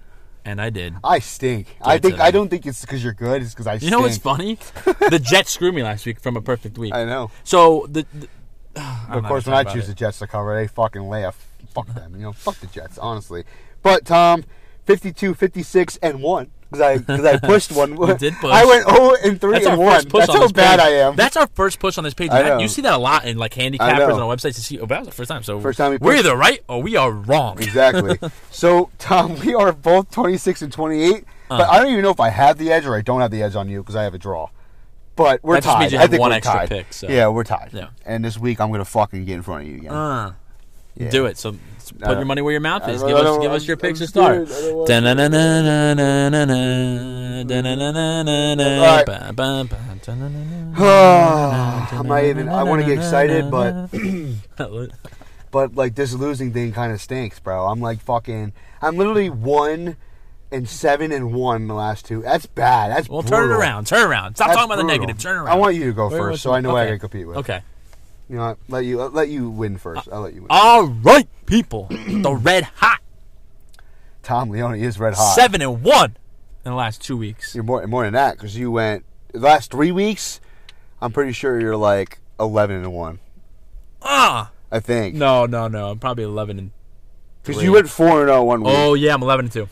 and 0.44 0.60
I 0.60 0.68
did. 0.68 0.94
I 1.02 1.20
stink. 1.20 1.74
I 1.80 1.96
think 1.96 2.20
I 2.20 2.30
don't 2.30 2.50
think 2.50 2.66
it's 2.66 2.82
because 2.82 3.02
you're 3.02 3.14
good. 3.14 3.40
It's 3.40 3.52
because 3.54 3.66
I. 3.66 3.78
Stink. 3.78 3.90
You 3.90 3.96
know 3.96 4.02
what's 4.02 4.18
funny? 4.18 4.58
the 4.84 5.18
Jets 5.18 5.52
screwed 5.52 5.74
me 5.74 5.82
last 5.82 6.04
week 6.04 6.20
from 6.20 6.36
a 6.36 6.42
perfect 6.42 6.76
week. 6.76 6.94
I 6.94 7.06
know. 7.06 7.30
So 7.44 7.86
the, 7.88 8.04
the 8.12 8.28
of 9.10 9.24
course, 9.24 9.46
when 9.46 9.54
I 9.54 9.64
choose 9.64 9.86
the 9.86 9.94
Jets 9.94 10.18
to 10.18 10.26
cover, 10.26 10.54
they 10.54 10.66
fucking 10.66 11.02
laugh. 11.02 11.48
Fuck 11.70 11.86
them. 11.94 12.14
You 12.14 12.22
know, 12.22 12.32
fuck 12.32 12.56
the 12.56 12.66
Jets. 12.66 12.98
Honestly, 12.98 13.44
but 13.82 14.04
Tom, 14.04 14.44
52, 14.86 15.34
56, 15.34 15.98
and 16.02 16.22
one 16.22 16.50
because 16.70 16.80
I 17.08 17.32
I 17.32 17.38
pushed 17.42 17.72
one. 17.72 17.96
You 17.96 18.16
did 18.16 18.34
push. 18.34 18.52
I 18.52 18.64
went 18.64 18.88
zero 18.88 19.12
and 19.24 19.40
three 19.40 19.52
that's 19.52 19.66
and 19.66 19.74
our 19.74 19.84
one. 19.84 19.94
first 19.94 20.08
push 20.08 20.20
That's 20.26 20.30
on 20.30 20.40
how 20.40 20.48
bad 20.48 20.78
page. 20.80 20.86
I 20.86 20.90
am. 21.06 21.16
That's 21.16 21.36
our 21.36 21.46
first 21.48 21.78
push 21.78 21.98
on 21.98 22.04
this 22.04 22.14
page. 22.14 22.30
I. 22.30 22.58
You 22.58 22.68
see 22.68 22.82
that 22.82 22.94
a 22.94 22.98
lot 22.98 23.24
in 23.24 23.38
like 23.38 23.54
handicappers 23.54 24.14
on 24.14 24.20
websites. 24.36 24.54
To 24.54 24.62
see, 24.62 24.78
oh, 24.80 24.86
that 24.86 25.00
was 25.00 25.08
the 25.08 25.14
first 25.14 25.28
time. 25.30 25.42
So 25.42 25.60
First 25.60 25.78
time 25.78 25.92
we 25.92 25.98
we're 25.98 26.16
either 26.16 26.36
right 26.36 26.62
or 26.68 26.82
we 26.82 26.96
are 26.96 27.10
wrong. 27.10 27.60
exactly. 27.62 28.18
so 28.50 28.90
Tom, 28.98 29.38
we 29.40 29.54
are 29.54 29.72
both 29.72 30.10
26 30.10 30.62
and 30.62 30.72
28. 30.72 31.14
Uh. 31.48 31.58
But 31.58 31.68
I 31.68 31.78
don't 31.78 31.90
even 31.92 32.02
know 32.02 32.10
if 32.10 32.20
I 32.20 32.30
have 32.30 32.58
the 32.58 32.72
edge 32.72 32.86
or 32.86 32.96
I 32.96 33.02
don't 33.02 33.20
have 33.20 33.30
the 33.30 33.42
edge 33.42 33.54
on 33.54 33.68
you 33.68 33.80
because 33.82 33.96
I 33.96 34.02
have 34.02 34.14
a 34.14 34.18
draw. 34.18 34.50
But 35.14 35.42
we're 35.42 35.54
That 35.54 35.62
just 35.64 35.76
tied. 35.92 35.94
I 35.94 36.06
think 36.08 36.20
one 36.20 36.30
we're 36.30 36.36
extra 36.36 36.54
tied. 36.58 36.68
pick, 36.68 36.92
so. 36.92 37.08
Yeah, 37.08 37.28
we're 37.28 37.44
tied. 37.44 37.70
Yeah. 37.72 37.88
And 38.04 38.22
this 38.24 38.36
week 38.38 38.60
I'm 38.60 38.70
gonna 38.70 38.84
fucking 38.84 39.24
get 39.24 39.34
in 39.36 39.42
front 39.42 39.62
of 39.62 39.68
you 39.68 39.76
again. 39.76 39.92
Uh, 39.92 40.32
Yeah. 40.96 41.10
Do 41.10 41.26
it. 41.26 41.38
So 41.38 41.56
put 41.98 42.16
your 42.16 42.24
money 42.24 42.42
where 42.42 42.52
your 42.52 42.60
mouth 42.60 42.88
is. 42.88 43.02
Give 43.02 43.16
us, 43.16 43.38
give 43.38 43.52
us 43.52 43.66
your 43.66 43.76
picks 43.76 43.98
to 44.00 44.06
start. 44.06 44.48
All 44.50 44.86
right. 50.86 51.88
I'm 51.92 52.06
not 52.08 52.24
even. 52.24 52.48
I 52.48 52.62
want 52.62 52.82
to 52.82 52.86
get 52.86 52.98
excited, 52.98 53.50
but 53.50 53.88
but 55.50 55.74
like 55.74 55.94
this 55.94 56.12
losing 56.12 56.52
thing 56.52 56.72
kind 56.72 56.92
of 56.92 57.00
stinks, 57.00 57.40
bro. 57.40 57.66
I'm 57.66 57.80
like 57.80 58.00
fucking. 58.00 58.52
I'm 58.82 58.96
literally 58.96 59.30
one 59.30 59.96
and 60.52 60.68
seven 60.68 61.12
and 61.12 61.32
one 61.32 61.62
in 61.62 61.68
the 61.68 61.74
last 61.74 62.04
two. 62.04 62.22
That's 62.22 62.46
bad. 62.46 62.90
That's 62.90 63.08
Well, 63.08 63.22
turn 63.22 63.50
it 63.50 63.54
around. 63.54 63.86
Turn 63.86 64.08
around. 64.08 64.36
Stop 64.36 64.48
That's 64.48 64.58
talking 64.58 64.72
about 64.72 64.82
the 64.82 64.86
negative. 64.86 65.18
Turn 65.18 65.36
around. 65.36 65.48
I 65.48 65.54
want 65.56 65.74
you 65.76 65.86
to 65.86 65.92
go 65.92 66.08
Wait, 66.08 66.18
first, 66.18 66.42
so 66.42 66.52
I 66.52 66.60
know 66.60 66.76
I 66.76 66.86
can 66.86 66.98
compete 66.98 67.26
with. 67.26 67.38
Okay. 67.38 67.62
You 68.28 68.36
know, 68.36 68.46
what? 68.48 68.58
let 68.68 68.84
you 68.84 68.98
let, 68.98 69.14
let 69.14 69.28
you 69.28 69.50
win 69.50 69.78
first. 69.78 70.08
I'll 70.10 70.22
let 70.22 70.34
you 70.34 70.42
win. 70.42 70.48
All 70.50 70.86
right, 70.86 71.28
people. 71.46 71.86
the 71.90 72.34
red 72.34 72.64
hot 72.64 73.00
Tom 74.26 74.50
Leone 74.50 74.74
is 74.74 74.98
red 74.98 75.14
hot. 75.14 75.34
seven 75.36 75.62
and 75.62 75.82
one 75.84 76.16
in 76.64 76.72
the 76.72 76.74
last 76.74 77.00
two 77.00 77.16
weeks. 77.16 77.54
You're 77.54 77.62
more 77.62 77.86
more 77.86 78.02
than 78.02 78.14
that 78.14 78.36
because 78.36 78.56
you 78.56 78.72
went 78.72 79.04
the 79.32 79.38
last 79.38 79.70
three 79.70 79.92
weeks. 79.92 80.40
I'm 81.00 81.12
pretty 81.12 81.30
sure 81.32 81.60
you're 81.60 81.76
like 81.76 82.18
eleven 82.40 82.76
and 82.76 82.92
one. 82.92 83.20
Ah, 84.02 84.50
I 84.72 84.80
think 84.80 85.14
no, 85.14 85.46
no, 85.46 85.68
no. 85.68 85.90
I'm 85.90 86.00
probably 86.00 86.24
eleven 86.24 86.58
and. 86.58 86.70
because 87.44 87.62
you 87.62 87.72
went 87.72 87.88
four 87.88 88.22
and 88.22 88.28
zero 88.28 88.42
one 88.42 88.62
week. 88.62 88.74
Oh 88.76 88.94
yeah, 88.94 89.14
I'm 89.14 89.22
eleven 89.22 89.46
and 89.46 89.52
two. 89.52 89.68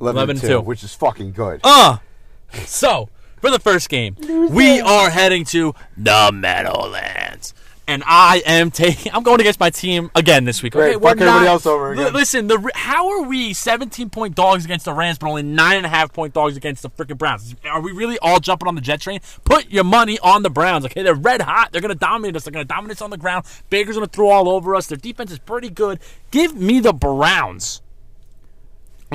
11, 0.00 0.16
11 0.16 0.18
and 0.18 0.30
and 0.30 0.40
2, 0.40 0.46
two. 0.48 0.60
which 0.60 0.82
is 0.82 0.92
fucking 0.92 1.30
good. 1.30 1.60
Uh 1.62 1.98
so 2.66 3.08
for 3.40 3.50
the 3.52 3.60
first 3.60 3.88
game, 3.88 4.16
we 4.50 4.80
are 4.80 5.10
heading 5.10 5.44
to 5.46 5.72
the 5.96 6.32
Meadowlands. 6.32 7.23
And 7.86 8.02
I 8.06 8.42
am 8.46 8.70
taking. 8.70 9.12
I'm 9.12 9.22
going 9.22 9.40
against 9.40 9.60
my 9.60 9.68
team 9.68 10.10
again 10.14 10.44
this 10.44 10.62
week. 10.62 10.72
Great, 10.72 10.94
Okay, 10.96 11.02
fuck 11.02 11.12
everybody 11.12 11.44
not- 11.44 11.46
else 11.46 11.66
over 11.66 11.92
again. 11.92 12.14
Listen, 12.14 12.46
the 12.46 12.70
how 12.74 13.10
are 13.10 13.22
we 13.24 13.52
17 13.52 14.08
point 14.08 14.34
dogs 14.34 14.64
against 14.64 14.86
the 14.86 14.94
Rams, 14.94 15.18
but 15.18 15.28
only 15.28 15.42
nine 15.42 15.76
and 15.76 15.84
a 15.84 15.90
half 15.90 16.10
point 16.12 16.32
dogs 16.32 16.56
against 16.56 16.82
the 16.82 16.88
freaking 16.88 17.18
Browns? 17.18 17.54
Are 17.70 17.82
we 17.82 17.92
really 17.92 18.18
all 18.20 18.40
jumping 18.40 18.68
on 18.68 18.74
the 18.74 18.80
Jet 18.80 19.02
train? 19.02 19.20
Put 19.44 19.70
your 19.70 19.84
money 19.84 20.18
on 20.20 20.42
the 20.42 20.48
Browns. 20.50 20.86
Okay, 20.86 21.02
they're 21.02 21.14
red 21.14 21.42
hot. 21.42 21.72
They're 21.72 21.82
gonna 21.82 21.94
dominate 21.94 22.34
us. 22.36 22.44
They're 22.44 22.52
gonna 22.52 22.64
dominate 22.64 22.96
us 22.96 23.02
on 23.02 23.10
the 23.10 23.18
ground. 23.18 23.44
Baker's 23.68 23.96
gonna 23.96 24.06
throw 24.06 24.30
all 24.30 24.48
over 24.48 24.74
us. 24.74 24.86
Their 24.86 24.96
defense 24.96 25.30
is 25.30 25.38
pretty 25.38 25.68
good. 25.68 25.98
Give 26.30 26.54
me 26.56 26.80
the 26.80 26.94
Browns 26.94 27.82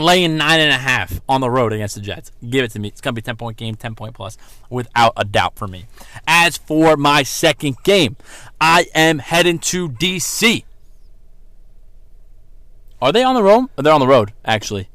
laying 0.01 0.37
nine 0.37 0.59
and 0.59 0.71
a 0.71 0.77
half 0.77 1.21
on 1.29 1.41
the 1.41 1.49
road 1.49 1.73
against 1.73 1.95
the 1.95 2.01
Jets. 2.01 2.31
Give 2.47 2.63
it 2.63 2.71
to 2.71 2.79
me. 2.79 2.87
It's 2.89 3.01
gonna 3.01 3.13
be 3.13 3.19
a 3.19 3.23
ten 3.23 3.35
point 3.35 3.57
game, 3.57 3.75
ten 3.75 3.95
point 3.95 4.15
plus, 4.15 4.37
without 4.69 5.13
a 5.17 5.25
doubt 5.25 5.55
for 5.55 5.67
me. 5.67 5.85
As 6.27 6.57
for 6.57 6.97
my 6.97 7.23
second 7.23 7.77
game, 7.83 8.15
I 8.59 8.87
am 8.95 9.19
heading 9.19 9.59
to 9.59 9.89
DC. 9.89 10.63
Are 13.01 13.11
they 13.11 13.23
on 13.23 13.35
the 13.35 13.43
road? 13.43 13.67
They're 13.77 13.93
on 13.93 14.01
the 14.01 14.07
road, 14.07 14.33
actually. 14.43 14.89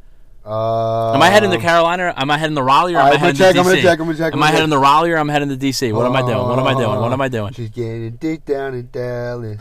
Uh, 0.46 1.14
Am 1.14 1.22
I 1.22 1.30
heading 1.30 1.50
to 1.52 1.58
Carolina? 1.58 2.04
Or 2.04 2.20
am 2.20 2.30
I 2.30 2.36
heading 2.36 2.54
to 2.56 2.62
Raleigh? 2.62 2.94
Or 2.94 2.98
am 2.98 3.06
I'm 3.06 3.12
I 3.14 3.16
heading 3.16 3.36
check, 3.36 3.54
to 3.54 3.60
I'm 3.60 3.64
gonna 3.64 3.80
check, 3.80 3.98
I'm 3.98 4.04
gonna 4.04 4.18
check, 4.18 4.34
I'm 4.34 4.42
I 4.42 4.50
heading 4.50 4.68
to 4.68 4.78
Raleigh 4.78 5.12
or 5.12 5.16
am 5.16 5.30
I 5.30 5.32
heading 5.32 5.48
to 5.48 5.56
DC? 5.56 5.90
What 5.90 6.04
am 6.04 6.14
I 6.14 6.20
doing? 6.20 6.36
What 6.36 6.58
am 6.58 6.66
I 6.66 6.74
doing? 6.74 7.00
What 7.00 7.12
am 7.12 7.20
I 7.22 7.28
doing? 7.28 7.54
She's 7.54 7.70
getting 7.70 8.10
deep 8.16 8.44
down 8.44 8.74
in 8.74 8.90
Dallas. 8.92 9.60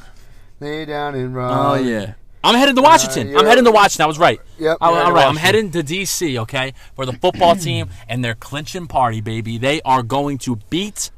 Lay 0.60 0.84
down 0.84 1.16
in 1.16 1.32
Raleigh. 1.34 1.80
Oh 1.80 1.84
yeah. 1.84 2.14
I'm 2.44 2.56
heading 2.56 2.76
to 2.76 2.82
Washington. 2.82 3.28
you're- 3.30 3.40
I'm 3.40 3.46
heading 3.46 3.64
to 3.66 3.72
Washington. 3.72 4.04
I 4.04 4.08
was 4.08 4.20
right. 4.20 4.40
Yep, 4.60 4.78
I- 4.82 4.88
all 5.04 5.12
right. 5.14 5.28
I'm 5.28 5.36
heading 5.38 5.72
to 5.72 5.84
DC. 5.84 6.38
Okay, 6.40 6.74
for 6.96 7.06
the 7.06 7.14
football 7.14 7.56
team 7.68 7.90
and 8.10 8.24
their 8.24 8.36
clinching 8.36 8.88
party, 8.88 9.22
baby. 9.22 9.58
They 9.58 9.82
are 9.84 10.04
going 10.04 10.38
to 10.40 10.58
beat 10.70 11.10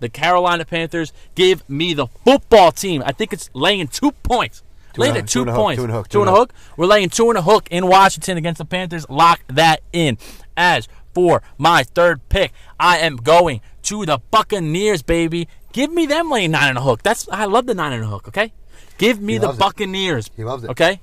the 0.00 0.08
Carolina 0.08 0.64
Panthers. 0.64 1.12
Give 1.34 1.68
me 1.68 1.94
the 1.94 2.06
football 2.24 2.72
team. 2.72 3.02
I 3.06 3.12
think 3.12 3.32
it's 3.32 3.48
laying 3.54 3.86
two 3.88 4.12
points 4.12 4.62
and 4.94 5.04
a- 5.16 5.18
at 5.20 5.28
two 5.28 5.32
two 5.32 5.40
and 5.42 5.50
a 5.50 5.52
hook, 5.52 5.60
points. 5.62 5.78
two 5.78 5.84
and 5.84 5.92
a 5.92 5.94
hook, 5.96 6.08
Two 6.08 6.20
and 6.22 6.30
a 6.30 6.32
hook. 6.34 6.52
We're 6.76 6.86
laying 6.86 7.08
two 7.10 7.28
and 7.28 7.38
a 7.38 7.42
hook 7.42 7.68
in 7.70 7.86
Washington 7.86 8.36
against 8.36 8.58
the 8.58 8.64
Panthers. 8.64 9.06
Lock 9.08 9.40
that 9.48 9.82
in. 9.92 10.18
As 10.56 10.88
for 11.14 11.42
my 11.58 11.82
third 11.84 12.28
pick, 12.28 12.52
I 12.80 12.98
am 12.98 13.16
going 13.16 13.60
to 13.84 14.04
the 14.04 14.18
Buccaneers, 14.30 15.02
baby. 15.02 15.48
Give 15.72 15.92
me 15.92 16.06
them 16.06 16.30
laying 16.30 16.50
nine 16.50 16.70
and 16.70 16.78
a 16.78 16.80
hook. 16.82 17.02
That's 17.02 17.28
I 17.30 17.44
love 17.44 17.66
the 17.66 17.74
nine 17.74 17.92
and 17.92 18.02
a 18.04 18.06
hook. 18.06 18.26
Okay, 18.28 18.52
give 18.98 19.20
me 19.20 19.34
He 19.34 19.38
the 19.38 19.46
loves 19.46 19.58
it. 19.58 19.60
Buccaneers. 19.60 20.30
He 20.36 20.44
loves 20.44 20.64
it. 20.64 20.70
Okay. 20.70 21.00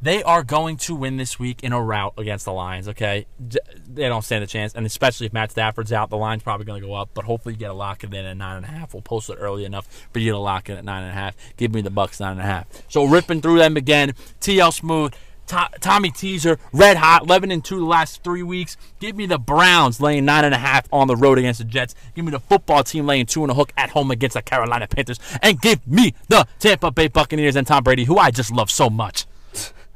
They 0.00 0.20
are 0.24 0.42
going 0.42 0.78
to 0.78 0.96
win 0.96 1.16
this 1.16 1.38
week 1.38 1.62
in 1.62 1.72
a 1.72 1.80
rout 1.80 2.14
against 2.18 2.44
the 2.44 2.52
Lions, 2.52 2.88
okay? 2.88 3.24
They 3.38 4.08
don't 4.08 4.22
stand 4.22 4.42
a 4.42 4.48
chance, 4.48 4.74
and 4.74 4.84
especially 4.84 5.26
if 5.26 5.32
Matt 5.32 5.52
Stafford's 5.52 5.92
out, 5.92 6.10
the 6.10 6.16
line's 6.16 6.42
probably 6.42 6.66
going 6.66 6.80
to 6.80 6.86
go 6.88 6.94
up. 6.94 7.10
But 7.14 7.24
hopefully, 7.24 7.54
you 7.54 7.60
get 7.60 7.70
a 7.70 7.74
lock 7.74 8.02
in 8.02 8.12
at 8.12 8.36
nine 8.36 8.56
and 8.56 8.66
a 8.66 8.68
half. 8.68 8.94
We'll 8.94 9.02
post 9.02 9.30
it 9.30 9.36
early 9.38 9.64
enough 9.64 9.86
for 10.12 10.18
you 10.18 10.32
to 10.32 10.38
lock 10.38 10.68
in 10.68 10.76
at 10.76 10.84
nine 10.84 11.04
and 11.04 11.12
a 11.12 11.14
half. 11.14 11.36
Give 11.56 11.72
me 11.72 11.82
the 11.82 11.90
Bucks 11.90 12.18
nine 12.18 12.32
and 12.32 12.40
a 12.40 12.44
half. 12.44 12.66
So 12.88 13.04
ripping 13.04 13.42
through 13.42 13.58
them 13.58 13.76
again. 13.76 14.14
TL 14.40 14.72
Smooth, 14.72 15.14
To- 15.52 15.68
Tommy 15.80 16.10
Teaser, 16.10 16.58
red 16.72 16.96
hot, 16.96 17.24
eleven 17.24 17.50
and 17.50 17.62
two 17.62 17.78
the 17.78 17.84
last 17.84 18.24
three 18.24 18.42
weeks. 18.42 18.78
Give 19.00 19.14
me 19.14 19.26
the 19.26 19.38
Browns 19.38 20.00
laying 20.00 20.24
nine 20.24 20.44
and 20.46 20.54
a 20.54 20.58
half 20.58 20.88
on 20.90 21.08
the 21.08 21.16
road 21.16 21.36
against 21.38 21.58
the 21.58 21.64
Jets. 21.66 21.94
Give 22.14 22.24
me 22.24 22.30
the 22.30 22.40
football 22.40 22.82
team 22.82 23.04
laying 23.06 23.26
two 23.26 23.42
and 23.42 23.50
a 23.50 23.54
hook 23.54 23.70
at 23.76 23.90
home 23.90 24.10
against 24.10 24.32
the 24.34 24.40
Carolina 24.42 24.86
Panthers, 24.88 25.20
and 25.42 25.60
give 25.60 25.86
me 25.86 26.14
the 26.28 26.46
Tampa 26.58 26.90
Bay 26.90 27.08
Buccaneers 27.08 27.54
and 27.54 27.66
Tom 27.66 27.84
Brady, 27.84 28.04
who 28.04 28.16
I 28.16 28.30
just 28.30 28.50
love 28.50 28.70
so 28.70 28.88
much 28.88 29.26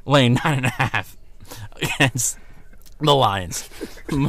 laying 0.05 0.35
nine 0.45 0.57
and 0.57 0.65
a 0.67 0.69
half 0.69 1.17
against 1.81 2.37
the 2.99 3.15
Lions. 3.15 3.67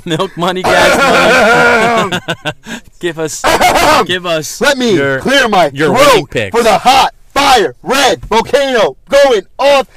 Milk 0.07 0.35
money, 0.37 0.62
guys. 0.62 2.11
money. 2.11 2.81
give 3.01 3.18
us, 3.18 3.45
give 4.07 4.24
us. 4.24 4.61
Let 4.62 4.79
me 4.79 4.95
your- 4.95 5.20
clear 5.20 5.47
my 5.49 5.70
your 5.74 5.95
throat 5.95 6.51
for 6.53 6.62
the 6.62 6.79
hot 6.79 7.14
fire 7.35 7.74
red 7.83 8.24
volcano 8.24 8.97
going 9.11 9.43
off. 9.59 9.89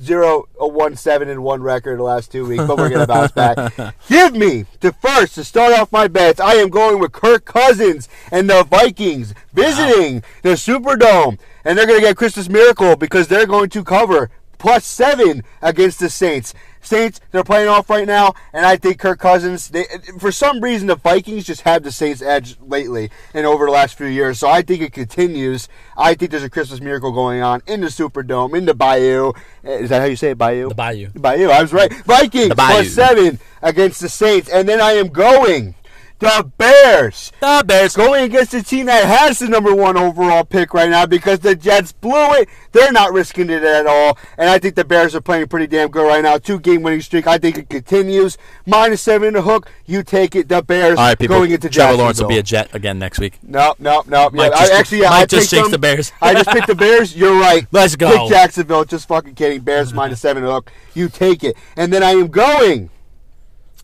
Zero 0.00 0.48
a 0.60 0.68
one 0.68 0.94
seven 0.96 1.28
and 1.28 1.42
one 1.42 1.60
record 1.62 1.98
the 1.98 2.02
last 2.04 2.30
two 2.30 2.46
weeks, 2.46 2.64
but 2.64 2.76
we're 2.76 2.88
gonna 2.88 3.06
bounce 3.08 3.32
back. 3.32 3.72
Give 4.08 4.32
me 4.34 4.64
the 4.80 4.92
first 4.92 5.34
to 5.34 5.44
start 5.44 5.72
off 5.72 5.90
my 5.90 6.06
bets. 6.06 6.38
I 6.40 6.54
am 6.54 6.68
going 6.68 7.00
with 7.00 7.12
Kirk 7.12 7.44
Cousins 7.44 8.08
and 8.30 8.48
the 8.48 8.62
Vikings 8.64 9.34
visiting 9.52 10.22
the 10.42 10.50
Superdome, 10.50 11.38
and 11.64 11.76
they're 11.76 11.86
gonna 11.86 12.00
get 12.00 12.16
Christmas 12.16 12.48
miracle 12.48 12.96
because 12.96 13.28
they're 13.28 13.46
going 13.46 13.70
to 13.70 13.82
cover 13.82 14.30
plus 14.58 14.84
seven 14.84 15.42
against 15.62 15.98
the 16.00 16.10
Saints. 16.10 16.54
Saints, 16.80 17.20
they're 17.32 17.44
playing 17.44 17.68
off 17.68 17.90
right 17.90 18.06
now, 18.06 18.34
and 18.52 18.64
I 18.64 18.76
think 18.76 18.98
Kirk 18.98 19.18
Cousins. 19.18 19.68
They, 19.68 19.84
for 20.18 20.32
some 20.32 20.60
reason, 20.60 20.86
the 20.86 20.96
Vikings 20.96 21.44
just 21.44 21.62
have 21.62 21.82
the 21.82 21.92
Saints' 21.92 22.22
edge 22.22 22.56
lately 22.60 23.10
and 23.34 23.46
over 23.46 23.66
the 23.66 23.72
last 23.72 23.96
few 23.96 24.06
years. 24.06 24.38
So 24.38 24.48
I 24.48 24.62
think 24.62 24.82
it 24.82 24.92
continues. 24.92 25.68
I 25.96 26.14
think 26.14 26.30
there's 26.30 26.42
a 26.44 26.50
Christmas 26.50 26.80
miracle 26.80 27.12
going 27.12 27.42
on 27.42 27.62
in 27.66 27.80
the 27.80 27.88
Superdome, 27.88 28.56
in 28.56 28.64
the 28.64 28.74
Bayou. 28.74 29.32
Eh, 29.64 29.78
Is 29.78 29.90
that 29.90 30.00
how 30.00 30.06
you 30.06 30.16
say 30.16 30.30
it, 30.30 30.38
Bayou? 30.38 30.68
The 30.68 30.74
Bayou. 30.74 31.08
Bayou. 31.14 31.48
I 31.50 31.62
was 31.62 31.72
right. 31.72 31.92
Vikings 32.04 32.50
The 32.50 32.54
plus 32.54 32.90
seven 32.90 33.38
against 33.62 34.00
the 34.00 34.08
Saints, 34.08 34.48
and 34.48 34.68
then 34.68 34.80
I 34.80 34.92
am 34.92 35.08
going 35.08 35.74
the 36.18 36.50
Bears. 36.58 37.32
The 37.40 37.62
Bears. 37.66 37.94
Going 37.94 38.24
against 38.24 38.52
a 38.54 38.62
team 38.62 38.86
that 38.86 39.04
has 39.04 39.38
the 39.38 39.48
number 39.48 39.74
one 39.74 39.96
overall 39.96 40.44
pick 40.44 40.74
right 40.74 40.90
now 40.90 41.06
because 41.06 41.40
the 41.40 41.54
Jets 41.54 41.92
blew 41.92 42.32
it. 42.34 42.48
They're 42.72 42.92
not 42.92 43.12
risking 43.12 43.50
it 43.50 43.62
at 43.62 43.86
all. 43.86 44.18
And 44.36 44.50
I 44.50 44.58
think 44.58 44.74
the 44.74 44.84
Bears 44.84 45.14
are 45.14 45.20
playing 45.20 45.46
pretty 45.48 45.66
damn 45.68 45.90
good 45.90 46.06
right 46.06 46.22
now. 46.22 46.38
Two 46.38 46.58
game 46.58 46.82
winning 46.82 47.02
streak. 47.02 47.26
I 47.26 47.38
think 47.38 47.56
it 47.58 47.68
continues. 47.68 48.36
Minus 48.66 49.02
seven 49.02 49.28
in 49.28 49.34
the 49.34 49.42
hook. 49.42 49.70
You 49.86 50.02
take 50.02 50.34
it. 50.34 50.48
The 50.48 50.62
Bears 50.62 50.98
All 50.98 51.06
right, 51.06 51.18
people. 51.18 51.36
going 51.36 51.50
into 51.52 51.68
Trevor 51.68 51.96
Lawrence 51.96 52.20
will 52.20 52.28
be 52.28 52.38
a 52.38 52.42
Jet 52.42 52.74
again 52.74 52.98
next 52.98 53.18
week. 53.18 53.38
No, 53.42 53.74
no, 53.78 54.02
no. 54.06 54.22
Yeah, 54.22 54.28
Mike 54.32 54.52
I, 54.54 54.78
actually, 54.78 55.02
Mike 55.02 55.10
I 55.10 55.26
just 55.26 55.50
picked 55.50 55.62
them. 55.64 55.70
the 55.70 55.78
Bears. 55.78 56.12
I 56.20 56.34
just 56.34 56.50
picked 56.50 56.66
the 56.66 56.74
Bears. 56.74 57.16
You're 57.16 57.38
right. 57.38 57.66
Let's 57.72 57.96
go. 57.96 58.10
Pick 58.10 58.28
Jacksonville. 58.30 58.84
Just 58.84 59.06
fucking 59.08 59.34
kidding. 59.34 59.60
Bears 59.60 59.94
minus 59.94 60.20
seven 60.20 60.42
in 60.42 60.48
the 60.48 60.54
hook. 60.54 60.72
You 60.94 61.08
take 61.08 61.44
it. 61.44 61.56
And 61.76 61.92
then 61.92 62.02
I 62.02 62.10
am 62.10 62.28
going. 62.28 62.90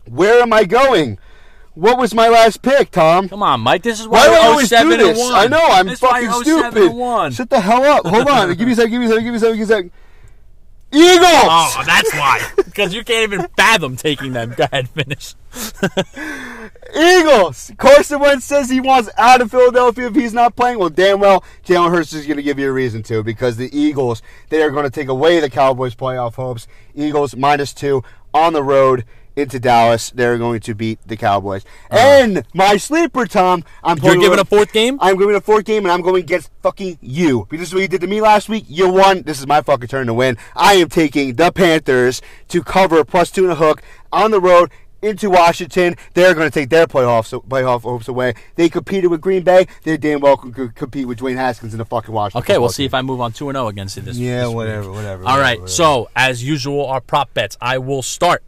Where 0.05 0.41
am 0.41 0.53
I 0.53 0.65
going? 0.65 1.17
What 1.75 1.97
was 1.97 2.13
my 2.13 2.29
last 2.29 2.61
pick, 2.61 2.91
Tom? 2.91 3.27
Come 3.27 3.43
on, 3.43 3.59
Mike. 3.59 3.83
This 3.83 3.99
is 3.99 4.07
Why 4.07 4.27
why, 4.27 4.27
do 4.27 4.33
I 4.33 4.47
always 4.47 4.69
do 4.69 4.77
07 4.77 4.91
and 4.93 5.01
this? 5.01 5.19
1. 5.19 5.33
I 5.33 5.47
know 5.47 5.61
I'm 5.61 5.87
This 5.87 5.99
fucking 5.99 6.31
07 6.31 6.71
stupid. 6.71 6.93
1. 6.93 7.31
Shut 7.33 7.49
the 7.49 7.59
hell 7.59 7.83
up. 7.83 8.05
Hold 8.05 8.27
on. 8.27 8.53
give 8.53 8.65
me 8.65 8.73
a 8.73 8.75
second. 8.75 8.91
Give 8.91 9.01
me 9.01 9.07
a 9.07 9.09
second. 9.09 9.23
Give 9.25 9.33
me 9.33 9.37
a 9.37 9.39
second. 9.39 9.57
Give 9.57 9.59
me 9.59 9.63
a 9.63 9.67
second. 9.67 9.91
Give 9.91 9.91
me 9.91 9.91
a 9.91 9.91
second. 9.91 9.91
Eagles. 10.95 11.27
Oh, 11.27 11.83
that's 11.85 12.13
why. 12.13 12.51
Because 12.55 12.93
you 12.93 13.03
can't 13.03 13.33
even 13.33 13.47
fathom 13.57 13.97
taking 13.97 14.31
them. 14.31 14.53
Go 14.55 14.63
ahead, 14.63 14.87
finish. 14.89 15.35
Eagles. 16.95 17.71
Carson 17.77 18.19
Wentz 18.19 18.45
says 18.45 18.69
he 18.69 18.79
wants 18.79 19.09
out 19.17 19.41
of 19.41 19.51
Philadelphia 19.51 20.07
if 20.07 20.15
he's 20.15 20.33
not 20.33 20.55
playing. 20.55 20.79
Well, 20.79 20.89
damn 20.89 21.19
well, 21.19 21.43
Jalen 21.65 21.91
Hurts 21.91 22.13
is 22.13 22.25
going 22.25 22.37
to 22.37 22.43
give 22.43 22.59
you 22.59 22.69
a 22.69 22.73
reason 22.73 23.03
to 23.03 23.23
because 23.23 23.57
the 23.57 23.69
Eagles 23.77 24.21
they 24.49 24.61
are 24.61 24.71
going 24.71 24.85
to 24.85 24.89
take 24.89 25.09
away 25.09 25.39
the 25.41 25.49
Cowboys' 25.49 25.95
playoff 25.95 26.35
hopes. 26.35 26.67
Eagles 26.93 27.35
minus 27.35 27.73
two 27.73 28.03
on 28.33 28.53
the 28.53 28.63
road 28.63 29.03
into 29.35 29.59
Dallas. 29.59 30.09
They're 30.11 30.37
going 30.37 30.59
to 30.61 30.73
beat 30.75 30.99
the 31.05 31.17
Cowboys. 31.17 31.63
And 31.89 32.43
my 32.53 32.77
sleeper, 32.77 33.25
Tom. 33.25 33.63
I'm 33.83 33.97
Uh-huh. 33.97 34.05
You're 34.05 34.11
putting 34.15 34.21
giving 34.21 34.39
a 34.39 34.45
fourth 34.45 34.71
game? 34.73 34.97
I'm 35.01 35.17
giving 35.17 35.35
a 35.35 35.41
fourth 35.41 35.65
game, 35.65 35.83
and 35.85 35.91
I'm 35.91 36.01
going 36.01 36.23
against 36.23 36.49
fucking 36.63 36.99
you. 37.01 37.47
This 37.51 37.61
is 37.61 37.73
what 37.73 37.81
you 37.81 37.87
did 37.87 38.01
to 38.01 38.07
me 38.07 38.21
last 38.21 38.49
week. 38.49 38.65
You 38.67 38.89
won. 38.89 39.23
This 39.23 39.39
is 39.39 39.47
my 39.47 39.61
fucking 39.61 39.87
turn 39.87 40.07
to 40.07 40.13
win. 40.13 40.37
I 40.55 40.75
am 40.75 40.89
taking 40.89 41.35
the 41.35 41.51
Panthers 41.51 42.21
to 42.49 42.63
cover 42.63 43.03
plus 43.03 43.31
two 43.31 43.43
and 43.43 43.51
a 43.51 43.55
hook 43.55 43.81
on 44.11 44.31
the 44.31 44.39
road 44.39 44.71
into 45.01 45.29
Washington. 45.29 45.95
They're 46.15 46.33
going 46.33 46.47
to 46.49 46.51
take 46.53 46.69
their 46.69 46.87
playoffs 46.87 47.31
playoff 47.47 47.81
hopes 47.81 48.07
away. 48.07 48.33
They 48.55 48.69
competed 48.69 49.11
with 49.11 49.21
Green 49.21 49.43
Bay. 49.43 49.67
They 49.83 49.97
damn 49.97 50.19
well 50.21 50.37
could 50.37 50.55
could 50.55 50.75
compete 50.75 51.07
with 51.07 51.19
Dwayne 51.19 51.35
Haskins 51.35 51.73
in 51.73 51.77
the 51.77 51.85
fucking 51.85 52.13
Washington. 52.13 52.43
Okay, 52.43 52.57
we'll 52.57 52.69
see 52.69 52.83
team. 52.83 52.87
if 52.87 52.93
I 52.95 53.01
move 53.01 53.21
on 53.21 53.31
2 53.31 53.49
and 53.49 53.55
0 53.55 53.67
against 53.67 53.97
you 53.97 54.03
this 54.03 54.17
Yeah, 54.17 54.39
this 54.39 54.47
week. 54.47 54.55
whatever, 54.55 54.91
whatever. 54.91 55.25
All 55.25 55.37
right, 55.37 55.59
whatever. 55.59 55.67
so 55.67 56.09
as 56.15 56.43
usual, 56.43 56.85
our 56.87 57.01
prop 57.01 57.33
bets. 57.33 57.55
I 57.61 57.77
will 57.77 58.01
start. 58.01 58.43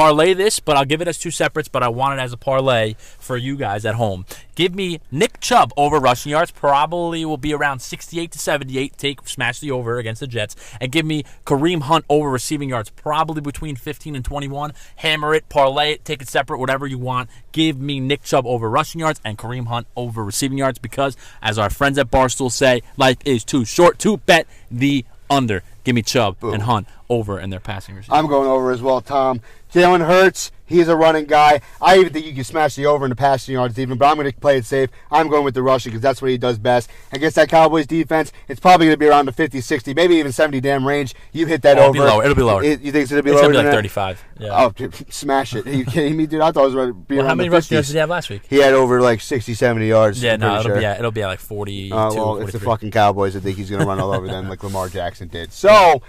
Parlay 0.00 0.32
this, 0.32 0.60
but 0.60 0.78
I'll 0.78 0.86
give 0.86 1.02
it 1.02 1.08
as 1.08 1.18
two 1.18 1.30
separates, 1.30 1.68
but 1.68 1.82
I 1.82 1.88
want 1.88 2.18
it 2.18 2.22
as 2.22 2.32
a 2.32 2.38
parlay 2.38 2.94
for 3.18 3.36
you 3.36 3.54
guys 3.54 3.84
at 3.84 3.96
home. 3.96 4.24
Give 4.54 4.74
me 4.74 4.98
Nick 5.10 5.40
Chubb 5.40 5.74
over 5.76 5.98
rushing 5.98 6.30
yards, 6.30 6.50
probably 6.50 7.22
will 7.26 7.36
be 7.36 7.52
around 7.52 7.80
68 7.80 8.30
to 8.30 8.38
78. 8.38 8.96
Take 8.96 9.28
smash 9.28 9.60
the 9.60 9.70
over 9.70 9.98
against 9.98 10.20
the 10.20 10.26
Jets. 10.26 10.56
And 10.80 10.90
give 10.90 11.04
me 11.04 11.24
Kareem 11.44 11.82
Hunt 11.82 12.06
over 12.08 12.30
receiving 12.30 12.70
yards, 12.70 12.88
probably 12.88 13.42
between 13.42 13.76
15 13.76 14.16
and 14.16 14.24
21. 14.24 14.72
Hammer 14.96 15.34
it, 15.34 15.50
parlay 15.50 15.92
it, 15.92 16.06
take 16.06 16.22
it 16.22 16.28
separate, 16.28 16.60
whatever 16.60 16.86
you 16.86 16.96
want. 16.96 17.28
Give 17.52 17.78
me 17.78 18.00
Nick 18.00 18.22
Chubb 18.22 18.46
over 18.46 18.70
rushing 18.70 19.02
yards 19.02 19.20
and 19.22 19.36
Kareem 19.36 19.66
Hunt 19.66 19.86
over 19.96 20.24
receiving 20.24 20.56
yards 20.56 20.78
because, 20.78 21.14
as 21.42 21.58
our 21.58 21.68
friends 21.68 21.98
at 21.98 22.10
Barstool 22.10 22.50
say, 22.50 22.82
life 22.96 23.18
is 23.26 23.44
too 23.44 23.66
short 23.66 23.98
to 23.98 24.16
bet 24.16 24.46
the 24.70 25.04
under. 25.28 25.62
Give 25.84 25.94
me 25.94 26.02
Chubb 26.02 26.42
and 26.42 26.62
Hunt 26.62 26.86
over 27.08 27.38
in 27.40 27.50
their 27.50 27.60
passing 27.60 27.94
receiving. 27.96 28.14
I'm 28.16 28.26
going 28.26 28.48
over 28.48 28.70
as 28.70 28.82
well, 28.82 29.00
Tom. 29.00 29.40
Jalen 29.72 30.06
Hurts, 30.06 30.52
he's 30.70 30.88
a 30.88 30.96
running 30.96 31.26
guy. 31.26 31.60
I 31.82 31.98
even 31.98 32.10
think 32.14 32.24
you 32.24 32.32
can 32.34 32.44
smash 32.44 32.76
the 32.76 32.86
over 32.86 33.04
in 33.04 33.10
the 33.10 33.16
passing 33.16 33.52
yards 33.52 33.78
even, 33.78 33.98
but 33.98 34.06
I'm 34.06 34.16
going 34.16 34.30
to 34.32 34.38
play 34.40 34.56
it 34.56 34.64
safe. 34.64 34.88
I'm 35.10 35.28
going 35.28 35.44
with 35.44 35.52
the 35.54 35.62
rushing 35.62 35.90
because 35.90 36.00
that's 36.02 36.22
what 36.22 36.30
he 36.30 36.38
does 36.38 36.58
best. 36.58 36.88
Against 37.12 37.36
that 37.36 37.50
Cowboys 37.50 37.86
defense, 37.86 38.32
it's 38.48 38.60
probably 38.60 38.86
going 38.86 38.94
to 38.94 38.98
be 38.98 39.06
around 39.06 39.26
the 39.26 39.32
50, 39.32 39.60
60, 39.60 39.92
maybe 39.92 40.14
even 40.16 40.32
70 40.32 40.60
damn 40.62 40.86
range. 40.86 41.14
You 41.32 41.44
hit 41.44 41.60
that 41.62 41.76
Oh, 41.78 41.82
over. 41.88 41.96
it'll 41.98 42.04
be 42.06 42.10
lower. 42.10 42.24
It'll 42.24 42.34
be 42.36 42.42
lower. 42.42 42.62
It- 42.64 42.80
you 42.80 42.92
think 42.92 43.02
it's 43.02 43.10
going 43.10 43.22
to 43.22 43.24
be 43.24 43.30
It's 43.32 43.42
lower 43.42 43.52
gonna 43.52 43.64
be 43.64 43.68
like 43.68 43.74
35. 43.76 44.24
Yeah. 44.38 44.48
Oh, 44.64 44.70
dude, 44.70 44.94
smash 45.12 45.54
it. 45.54 45.66
Are 45.66 45.70
you 45.72 45.84
kidding 45.84 46.16
me, 46.16 46.26
dude? 46.26 46.40
I 46.40 46.52
thought 46.52 46.62
it 46.62 46.66
was 46.66 46.74
going 46.74 46.88
to 46.88 46.94
be 46.94 47.16
well, 47.16 47.24
around 47.24 47.28
how 47.30 47.34
many 47.34 47.48
rushing 47.50 47.74
yards 47.74 47.88
did 47.88 47.94
he 47.94 47.98
have 47.98 48.08
last 48.08 48.30
week? 48.30 48.42
He 48.48 48.56
had 48.56 48.72
over 48.72 49.00
like 49.02 49.20
60, 49.20 49.52
70 49.52 49.86
yards. 49.88 50.22
Yeah, 50.22 50.36
no, 50.36 50.52
it'll 50.52 50.62
sure. 50.62 50.76
be 50.76 50.82
yeah, 50.82 50.98
it'll 50.98 51.10
be 51.10 51.22
at 51.22 51.26
like 51.26 51.40
42, 51.40 51.94
Uh, 51.94 52.14
well, 52.14 52.36
it's 52.38 52.52
the 52.52 52.60
fucking 52.60 52.90
Cowboys. 52.92 53.34
I 53.36 53.40
think 53.40 53.56
he's 53.58 53.68
going 53.68 53.82
to 53.82 53.86
run 53.88 53.98
all 54.00 54.12
over 54.14 54.26
them 54.28 54.48
like 54.48 54.62
Lamar 54.62 54.88
Jackson 54.88 55.28
did. 55.28 55.52
So, 55.52 56.00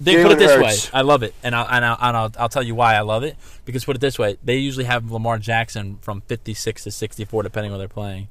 They 0.00 0.22
put 0.22 0.32
it 0.32 0.38
this 0.38 0.52
Hurts. 0.52 0.92
way. 0.92 0.98
I 0.98 1.02
love 1.02 1.22
it, 1.22 1.34
and 1.42 1.54
I'll, 1.54 1.66
and, 1.68 1.84
I'll, 1.84 1.98
and 2.00 2.16
I'll, 2.16 2.32
I'll 2.38 2.48
tell 2.48 2.62
you 2.62 2.74
why 2.74 2.94
I 2.94 3.00
love 3.00 3.24
it. 3.24 3.36
Because 3.64 3.84
put 3.84 3.96
it 3.96 4.00
this 4.00 4.18
way, 4.18 4.38
they 4.44 4.56
usually 4.56 4.84
have 4.84 5.10
Lamar 5.10 5.38
Jackson 5.38 5.98
from 6.02 6.20
56 6.22 6.84
to 6.84 6.90
64, 6.90 7.42
depending 7.42 7.72
on 7.72 7.78
where 7.78 7.86
they're 7.86 7.92
playing. 7.92 8.28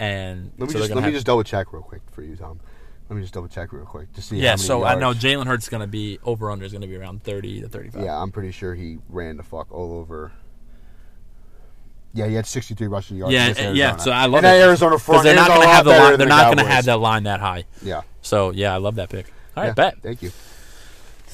And 0.00 0.52
Let 0.58 0.68
me 0.68 0.72
so 0.72 0.78
just 0.80 0.94
let 0.94 1.04
me 1.04 1.12
just 1.12 1.26
double 1.26 1.42
check 1.44 1.72
real 1.72 1.82
quick 1.82 2.02
for 2.10 2.22
you, 2.22 2.36
Tom. 2.36 2.60
Let 3.08 3.16
me 3.16 3.22
just 3.22 3.34
double 3.34 3.48
check 3.48 3.72
real 3.72 3.84
quick 3.86 4.12
to 4.14 4.22
see. 4.22 4.36
how 4.38 4.44
yeah. 4.44 4.56
So 4.56 4.84
I 4.84 4.94
know. 4.96 5.12
Jalen 5.12 5.46
Hurts 5.46 5.64
is 5.64 5.68
going 5.70 5.80
to 5.80 5.86
be 5.86 6.18
over 6.24 6.50
under 6.50 6.64
is 6.64 6.72
going 6.72 6.82
to 6.82 6.88
be 6.88 6.96
around 6.96 7.22
30 7.22 7.62
to 7.62 7.68
35. 7.68 8.04
Yeah, 8.04 8.20
I'm 8.20 8.30
pretty 8.30 8.50
sure 8.52 8.74
he 8.74 8.98
ran 9.08 9.38
the 9.38 9.42
fuck 9.42 9.72
all 9.72 9.94
over. 9.94 10.32
Yeah, 12.14 12.26
he 12.26 12.34
had 12.34 12.46
63 12.46 12.86
rushing 12.86 13.16
yards. 13.16 13.32
Yeah, 13.32 13.70
yeah, 13.70 13.96
so 13.96 14.10
I 14.10 14.26
love 14.26 14.36
and 14.36 14.44
that 14.46 14.56
it. 14.56 14.62
Arizona 14.62 14.98
front 14.98 15.24
they're 15.24 15.34
not 15.34 15.48
going 15.48 15.60
to 15.62 15.68
have 15.68 15.84
the 15.84 15.90
line, 15.90 16.08
they're 16.08 16.16
the 16.18 16.26
not 16.26 16.44
going 16.46 16.58
to 16.58 16.64
have 16.64 16.84
that 16.86 16.98
line 16.98 17.24
that 17.24 17.40
high. 17.40 17.64
Yeah, 17.82 18.02
So 18.22 18.50
yeah, 18.50 18.74
I 18.74 18.78
love 18.78 18.96
that 18.96 19.10
pick. 19.10 19.26
All 19.56 19.62
right, 19.62 19.68
yeah. 19.68 19.74
bet. 19.74 20.02
Thank 20.02 20.22
you. 20.22 20.32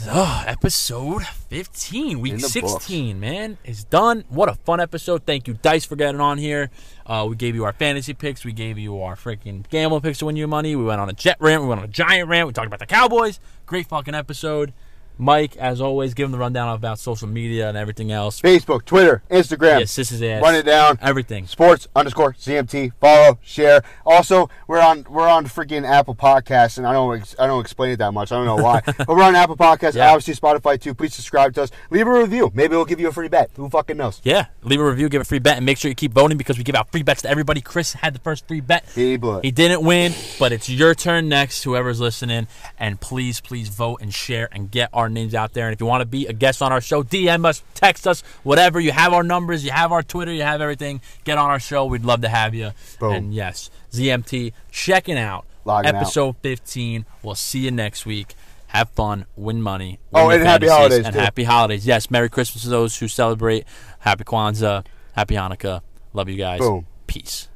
Oh, 0.07 0.43
episode 0.47 1.25
15, 1.25 2.21
week 2.21 2.35
In 2.35 2.41
the 2.41 2.49
16, 2.49 3.19
man, 3.19 3.59
is 3.65 3.85
done. 3.85 4.25
What 4.29 4.49
a 4.49 4.55
fun 4.55 4.81
episode. 4.81 5.25
Thank 5.25 5.47
you, 5.47 5.55
Dice, 5.55 5.85
for 5.85 5.95
getting 5.97 6.21
on 6.21 6.37
here. 6.37 6.71
Uh, 7.07 7.27
we 7.29 7.37
gave 7.37 7.55
you 7.55 7.65
our 7.65 7.73
fantasy 7.73 8.13
picks. 8.13 8.45
We 8.45 8.53
gave 8.53 8.77
you 8.77 9.01
our 9.01 9.15
freaking 9.15 9.69
gamble 9.71 10.01
picks 10.01 10.19
to 10.19 10.27
win 10.27 10.37
you 10.37 10.49
money. 10.49 10.75
We 10.75 10.85
went 10.85 11.01
on 11.01 11.09
a 11.09 11.13
jet 11.13 11.37
rant. 11.39 11.63
We 11.63 11.69
went 11.69 11.79
on 11.81 11.85
a 11.85 11.89
giant 11.89 12.29
rant. 12.29 12.47
We 12.49 12.53
talked 12.53 12.67
about 12.67 12.81
the 12.81 12.87
Cowboys. 12.87 13.39
Great 13.67 13.87
fucking 13.87 14.15
episode. 14.15 14.73
Mike, 15.17 15.57
as 15.57 15.81
always, 15.81 16.15
give 16.15 16.27
him 16.27 16.33
the 16.33 16.39
rundown 16.39 16.75
about 16.75 16.99
social 16.99 17.29
media 17.29 17.69
and 17.69 17.77
everything 17.77 18.11
else. 18.11 18.41
Facebook, 18.41 18.85
Twitter, 18.85 19.23
Instagram. 19.31 19.81
Yes, 19.81 19.95
this 19.95 20.11
is 20.11 20.23
ass. 20.23 20.43
Run 20.43 20.55
it 20.55 20.65
down. 20.65 20.99
Everything. 21.01 21.47
Sports 21.47 21.87
underscore 21.95 22.33
ZMT. 22.33 22.93
Follow, 23.01 23.39
share. 23.43 23.83
Also, 24.05 24.49
we're 24.67 24.81
on 24.81 25.07
we're 25.09 25.29
on 25.29 25.47
freaking 25.47 25.89
Apple 25.89 26.15
Podcasts, 26.15 26.79
and 26.79 26.87
I 26.87 26.93
don't 26.93 27.35
I 27.39 27.47
don't 27.47 27.61
explain 27.61 27.93
it 27.93 27.97
that 27.99 28.13
much. 28.13 28.33
I 28.33 28.37
don't 28.37 28.47
know 28.47 28.63
why, 28.63 28.81
but 28.87 29.09
we're 29.09 29.23
on 29.23 29.37
Apple 29.37 29.57
Podcasts. 29.57 29.95
Yeah. 29.95 30.11
Obviously, 30.11 30.35
Spotify 30.35 30.81
too. 30.81 30.95
Please 30.95 31.15
subscribe 31.15 31.55
to 31.55 31.63
us. 31.63 31.71
Leave 31.91 32.07
a 32.07 32.13
review. 32.13 32.51
Maybe 32.55 32.75
we'll 32.75 32.85
give 32.85 33.01
you 33.01 33.09
a 33.09 33.13
free 33.13 33.29
bet. 33.29 33.51
Who 33.57 33.69
fucking 33.69 33.97
knows? 33.97 34.21
Yeah, 34.25 34.47
leave 34.63 34.81
a 34.81 34.85
review, 34.85 35.09
give 35.09 35.23
a 35.23 35.25
free 35.25 35.39
bet, 35.39 35.57
and 35.57 35.67
make 35.67 35.79
sure 35.79 35.89
you 35.89 35.95
keep 35.95 36.13
voting 36.13 36.39
because 36.39 36.59
we 36.59 36.65
give 36.65 36.75
out 36.75 36.91
free 36.91 37.03
bets 37.03 37.23
to 37.23 37.31
everybody. 37.31 37.61
Chris 37.61 37.93
had 37.93 38.15
the 38.15 38.21
first 38.21 38.49
free 38.49 38.61
bet. 38.61 38.85
He 38.95 39.17
blew 39.17 39.39
it. 39.39 39.45
He 39.45 39.51
didn't 39.51 39.85
win, 39.85 40.13
but 40.39 40.53
it's 40.53 40.69
your 40.69 40.95
turn 40.95 41.29
next, 41.29 41.63
whoever's 41.63 42.01
listening. 42.01 42.49
And 42.79 43.01
please, 43.01 43.41
please 43.41 43.69
vote 43.69 44.01
and 44.01 44.13
share 44.13 44.49
and 44.53 44.71
get 44.71 44.91
our 44.93 45.04
names 45.09 45.35
out 45.35 45.53
there. 45.53 45.67
And 45.67 45.73
if 45.75 45.81
you 45.81 45.87
want 45.87 46.01
to 46.03 46.07
be 46.07 46.27
a 46.27 46.33
guest 46.33 46.63
on 46.63 46.73
our 46.73 46.81
show, 46.81 47.03
DM 47.03 47.45
us, 47.47 47.63
text 47.75 48.07
us, 48.07 48.23
whatever. 48.43 48.81
You 48.81 48.93
have 48.93 49.13
our 49.13 49.23
numbers, 49.23 49.65
you 49.65 49.71
have 49.71 49.93
our 49.93 50.03
Twitter, 50.03 50.33
you 50.33 50.43
have 50.43 50.61
everything. 50.61 51.01
Get 51.25 51.39
on 51.39 51.51
our 51.51 51.61
show. 51.61 51.85
We'd 51.87 52.05
love 52.05 52.21
to 52.23 52.29
have 52.29 52.55
you. 52.55 52.71
Boom. 52.99 53.13
And 53.13 53.35
yes, 53.35 53.71
ZMT, 53.93 54.53
checking 54.71 55.19
out 55.19 55.45
Logging 55.65 55.91
out. 55.95 56.03
episode 56.03 56.37
15. 56.43 57.07
We'll 57.23 57.35
see 57.35 57.61
you 57.61 57.71
next 57.71 58.05
week. 58.07 58.35
Have 58.69 58.91
fun, 58.91 59.27
win 59.37 59.63
money. 59.63 60.01
Oh, 60.13 60.27
win 60.27 60.39
your 60.39 60.41
and 60.41 60.49
happy 60.49 60.67
holidays, 60.69 61.05
And 61.05 61.15
too. 61.15 61.21
happy 61.21 61.45
holidays. 61.45 61.87
Yes, 61.87 62.11
Merry 62.11 62.29
Christmas 62.29 62.65
to 62.65 62.69
those 62.71 62.97
who 62.99 63.07
celebrate. 63.07 63.65
Happy 64.01 64.25
Kwanzaa. 64.25 64.85
Happy 65.13 65.35
Hanukkah. 65.37 65.81
Love 66.13 66.29
you 66.29 66.37
guys. 66.37 66.59
Boom. 66.59 66.87
Peace. 67.07 67.49